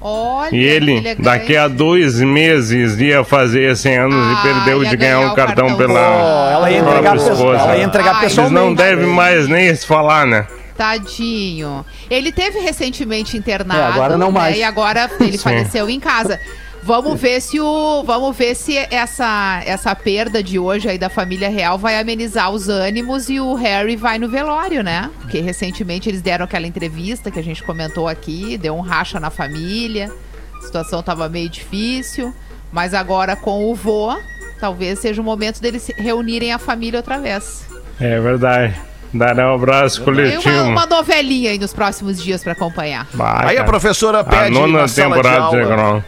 Olha, 0.00 0.54
E 0.54 0.62
ele, 0.64 1.16
daqui 1.16 1.56
a 1.56 1.66
dois 1.66 2.20
meses, 2.20 2.98
ia 3.00 3.24
fazer 3.24 3.76
100 3.76 3.96
anos 3.98 4.14
Ah, 4.16 4.32
e 4.38 4.42
perdeu 4.42 4.84
de 4.84 4.96
ganhar 4.96 5.16
ganhar 5.16 5.28
um 5.28 5.32
o 5.32 5.34
cartão 5.34 5.68
cartão. 5.68 5.76
pela 5.76 6.00
Ó, 6.00 6.50
ela 6.50 6.70
ia 6.70 6.78
entregar, 6.78 7.00
própria 7.14 7.32
esposa. 7.32 7.58
ela 7.58 7.76
ia 7.76 7.84
entregar 7.84 8.10
Ai, 8.14 8.20
Eles 8.22 8.32
pessoalmente. 8.34 8.64
não 8.66 8.74
devem 8.74 9.06
mais 9.06 9.48
nem 9.48 9.74
se 9.74 9.84
falar, 9.86 10.24
né? 10.26 10.46
Tadinho. 10.76 11.84
Ele 12.10 12.30
teve 12.30 12.58
recentemente 12.58 13.36
internado. 13.36 13.80
É, 13.80 13.84
agora 13.84 14.16
não 14.16 14.28
né, 14.28 14.38
mais. 14.38 14.56
E 14.56 14.62
agora 14.62 15.10
ele 15.20 15.38
faleceu 15.38 15.88
em 15.88 15.98
casa. 15.98 16.40
Vamos 16.86 17.20
ver 17.20 17.40
se 17.40 17.58
o, 17.58 18.04
vamos 18.04 18.36
ver 18.36 18.54
se 18.54 18.76
essa 18.76 19.60
essa 19.66 19.92
perda 19.92 20.40
de 20.40 20.56
hoje 20.56 20.88
aí 20.88 20.96
da 20.96 21.08
família 21.08 21.48
real 21.48 21.76
vai 21.76 21.98
amenizar 21.98 22.48
os 22.52 22.68
ânimos 22.68 23.28
e 23.28 23.40
o 23.40 23.54
Harry 23.54 23.96
vai 23.96 24.20
no 24.20 24.28
velório, 24.28 24.84
né? 24.84 25.10
Porque 25.20 25.40
recentemente 25.40 26.08
eles 26.08 26.22
deram 26.22 26.44
aquela 26.44 26.64
entrevista 26.64 27.28
que 27.28 27.40
a 27.40 27.42
gente 27.42 27.60
comentou 27.64 28.06
aqui, 28.06 28.56
deu 28.56 28.76
um 28.76 28.82
racha 28.82 29.18
na 29.18 29.30
família. 29.30 30.12
A 30.58 30.60
situação 30.62 31.02
tava 31.02 31.28
meio 31.28 31.48
difícil, 31.48 32.32
mas 32.70 32.94
agora 32.94 33.34
com 33.34 33.68
o 33.68 33.74
vô, 33.74 34.16
talvez 34.60 35.00
seja 35.00 35.20
o 35.20 35.24
momento 35.24 35.60
deles 35.60 35.82
se 35.82 35.92
reunirem 35.92 36.52
a 36.52 36.58
família 36.58 37.00
outra 37.00 37.18
vez. 37.18 37.66
É 37.98 38.20
verdade. 38.20 38.76
Dará 39.12 39.50
um 39.50 39.54
abraço 39.54 40.00
E 40.00 40.04
coletivo. 40.04 40.48
uma, 40.54 40.62
uma 40.64 40.86
novelinha 40.86 41.50
aí 41.50 41.58
nos 41.58 41.72
próximos 41.72 42.22
dias 42.22 42.42
pra 42.42 42.52
acompanhar. 42.52 43.06
Bah, 43.14 43.42
Aí 43.46 43.56
a 43.56 43.64
professora 43.64 44.20
A 44.20 44.24
pede 44.24 44.50
nona 44.50 44.80
na 44.82 44.88
sala 44.88 45.08
de 45.16 45.22
temporada 45.22 45.50
de 45.50 45.56
aula... 45.56 46.02
Negrão. 46.02 46.04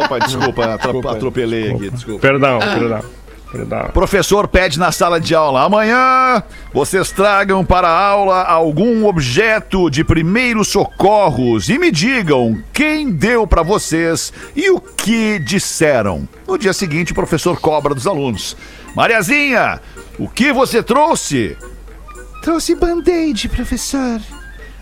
Opa, 0.00 0.18
desculpa, 0.26 0.64
atro- 0.74 1.08
atropelei 1.08 1.72
aqui, 1.72 1.90
desculpa. 1.90 2.20
Perdão, 2.20 2.58
perdão. 2.58 3.00
Perdão. 3.52 3.90
Professor 3.92 4.48
pede 4.48 4.78
na 4.78 4.90
sala 4.90 5.20
de 5.20 5.34
aula: 5.34 5.62
amanhã 5.64 6.42
vocês 6.72 7.10
tragam 7.12 7.62
para 7.62 7.86
a 7.86 8.00
aula 8.06 8.42
algum 8.44 9.04
objeto 9.06 9.90
de 9.90 10.02
primeiros 10.02 10.68
socorros 10.68 11.68
e 11.68 11.78
me 11.78 11.90
digam 11.90 12.56
quem 12.72 13.10
deu 13.10 13.46
para 13.46 13.62
vocês 13.62 14.32
e 14.56 14.70
o 14.70 14.80
que 14.80 15.38
disseram. 15.38 16.26
No 16.48 16.56
dia 16.56 16.72
seguinte, 16.72 17.12
o 17.12 17.14
professor 17.14 17.60
cobra 17.60 17.94
dos 17.94 18.06
alunos: 18.06 18.56
Mariazinha, 18.96 19.82
o 20.18 20.26
que 20.28 20.50
você 20.50 20.82
trouxe? 20.82 21.54
Trouxe 22.42 22.74
band-aid, 22.74 23.48
professor. 23.48 24.20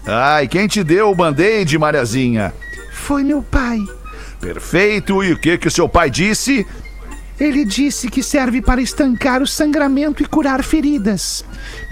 Ai, 0.06 0.48
quem 0.48 0.66
te 0.66 0.82
deu 0.82 1.10
o 1.10 1.14
band-aid, 1.14 1.78
Mariazinha? 1.78 2.54
Foi 2.92 3.22
meu 3.22 3.42
pai. 3.42 3.78
Perfeito, 4.40 5.22
e 5.22 5.32
o 5.32 5.38
que 5.38 5.58
que 5.58 5.68
o 5.68 5.70
seu 5.70 5.86
pai 5.86 6.08
disse? 6.10 6.66
Ele 7.38 7.64
disse 7.64 8.08
que 8.08 8.22
serve 8.22 8.62
para 8.62 8.80
estancar 8.80 9.42
o 9.42 9.46
sangramento 9.46 10.22
e 10.22 10.26
curar 10.26 10.62
feridas. 10.62 11.44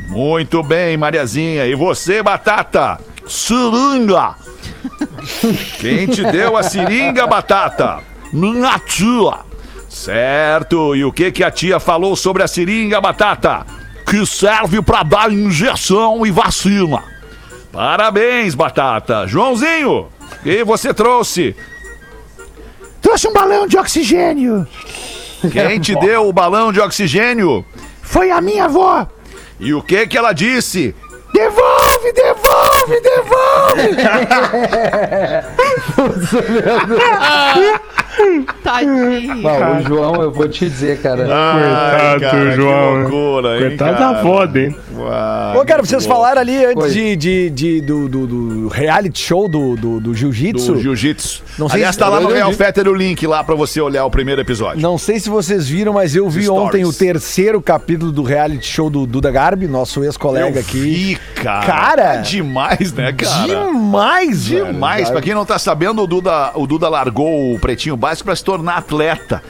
Muito 0.09 0.63
bem, 0.63 0.97
Mariazinha. 0.97 1.67
E 1.67 1.75
você, 1.75 2.23
Batata? 2.23 2.99
Seringa. 3.27 4.37
Quem 5.81 6.07
te 6.07 6.25
deu 6.25 6.57
a 6.57 6.63
seringa, 6.63 7.27
Batata? 7.27 8.01
Minha 8.33 8.79
tia. 8.79 9.39
Certo. 9.89 10.95
E 10.95 11.05
o 11.05 11.13
que 11.13 11.31
que 11.31 11.45
a 11.45 11.51
tia 11.51 11.79
falou 11.79 12.17
sobre 12.17 12.43
a 12.43 12.49
seringa, 12.49 13.01
Batata? 13.01 13.78
Que 14.09 14.25
serve 14.25 14.81
para 14.81 15.03
dar 15.03 15.33
injeção 15.33 16.27
e 16.27 16.31
vacina. 16.31 17.03
Parabéns, 17.71 18.55
Batata. 18.55 19.27
Joãozinho, 19.27 20.09
o 20.41 20.43
que 20.43 20.65
você 20.65 20.95
trouxe? 20.95 21.55
Trouxe 23.03 23.29
um 23.29 23.33
balão 23.33 23.67
de 23.67 23.77
oxigênio. 23.77 24.67
Quem 25.53 25.79
te 25.79 25.95
deu 26.01 26.29
o 26.29 26.33
balão 26.33 26.73
de 26.73 26.81
oxigênio? 26.81 27.65
Foi 28.03 28.31
a 28.31 28.41
minha 28.41 28.65
avó. 28.65 29.07
E 29.61 29.75
o 29.75 29.83
que 29.83 30.07
que 30.07 30.17
ela 30.17 30.33
disse? 30.33 30.95
Devolve, 31.33 31.88
devolve, 32.13 33.01
devolve. 33.03 33.97
Tadinho. 38.65 39.43
Bom, 39.43 39.77
o 39.79 39.83
João, 39.83 40.23
eu 40.23 40.33
vou 40.33 40.49
te 40.49 40.69
dizer, 40.69 41.01
cara. 41.01 41.25
Coitado 41.25 42.21
cara, 42.21 42.45
do 42.45 42.51
que 42.51 42.57
João. 42.57 42.95
loucura, 43.03 43.55
hein, 43.55 43.61
Coitado 43.69 43.99
cara? 43.99 44.13
da 44.15 44.23
foda, 44.23 44.61
hein? 44.61 44.77
Uau, 44.97 45.61
Ô, 45.61 45.65
cara, 45.65 45.83
vocês 45.83 46.05
bom. 46.05 46.15
falaram 46.15 46.41
ali 46.41 46.65
antes 46.65 46.93
de, 46.93 47.15
de, 47.17 47.51
de- 47.51 47.81
do, 47.81 48.09
do, 48.09 48.27
do 48.27 48.69
reality 48.69 49.21
show 49.21 49.49
do, 49.49 49.77
do, 49.77 50.01
do 50.01 50.15
jiu-jitsu. 50.15 50.73
do 50.75 50.81
jiu-jitsu. 50.81 51.43
Não 51.59 51.69
sei 51.69 51.77
Aliás, 51.79 51.95
se- 51.95 52.01
tá 52.01 52.09
lá 52.09 52.21
no 52.21 52.29
Real. 52.29 52.53
Fetter 52.53 52.89
o 52.89 52.95
link 52.95 53.25
lá 53.27 53.45
pra 53.45 53.55
você 53.55 53.81
olhar 53.81 54.05
o 54.05 54.11
primeiro 54.11 54.41
episódio. 54.41 54.81
Não 54.83 54.99
sei 54.99 55.21
se 55.21 55.29
vocês 55.31 55.69
viram, 55.69 55.93
mas 55.93 56.17
eu 56.17 56.29
vi 56.29 56.43
Stories. 56.45 56.63
ontem 56.67 56.85
o 56.85 56.93
terceiro 56.93 57.63
capítulo 57.63 58.11
do 58.11 58.23
reality 58.25 58.67
show 58.67 58.91
do 58.91 59.07
Duda 59.07 59.31
Garbi, 59.31 59.69
nosso 59.69 60.03
ex-colega 60.03 60.57
Eu 60.57 60.61
aqui. 60.61 60.81
vi, 60.81 61.19
cara. 61.37 61.67
Cara. 61.67 61.88
Tá 61.97 62.17
demais, 62.17 62.93
né, 62.93 63.13
cara? 63.13 63.47
Demais, 63.47 64.47
velho. 64.49 64.67
Demais. 64.67 65.11
Pra 65.11 65.21
quem 65.21 65.35
não 65.35 65.45
tá 65.47 65.59
sabendo, 65.59 66.03
o 66.03 66.07
Duda, 66.07 66.53
o 66.55 66.67
Duda 66.67 66.89
largou 66.89 67.55
o 67.55 67.59
Pretinho 67.59 67.97
Básico 67.97 68.27
pra 68.27 68.37
se 68.37 68.45
tornar 68.45 68.77
atleta. 68.77 69.43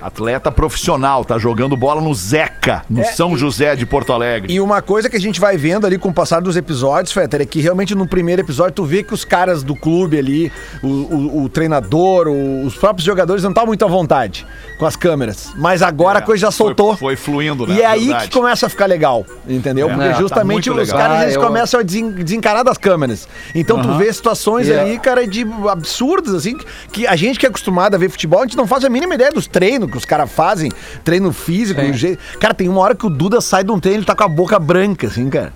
Atleta 0.00 0.50
profissional, 0.52 1.24
tá 1.24 1.38
jogando 1.38 1.76
bola 1.76 2.00
no 2.00 2.14
Zeca, 2.14 2.82
no 2.88 3.04
São 3.04 3.36
José 3.36 3.74
de 3.74 3.86
Porto 3.86 4.12
Alegre. 4.12 4.52
E 4.52 4.60
uma 4.60 4.82
coisa 4.82 5.08
que 5.08 5.16
a 5.16 5.20
gente 5.20 5.40
vai 5.40 5.56
vendo 5.56 5.86
ali 5.86 5.98
com 5.98 6.10
o 6.10 6.12
passar 6.12 6.40
dos 6.40 6.56
episódios, 6.56 7.12
Fetter, 7.12 7.40
é 7.40 7.46
que 7.46 7.60
realmente 7.60 7.94
no 7.94 8.06
primeiro 8.06 8.42
episódio 8.42 8.72
tu 8.74 8.84
vê 8.84 9.02
que 9.02 9.14
os 9.14 9.24
caras 9.24 9.62
do 9.62 9.74
clube 9.74 10.18
ali, 10.18 10.52
o, 10.82 10.86
o- 10.88 11.42
o 11.44 11.48
treinador, 11.48 12.28
o- 12.28 12.64
os 12.66 12.74
próprios 12.76 13.04
jogadores 13.04 13.42
não 13.42 13.50
estão 13.50 13.66
muito 13.66 13.84
à 13.84 13.88
vontade 13.88 14.46
com 14.78 14.84
as 14.86 14.96
câmeras. 14.96 15.48
Mas 15.56 15.82
agora 15.82 16.18
É, 16.18 16.22
a 16.22 16.24
coisa 16.24 16.42
já 16.42 16.50
foi- 16.52 16.66
soltou. 16.66 16.96
Foi, 16.96 17.16
fluindo, 17.16 17.66
né? 17.66 17.74
E 17.76 17.80
é 17.82 17.86
aí 17.86 18.14
que 18.16 18.30
começa 18.30 18.66
a 18.66 18.68
ficar 18.68 18.86
legal, 18.86 19.24
entendeu? 19.48 19.88
É, 19.88 19.94
Porque 19.94 20.08
tá 20.10 20.14
justamente 20.20 20.68
muito 20.70 20.82
os 20.82 20.88
legal. 20.88 20.98
caras 20.98 21.16
Ah, 21.18 21.22
eles 21.24 21.34
eu- 21.36 21.40
começam 21.42 21.80
a 21.80 21.82
desen- 21.82 22.10
desencarar 22.10 22.64
das 22.64 22.76
câmeras. 22.78 23.26
Então 23.54 23.80
tu 23.80 23.94
vê 23.96 24.12
situações 24.12 24.68
E 24.68 24.72
é- 24.72 24.80
ali, 24.80 24.98
cara, 24.98 25.26
de 25.26 25.46
absurdas, 25.70 26.34
assim, 26.34 26.56
que 26.92 27.06
a 27.06 27.16
gente 27.16 27.38
que 27.38 27.46
é 27.46 27.48
acostumado 27.48 27.94
a 27.94 27.98
ver 27.98 28.10
futebol, 28.10 28.40
a 28.40 28.42
gente 28.42 28.56
não 28.56 28.66
faz 28.66 28.84
a 28.84 28.88
mínima 28.90 29.14
ideia 29.14 29.30
dos 29.30 29.46
treinos 29.46 29.85
que 29.88 29.96
os 29.96 30.04
caras 30.04 30.30
fazem, 30.30 30.70
treino 31.04 31.32
físico, 31.32 31.80
do 31.80 31.92
jeito. 31.92 32.22
Cara, 32.38 32.54
tem 32.54 32.68
uma 32.68 32.80
hora 32.80 32.94
que 32.94 33.06
o 33.06 33.10
Duda 33.10 33.40
sai 33.40 33.64
de 33.64 33.70
um 33.70 33.78
treino, 33.80 33.98
ele 34.00 34.06
tá 34.06 34.14
com 34.14 34.24
a 34.24 34.28
boca 34.28 34.58
branca, 34.58 35.06
assim, 35.06 35.28
cara. 35.30 35.52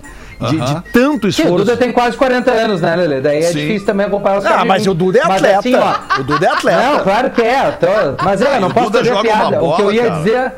De, 0.49 0.59
de 0.59 0.81
tanto 0.91 1.31
Sim, 1.31 1.43
o 1.43 1.45
esforço. 1.45 1.65
Duda 1.65 1.77
tem 1.77 1.91
quase 1.91 2.17
40 2.17 2.49
anos, 2.51 2.81
né, 2.81 2.95
Lele? 2.95 3.21
Daí 3.21 3.37
é 3.43 3.51
Sim. 3.51 3.59
difícil 3.59 3.85
também 3.85 4.07
acompanhar 4.07 4.39
os 4.39 4.45
Ah, 4.45 4.49
caras 4.49 4.61
de 4.63 4.67
mas 4.69 4.81
20. 4.83 4.89
o 4.89 4.93
Duda 4.95 5.19
é 5.19 5.21
atleta. 5.21 5.59
assim, 5.59 5.75
ó, 5.75 6.19
o 6.19 6.23
Duda 6.23 6.45
é 6.45 6.49
atleta. 6.49 6.81
Não, 6.81 6.99
claro 7.03 7.29
que 7.29 7.41
é. 7.43 7.71
tô- 7.71 8.23
Mas 8.25 8.41
é, 8.41 8.59
não 8.59 8.69
o 8.69 8.73
posso 8.73 8.85
Duda 8.89 8.97
fazer 8.99 9.09
joga 9.13 9.29
uma 9.29 9.37
piada. 9.37 9.63
o 9.63 9.75
que 9.75 9.81
eu 9.81 9.85
bola, 9.85 9.93
ia 9.93 10.03
cara. 10.03 10.15
dizer. 10.17 10.51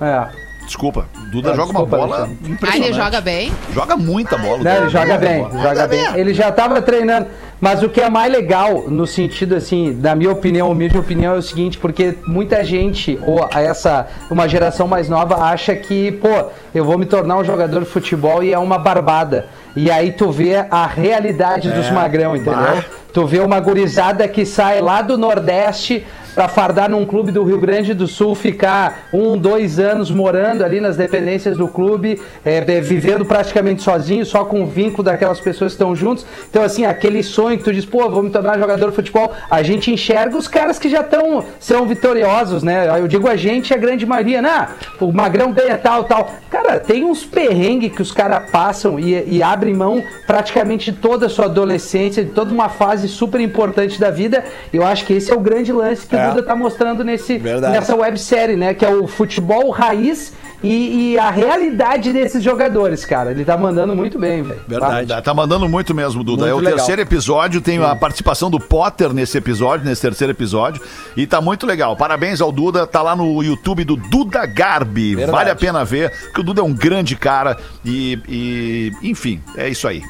É. 0.00 0.26
Desculpa, 0.66 1.06
Duda 1.32 1.52
Ah, 1.52 1.54
joga 1.54 1.72
desculpa, 1.72 1.96
uma 1.96 2.06
bola. 2.06 2.30
Ah, 2.70 2.76
ele 2.76 2.92
joga 2.92 3.20
bem? 3.22 3.50
Joga 3.72 3.96
muita 3.96 4.36
bola. 4.36 4.58
Não, 4.62 4.76
ele 4.82 4.90
joga 4.90 5.16
bem, 5.16 5.42
bola. 5.42 5.62
joga 5.62 5.88
bem. 5.88 6.04
Ele 6.14 6.34
já 6.34 6.52
tava 6.52 6.82
treinando. 6.82 7.26
Mas 7.58 7.82
o 7.82 7.88
que 7.88 8.00
é 8.00 8.10
mais 8.10 8.30
legal, 8.30 8.84
no 8.88 9.06
sentido 9.06 9.54
assim, 9.54 9.94
da 9.94 10.14
minha 10.14 10.30
opinião, 10.30 10.68
humilde 10.70 10.98
opinião, 10.98 11.36
é 11.36 11.38
o 11.38 11.42
seguinte, 11.42 11.78
porque 11.78 12.18
muita 12.26 12.62
gente, 12.64 13.18
ou 13.24 13.48
essa, 13.54 14.08
uma 14.30 14.46
geração 14.48 14.86
mais 14.88 15.08
nova, 15.08 15.36
acha 15.36 15.74
que, 15.76 16.10
pô, 16.12 16.50
eu 16.74 16.84
vou 16.84 16.98
me 16.98 17.06
tornar 17.06 17.36
um 17.38 17.44
jogador 17.44 17.80
de 17.80 17.86
futebol 17.86 18.42
e 18.42 18.52
é 18.52 18.58
uma 18.58 18.78
barbada. 18.78 19.46
E 19.74 19.90
aí 19.90 20.12
tu 20.12 20.30
vê 20.30 20.56
a 20.70 20.86
realidade 20.86 21.70
dos 21.70 21.88
magrão, 21.90 22.36
entendeu? 22.36 22.84
Tu 23.12 23.26
vê 23.26 23.40
uma 23.40 23.60
gurizada 23.60 24.26
que 24.26 24.46
sai 24.46 24.80
lá 24.80 25.02
do 25.02 25.18
Nordeste 25.18 26.04
pra 26.34 26.48
fardar 26.48 26.88
num 26.88 27.04
clube 27.04 27.30
do 27.30 27.44
Rio 27.44 27.58
Grande 27.58 27.92
do 27.92 28.06
Sul, 28.06 28.34
ficar 28.34 29.08
um, 29.12 29.36
dois 29.36 29.78
anos 29.78 30.10
morando 30.10 30.64
ali 30.64 30.80
nas 30.80 30.96
dependências 30.96 31.56
do 31.56 31.68
clube, 31.68 32.20
é, 32.44 32.56
é, 32.56 32.80
vivendo 32.80 33.24
praticamente 33.24 33.82
sozinho, 33.82 34.24
só 34.24 34.44
com 34.44 34.62
o 34.62 34.66
vínculo 34.66 35.02
daquelas 35.02 35.40
pessoas 35.40 35.72
que 35.72 35.74
estão 35.74 35.94
juntos. 35.94 36.24
Então, 36.48 36.62
assim, 36.62 36.84
aquele 36.84 37.22
sonho 37.22 37.58
que 37.58 37.64
tu 37.64 37.72
diz, 37.72 37.84
pô, 37.84 38.08
vou 38.08 38.22
me 38.22 38.30
tornar 38.30 38.58
jogador 38.58 38.90
de 38.90 38.96
futebol, 38.96 39.32
a 39.50 39.62
gente 39.62 39.90
enxerga 39.90 40.36
os 40.36 40.48
caras 40.48 40.78
que 40.78 40.88
já 40.88 41.00
estão, 41.00 41.44
são 41.60 41.86
vitoriosos, 41.86 42.62
né? 42.62 42.98
Eu 42.98 43.06
digo 43.06 43.28
a 43.28 43.36
gente, 43.36 43.74
a 43.74 43.76
grande 43.76 44.06
maioria, 44.06 44.40
né? 44.40 44.68
O 45.00 45.12
Magrão 45.12 45.52
ganha 45.52 45.76
tal, 45.76 46.04
tal. 46.04 46.30
Cara, 46.50 46.80
tem 46.80 47.04
uns 47.04 47.24
perrengues 47.24 47.92
que 47.92 48.02
os 48.02 48.12
caras 48.12 48.50
passam 48.50 48.98
e, 48.98 49.36
e 49.36 49.42
abrem 49.42 49.74
mão 49.74 50.02
praticamente 50.26 50.92
toda 50.92 51.26
a 51.26 51.28
sua 51.28 51.44
adolescência, 51.44 52.24
de 52.24 52.30
toda 52.30 52.52
uma 52.52 52.68
fase 52.68 53.01
super 53.08 53.40
importante 53.40 53.98
da 54.00 54.10
vida. 54.10 54.44
Eu 54.72 54.84
acho 54.84 55.04
que 55.04 55.12
esse 55.14 55.30
é 55.30 55.34
o 55.34 55.40
grande 55.40 55.72
lance 55.72 56.06
que 56.06 56.14
É. 56.16 56.26
o 56.26 56.30
Duda 56.30 56.42
tá 56.42 56.54
mostrando 56.54 57.02
nesse, 57.04 57.38
Verdade. 57.38 57.72
nessa 57.72 57.94
websérie, 57.96 58.56
né? 58.56 58.74
Que 58.74 58.84
é 58.84 58.94
o 58.94 59.06
futebol 59.06 59.70
raiz 59.70 60.32
e, 60.62 61.12
e 61.14 61.18
a 61.18 61.28
realidade 61.30 62.12
desses 62.12 62.40
jogadores, 62.42 63.04
cara. 63.04 63.32
Ele 63.32 63.44
tá 63.44 63.56
mandando 63.56 63.96
muito 63.96 64.16
bem, 64.18 64.42
velho. 64.42 64.60
Verdade. 64.68 65.08
Tá, 65.08 65.20
tá 65.20 65.34
mandando 65.34 65.68
muito 65.68 65.92
mesmo, 65.92 66.22
Duda. 66.22 66.42
Muito 66.42 66.52
é 66.52 66.54
o 66.54 66.58
legal. 66.58 66.76
terceiro 66.76 67.02
episódio, 67.02 67.60
tem 67.60 67.82
a 67.82 67.96
participação 67.96 68.48
do 68.48 68.60
Potter 68.60 69.12
nesse 69.12 69.36
episódio, 69.36 69.84
nesse 69.84 70.02
terceiro 70.02 70.32
episódio, 70.32 70.80
e 71.16 71.26
tá 71.26 71.40
muito 71.40 71.66
legal. 71.66 71.96
Parabéns 71.96 72.40
ao 72.40 72.52
Duda, 72.52 72.86
tá 72.86 73.02
lá 73.02 73.16
no 73.16 73.42
YouTube 73.42 73.82
do 73.84 73.96
Duda 73.96 74.46
Garbi. 74.46 75.16
Verdade. 75.16 75.36
Vale 75.36 75.50
a 75.50 75.56
pena 75.56 75.84
ver, 75.84 76.10
porque 76.26 76.40
o 76.42 76.44
Duda 76.44 76.60
é 76.60 76.64
um 76.64 76.72
grande 76.72 77.16
cara 77.16 77.56
e, 77.84 78.18
e, 78.28 78.92
enfim, 79.02 79.42
é 79.56 79.68
isso 79.68 79.88
aí. 79.88 80.00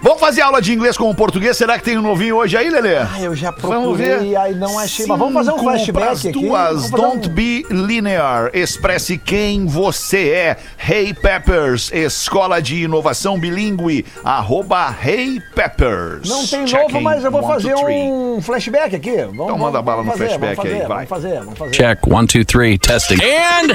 Vamos 0.00 0.20
fazer 0.20 0.42
aula 0.42 0.62
de 0.62 0.72
inglês 0.72 0.96
com 0.96 1.10
o 1.10 1.14
português? 1.14 1.56
Será 1.56 1.76
que 1.76 1.84
tem 1.84 1.98
um 1.98 2.02
novinho 2.02 2.36
hoje 2.36 2.56
aí, 2.56 2.70
Lelê? 2.70 2.98
Ah, 2.98 3.20
eu 3.20 3.34
já 3.34 3.50
Vamos 3.50 3.96
procurei, 3.98 4.30
ver. 4.30 4.36
aí 4.36 4.54
não 4.54 4.78
achei. 4.78 5.04
Mas 5.06 5.18
vamos 5.18 5.34
fazer 5.34 5.50
um 5.50 5.58
Cinco 5.58 5.64
flashback 5.70 6.28
aqui. 6.28 6.32
duas. 6.32 6.68
Vamos 6.68 6.90
fazer 6.90 6.96
Don't 7.02 7.28
um- 7.28 7.32
be 7.32 7.66
linear. 7.68 8.50
Expresse 8.54 9.18
quem 9.18 9.66
você 9.66 10.30
é. 10.30 10.56
Hey 10.78 11.12
Peppers, 11.12 11.90
escola 11.92 12.62
de 12.62 12.84
inovação 12.84 13.38
bilíngue. 13.40 14.06
Arroba 14.24 14.94
Hey 15.04 15.40
Peppers. 15.54 16.28
Não 16.28 16.46
tem 16.46 16.66
Checking. 16.66 16.92
novo, 16.92 17.00
mas 17.00 17.24
eu 17.24 17.30
vou 17.32 17.42
One, 17.42 17.52
fazer 17.54 17.74
two, 17.74 17.88
um 17.90 18.40
flashback 18.40 18.94
aqui. 18.94 19.16
Vamos, 19.16 19.34
Então 19.44 19.58
manda 19.58 19.82
bala 19.82 20.04
no 20.04 20.10
vamos 20.12 20.18
fazer, 20.18 20.38
flashback 20.38 20.56
vamos 20.56 20.72
aí, 20.72 20.78
fazer, 20.78 20.88
vai. 20.88 21.06
Vamos 21.06 21.08
fazer, 21.24 21.38
vamos 21.40 21.58
fazer. 21.58 21.70
Check. 21.72 22.06
One, 22.06 22.26
two, 22.28 22.44
three. 22.44 22.78
Testing. 22.78 23.18
And, 23.20 23.72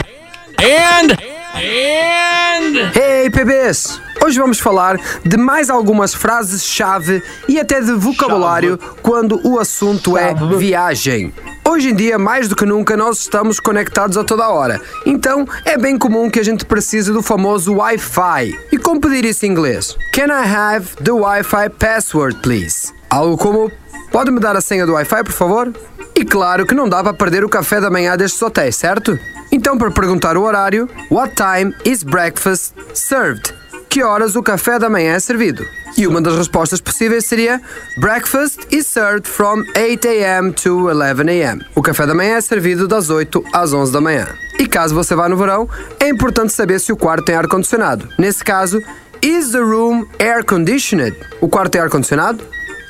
and, 0.63 1.11
and. 1.11 1.42
Hey, 1.55 3.29
PBs! 3.29 4.01
Hoje 4.25 4.39
vamos 4.39 4.59
falar 4.59 4.97
de 5.23 5.37
mais 5.37 5.69
algumas 5.69 6.11
frases-chave 6.11 7.21
e 7.47 7.59
até 7.59 7.79
de 7.79 7.93
vocabulário 7.93 8.79
quando 9.03 9.39
o 9.47 9.59
assunto 9.59 10.17
é 10.17 10.33
viagem. 10.57 11.31
Hoje 11.63 11.89
em 11.89 11.95
dia, 11.95 12.17
mais 12.17 12.47
do 12.47 12.55
que 12.55 12.65
nunca, 12.65 12.97
nós 12.97 13.19
estamos 13.19 13.59
conectados 13.59 14.17
a 14.17 14.23
toda 14.23 14.49
hora. 14.49 14.81
Então, 15.05 15.47
é 15.63 15.77
bem 15.77 15.95
comum 15.95 16.27
que 16.27 16.39
a 16.39 16.43
gente 16.43 16.65
precise 16.65 17.13
do 17.13 17.21
famoso 17.21 17.75
Wi-Fi. 17.75 18.59
E 18.71 18.77
como 18.79 18.99
pedir 18.99 19.23
isso 19.23 19.45
em 19.45 19.49
inglês? 19.49 19.95
Can 20.11 20.27
I 20.27 20.47
have 20.51 20.87
the 21.03 21.11
Wi-Fi 21.11 21.69
password, 21.69 22.39
please? 22.41 22.91
Algo 23.11 23.37
como: 23.37 23.71
Pode 24.11 24.31
me 24.31 24.39
dar 24.39 24.55
a 24.55 24.61
senha 24.61 24.87
do 24.87 24.93
Wi-Fi, 24.93 25.23
por 25.23 25.33
favor? 25.33 25.71
E 26.15 26.25
claro 26.25 26.65
que 26.65 26.73
não 26.73 26.89
dá 26.89 27.03
para 27.03 27.13
perder 27.13 27.43
o 27.43 27.49
café 27.49 27.79
da 27.79 27.91
manhã 27.91 28.17
destes 28.17 28.41
hotéis, 28.41 28.75
certo? 28.75 29.17
Então, 29.63 29.77
para 29.77 29.89
perguntar 29.91 30.35
o 30.35 30.41
horário, 30.41 30.89
What 31.09 31.35
time 31.35 31.73
is 31.85 32.03
breakfast 32.03 32.73
served? 32.93 33.53
Que 33.87 34.03
horas 34.03 34.35
o 34.35 34.43
café 34.43 34.77
da 34.77 34.89
manhã 34.89 35.13
é 35.13 35.19
servido? 35.21 35.65
E 35.97 36.05
uma 36.05 36.21
das 36.21 36.35
respostas 36.35 36.81
possíveis 36.81 37.25
seria 37.25 37.61
Breakfast 37.97 38.67
is 38.71 38.87
served 38.87 39.25
from 39.25 39.63
8 39.73 40.05
a.m. 40.05 40.51
to 40.51 40.89
11 40.89 41.29
a.m. 41.29 41.65
O 41.75 41.81
café 41.81 42.05
da 42.05 42.13
manhã 42.13 42.35
é 42.35 42.41
servido 42.41 42.89
das 42.89 43.09
8 43.09 43.41
às 43.53 43.71
11 43.71 43.93
da 43.93 44.01
manhã. 44.01 44.27
E 44.59 44.67
caso 44.67 44.93
você 44.93 45.15
vá 45.15 45.29
no 45.29 45.37
verão, 45.37 45.69
é 45.97 46.09
importante 46.09 46.51
saber 46.51 46.77
se 46.81 46.91
o 46.91 46.97
quarto 46.97 47.23
tem 47.23 47.35
ar-condicionado. 47.35 48.09
Nesse 48.19 48.43
caso, 48.43 48.83
Is 49.21 49.51
the 49.51 49.59
room 49.59 50.05
air 50.19 50.43
conditioned? 50.43 51.15
O 51.39 51.47
quarto 51.47 51.71
tem 51.71 51.81
ar-condicionado? 51.81 52.43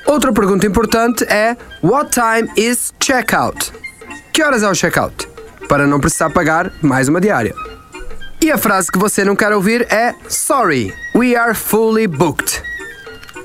Outra 0.07 0.33
pergunta 0.33 0.65
importante 0.65 1.23
é 1.25 1.55
What 1.83 2.09
time 2.09 2.51
is 2.57 2.91
checkout? 2.99 3.71
Que 4.33 4.41
horas 4.41 4.63
é 4.63 4.67
o 4.67 4.73
checkout? 4.73 5.32
Para 5.67 5.87
não 5.87 5.99
precisar 5.99 6.29
pagar 6.29 6.71
mais 6.81 7.07
uma 7.07 7.21
diária. 7.21 7.55
E 8.41 8.51
a 8.51 8.57
frase 8.57 8.91
que 8.91 8.99
você 8.99 9.23
não 9.23 9.35
quer 9.35 9.53
ouvir 9.53 9.87
é 9.91 10.13
Sorry, 10.27 10.93
we 11.15 11.35
are 11.35 11.53
fully 11.53 12.07
booked. 12.07 12.61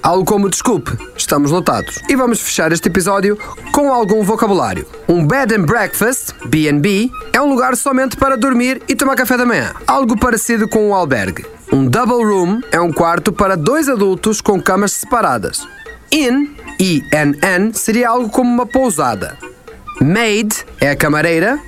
Algo 0.03 0.25
como 0.25 0.49
desculpe, 0.49 0.91
estamos 1.17 1.51
lotados. 1.51 1.99
E 2.09 2.17
vamos 2.17 2.41
fechar 2.41 2.73
este 2.73 2.89
episódio 2.89 3.39
com 3.73 3.93
algum 3.93 4.23
vocabulário. 4.23 4.87
Um 5.09 5.27
bed 5.27 5.55
and 5.55 5.65
breakfast, 5.65 6.33
B&B, 6.47 7.11
é 7.33 7.41
um 7.41 7.49
lugar 7.49 7.77
somente 7.77 8.17
para 8.17 8.37
dormir 8.37 8.83
e 8.89 8.95
tomar 8.95 9.17
café 9.17 9.37
da 9.37 9.45
manhã. 9.45 9.75
Algo 9.87 10.19
parecido 10.19 10.69
com 10.69 10.89
um 10.89 10.95
albergue. 10.95 11.45
Um 11.73 11.87
double 11.87 12.25
room 12.25 12.61
é 12.71 12.81
um 12.81 12.93
quarto 12.93 13.33
para 13.33 13.57
dois 13.57 13.89
adultos 13.89 14.41
com 14.41 14.61
camas 14.63 14.93
separadas. 14.93 15.67
Inn, 16.11 16.55
I-N-N, 16.81 17.75
seria 17.75 18.09
algo 18.09 18.31
como 18.31 18.51
uma 18.51 18.67
pousada. 18.67 19.37
Maid 20.01 20.65
é 20.81 20.91
a 20.91 20.97
camareira. 20.97 21.61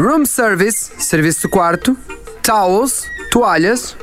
Room 0.00 0.24
service, 0.24 0.90
serviço 0.96 1.42
de 1.42 1.48
quarto. 1.48 1.94
Towels, 2.42 3.04
toalhas. 3.30 3.94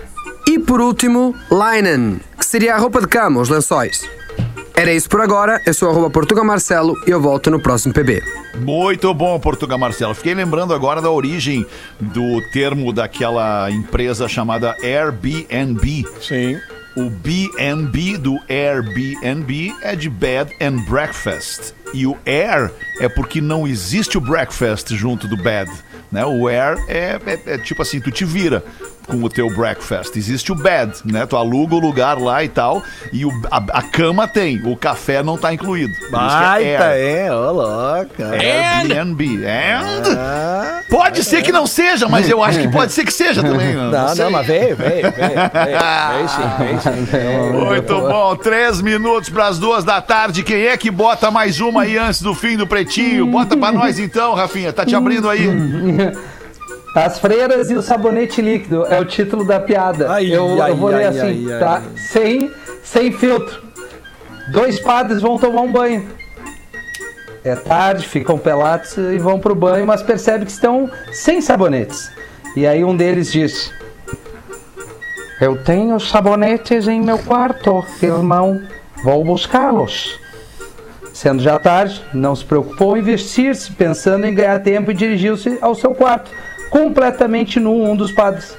E 0.47 0.59
por 0.59 0.79
último, 0.79 1.33
linen, 1.49 2.21
que 2.37 2.45
seria 2.45 2.75
a 2.75 2.77
roupa 2.77 3.01
de 3.01 3.07
cama, 3.07 3.41
os 3.41 3.49
lençóis. 3.49 4.07
Era 4.75 4.93
isso 4.93 5.09
por 5.09 5.21
agora, 5.21 5.59
eu 5.65 5.73
sou 5.73 5.89
arroba 5.89 6.11
Portuga 6.11 6.43
Marcelo 6.43 6.93
e 7.07 7.09
eu 7.09 7.19
volto 7.19 7.49
no 7.49 7.59
próximo 7.59 7.95
PB. 7.95 8.21
Muito 8.59 9.11
bom, 9.11 9.39
Portugal 9.39 9.79
Marcelo. 9.79 10.13
Fiquei 10.13 10.35
lembrando 10.35 10.71
agora 10.71 11.01
da 11.01 11.09
origem 11.09 11.65
do 11.99 12.41
termo 12.51 12.93
daquela 12.93 13.71
empresa 13.71 14.29
chamada 14.29 14.75
Airbnb. 14.83 16.05
Sim. 16.21 16.59
O 16.97 17.09
B&B 17.11 18.17
do 18.17 18.39
Airbnb 18.49 19.73
é 19.83 19.95
de 19.95 20.09
bed 20.09 20.51
and 20.59 20.77
breakfast. 20.89 21.73
E 21.93 22.07
o 22.07 22.17
air 22.25 22.71
é 22.99 23.07
porque 23.07 23.39
não 23.39 23.67
existe 23.67 24.17
o 24.17 24.21
breakfast 24.21 24.89
junto 24.95 25.27
do 25.27 25.37
bed. 25.37 25.69
Né? 26.11 26.25
O 26.25 26.47
air 26.47 26.75
é, 26.87 27.19
é- 27.25 27.53
é 27.53 27.57
tipo 27.59 27.81
assim, 27.81 27.99
tu 27.99 28.09
te 28.11 28.25
vira 28.25 28.63
com 29.05 29.23
o 29.23 29.29
teu 29.29 29.47
breakfast. 29.55 30.15
Existe 30.17 30.51
o 30.51 30.55
bed, 30.55 30.91
né? 31.05 31.25
Tu 31.25 31.37
aluga 31.37 31.75
o 31.75 31.79
lugar 31.79 32.17
lá 32.19 32.43
e 32.43 32.49
tal. 32.49 32.81
E 33.13 33.25
o- 33.25 33.41
a, 33.51 33.57
a 33.57 33.81
cama 33.83 34.27
tem, 34.27 34.59
o 34.65 34.75
café 34.75 35.21
não 35.21 35.37
tá 35.37 35.53
incluído. 35.53 35.93
Que 35.93 36.09
Baita, 36.11 36.85
air. 36.85 37.25
é, 37.27 37.31
ô 37.31 37.51
louca. 37.51 38.31
Airbnb. 38.31 39.45
And... 39.45 40.76
Pode 40.89 41.23
ser 41.23 41.41
que 41.41 41.51
não 41.51 41.67
seja, 41.67 42.07
mas 42.07 42.29
eu 42.29 42.41
acho 42.41 42.59
que 42.59 42.67
pode 42.69 42.93
ser 42.93 43.03
que 43.03 43.11
seja 43.11 43.41
também. 43.41 43.75
Não, 43.75 43.91
não, 43.91 44.15
sei. 44.15 44.29
mas 44.29 44.47
veio, 44.47 44.75
veio, 44.75 44.77
veio, 44.77 45.11
veio, 45.11 45.49
veio 46.13 46.29
sim, 46.29 47.05
veio 47.05 47.51
sim. 47.51 47.65
Muito 47.65 48.01
bom, 48.01 48.35
três 48.37 48.81
minutos 48.81 49.29
para 49.29 49.47
as 49.47 49.59
duas 49.59 49.83
da 49.83 50.01
tarde. 50.01 50.43
Quem 50.43 50.67
é 50.67 50.77
que 50.77 50.89
bota 50.89 51.29
mais 51.29 51.59
uma 51.59 51.81
aí 51.81 51.97
antes 51.97 52.21
do 52.21 52.33
fim 52.33 52.55
do 52.55 52.65
pretinho? 52.65 53.27
Bota 53.27 53.57
pra 53.57 53.71
nós 53.71 53.99
então, 53.99 54.33
Rafinha. 54.33 54.71
Tá 54.71 54.85
te 54.85 54.95
abrindo 54.95 55.29
aí. 55.29 55.47
As 56.95 57.19
freiras 57.19 57.69
e 57.69 57.75
o 57.75 57.81
sabonete 57.81 58.41
líquido 58.41 58.85
é 58.87 58.99
o 58.99 59.05
título 59.05 59.45
da 59.45 59.59
piada. 59.59 60.11
Ai, 60.11 60.33
eu, 60.33 60.61
ai, 60.61 60.71
eu 60.71 60.77
vou 60.77 60.89
ler 60.89 61.05
ai, 61.05 61.05
assim, 61.05 61.51
ai, 61.51 61.59
tá? 61.59 61.75
ai. 61.75 61.97
Sem, 61.97 62.51
sem 62.83 63.11
filtro. 63.11 63.61
Dois 64.51 64.79
padres 64.79 65.21
vão 65.21 65.37
tomar 65.37 65.61
um 65.61 65.71
banho. 65.71 66.07
É 67.47 67.55
tarde, 67.55 68.05
ficam 68.05 68.37
pelados 68.37 68.97
e 68.97 69.17
vão 69.17 69.39
pro 69.39 69.55
banho, 69.55 69.87
mas 69.87 70.03
percebem 70.03 70.45
que 70.45 70.51
estão 70.51 70.91
sem 71.13 71.39
sabonetes. 71.39 72.11
E 72.57 72.67
aí 72.67 72.83
um 72.83 72.93
deles 72.93 73.31
diz: 73.31 73.71
Eu 75.39 75.63
tenho 75.63 75.97
sabonetes 75.97 76.89
em 76.89 76.99
meu 76.99 77.17
quarto, 77.17 77.85
irmão. 78.03 78.61
Vou 79.01 79.23
buscá-los. 79.23 80.19
Sendo 81.13 81.41
já 81.41 81.57
tarde, 81.57 82.03
não 82.13 82.35
se 82.35 82.43
preocupou 82.43 82.97
em 82.97 83.01
vestir-se, 83.01 83.71
pensando 83.71 84.25
em 84.25 84.35
ganhar 84.35 84.59
tempo 84.59 84.91
e 84.91 84.93
dirigiu-se 84.93 85.57
ao 85.61 85.73
seu 85.73 85.95
quarto, 85.95 86.29
completamente 86.69 87.61
nu, 87.61 87.81
um 87.81 87.95
dos 87.95 88.11
padres. 88.11 88.57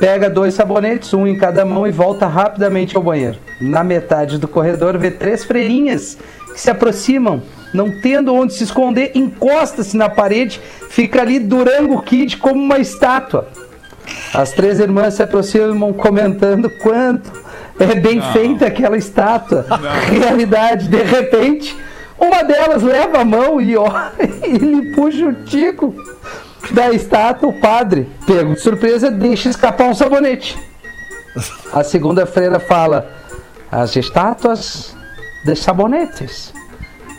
Pega 0.00 0.30
dois 0.30 0.54
sabonetes, 0.54 1.12
um 1.12 1.26
em 1.26 1.36
cada 1.36 1.62
mão, 1.62 1.86
e 1.86 1.92
volta 1.92 2.26
rapidamente 2.26 2.96
ao 2.96 3.02
banheiro. 3.02 3.36
Na 3.60 3.84
metade 3.84 4.38
do 4.38 4.48
corredor, 4.48 4.96
vê 4.96 5.10
três 5.10 5.44
freirinhas 5.44 6.16
que 6.54 6.58
se 6.58 6.70
aproximam. 6.70 7.42
Não 7.74 8.00
tendo 8.00 8.34
onde 8.34 8.54
se 8.54 8.64
esconder, 8.64 9.12
encosta-se 9.14 9.94
na 9.94 10.08
parede, 10.08 10.58
fica 10.88 11.20
ali 11.20 11.38
Durango 11.38 12.00
Kid 12.00 12.38
como 12.38 12.58
uma 12.60 12.78
estátua. 12.78 13.48
As 14.32 14.52
três 14.52 14.80
irmãs 14.80 15.14
se 15.14 15.22
aproximam 15.22 15.92
comentando 15.92 16.70
quanto 16.70 17.30
é 17.78 17.94
bem 17.94 18.22
feita 18.32 18.66
aquela 18.66 18.96
estátua. 18.96 19.66
Realidade, 20.10 20.88
de 20.88 21.02
repente, 21.02 21.76
uma 22.18 22.42
delas 22.42 22.82
leva 22.82 23.18
a 23.20 23.24
mão 23.24 23.60
e, 23.60 23.76
ó, 23.76 23.86
e 24.18 24.56
lhe 24.56 24.94
puxa 24.94 25.26
o 25.26 25.34
tico 25.44 25.94
da 26.72 26.90
estátua. 26.90 27.48
O 27.48 27.60
padre, 27.60 28.08
pego 28.26 28.54
de 28.54 28.60
surpresa, 28.60 29.10
deixa 29.10 29.48
escapar 29.48 29.88
um 29.88 29.94
sabonete. 29.94 30.58
A 31.72 31.84
segunda 31.84 32.26
freira 32.26 32.58
fala: 32.58 33.10
As 33.70 33.94
estátuas 33.96 34.96
de 35.44 35.54
sabonetes. 35.54 36.52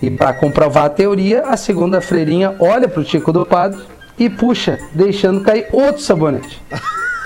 E 0.02 0.10
para 0.10 0.34
comprovar 0.34 0.86
a 0.86 0.90
teoria, 0.90 1.44
a 1.44 1.56
segunda 1.56 2.02
freirinha 2.02 2.56
olha 2.60 2.88
pro 2.88 3.04
tico 3.04 3.32
do 3.32 3.46
padre 3.46 3.80
e 4.18 4.30
puxa, 4.30 4.80
deixando 4.94 5.42
cair 5.42 5.68
outro 5.72 6.02
sabonete. 6.02 6.62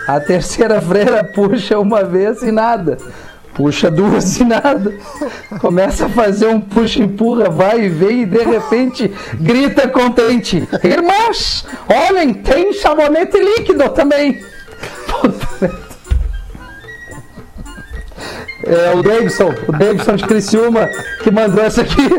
A 0.07 0.19
terceira 0.19 0.82
freira 0.82 1.23
puxa 1.23 1.80
uma 1.80 2.03
vez 2.03 2.43
e 2.43 2.51
nada. 2.51 2.97
Puxa 3.56 3.89
duas 3.89 4.38
e 4.38 4.43
nada. 4.43 4.93
Começa 5.62 6.06
a 6.08 6.10
fazer 6.10 6.47
um 6.47 6.60
puxa-empurra, 6.60 7.49
vai 7.49 7.86
e 7.86 7.89
vem 7.89 8.24
e 8.24 8.26
de 8.26 8.43
repente 8.43 9.12
grita 9.36 9.88
contente: 9.88 10.68
Irmãos, 10.84 11.66
olhem, 11.88 12.34
tem 12.34 12.74
sabonete 12.74 13.39
líquido 13.39 13.88
também. 13.89 14.43
É 18.68 18.95
o 18.95 19.03
Davidson, 19.03 19.53
o 19.68 19.72
Davidson 19.72 20.16
de 20.16 20.26
Criciúma, 20.26 20.89
que 21.24 21.30
mandou 21.32 21.64
essa 21.64 21.82
aqui. 21.82 22.10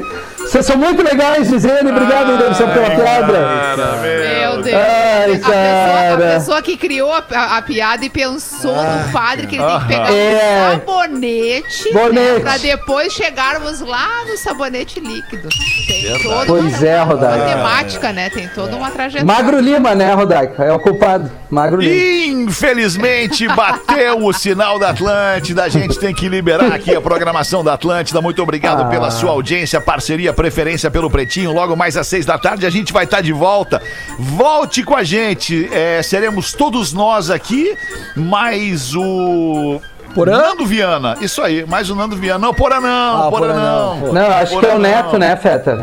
Vocês 0.46 0.64
são 0.66 0.76
muito 0.76 1.02
legais, 1.02 1.48
dizendo. 1.48 1.90
Obrigado, 1.90 2.38
Davidson, 2.38 2.68
pela 2.72 2.90
piada. 2.90 3.96
Meu 4.02 4.62
Deus. 4.62 4.76
Ai, 4.76 5.24
a, 5.24 5.36
pessoa, 5.36 5.54
a 5.54 6.16
cara. 6.16 6.34
pessoa 6.34 6.62
que 6.62 6.76
criou 6.76 7.12
a, 7.12 7.22
a- 7.32 7.56
a 7.58 7.62
piada 7.62 8.04
e 8.04 8.10
pensou 8.10 8.74
no 8.74 9.12
padre 9.12 9.46
que 9.46 9.56
ele 9.56 9.64
tem 9.64 9.78
que 9.80 9.86
pegar 9.86 10.12
É. 10.12 10.68
um 10.68 10.78
sabonete 10.80 11.92
Bonete. 11.92 12.14
né, 12.34 12.40
pra 12.40 12.58
depois 12.58 13.12
chegarmos 13.12 13.80
lá 13.80 14.24
no 14.28 14.36
sabonete 14.36 15.00
líquido. 15.00 15.48
Tem 15.86 16.18
toda 16.22 16.46
Pois 16.46 16.78
uma, 16.78 16.86
é, 16.86 16.96
uma 16.96 17.04
Rodaica. 17.04 17.44
temática, 17.46 18.12
né? 18.12 18.30
Tem 18.30 18.48
toda 18.48 18.76
uma 18.76 18.90
trajetória. 18.90 19.26
Magro 19.26 19.58
Lima, 19.60 19.94
né, 19.94 20.12
Rodaica? 20.14 20.64
É 20.64 20.72
o 20.72 20.78
culpado. 20.78 21.30
Magro 21.50 21.80
Lima. 21.80 22.42
Infelizmente, 22.50 23.46
bateu 23.48 24.24
o 24.24 24.32
sinal 24.32 24.78
da 24.78 24.90
Atlântida. 24.90 25.64
A 25.64 25.68
gente 25.68 25.98
tem 25.98 26.14
que 26.14 26.28
liberar 26.28 26.72
aqui 26.72 26.94
a 26.94 27.00
programação 27.00 27.62
da 27.64 27.74
Atlântida. 27.74 28.20
Muito 28.20 28.42
obrigado 28.42 28.82
Ah. 28.82 28.86
pela 28.86 29.10
sua 29.10 29.30
audiência, 29.30 29.80
parceria, 29.80 30.32
preferência 30.36 30.90
pelo 30.90 31.10
Pretinho. 31.10 31.52
Logo 31.52 31.74
mais 31.74 31.96
às 31.96 32.06
seis 32.06 32.24
da 32.26 32.38
tarde 32.38 32.66
a 32.66 32.70
gente 32.70 32.92
vai 32.92 33.04
estar 33.04 33.20
de 33.22 33.32
volta. 33.32 33.82
Volte 34.18 34.84
com 34.84 34.94
a 34.94 35.02
gente. 35.02 35.68
É, 35.72 36.02
seremos 36.02 36.52
todos 36.52 36.92
nós 36.92 37.30
aqui, 37.30 37.76
mais 38.14 38.94
o. 38.94 39.80
Porã? 40.14 40.38
Nando 40.38 40.64
Viana. 40.64 41.14
Isso 41.20 41.42
aí, 41.42 41.66
mais 41.66 41.90
o 41.90 41.94
Nando 41.94 42.16
Viana. 42.16 42.38
Não, 42.38 42.54
Porã 42.54 42.80
não, 42.80 43.26
Ah, 43.26 43.30
Porã 43.30 43.48
Porã 43.48 43.54
não, 43.54 43.96
não. 43.96 44.12
Não, 44.14 44.26
acho 44.30 44.48
que 44.58 44.64
é 44.64 44.68
o 44.68 44.72
Porã 44.72 44.78
Neto, 44.78 45.12
não. 45.12 45.18
né, 45.18 45.36
Feta? 45.36 45.76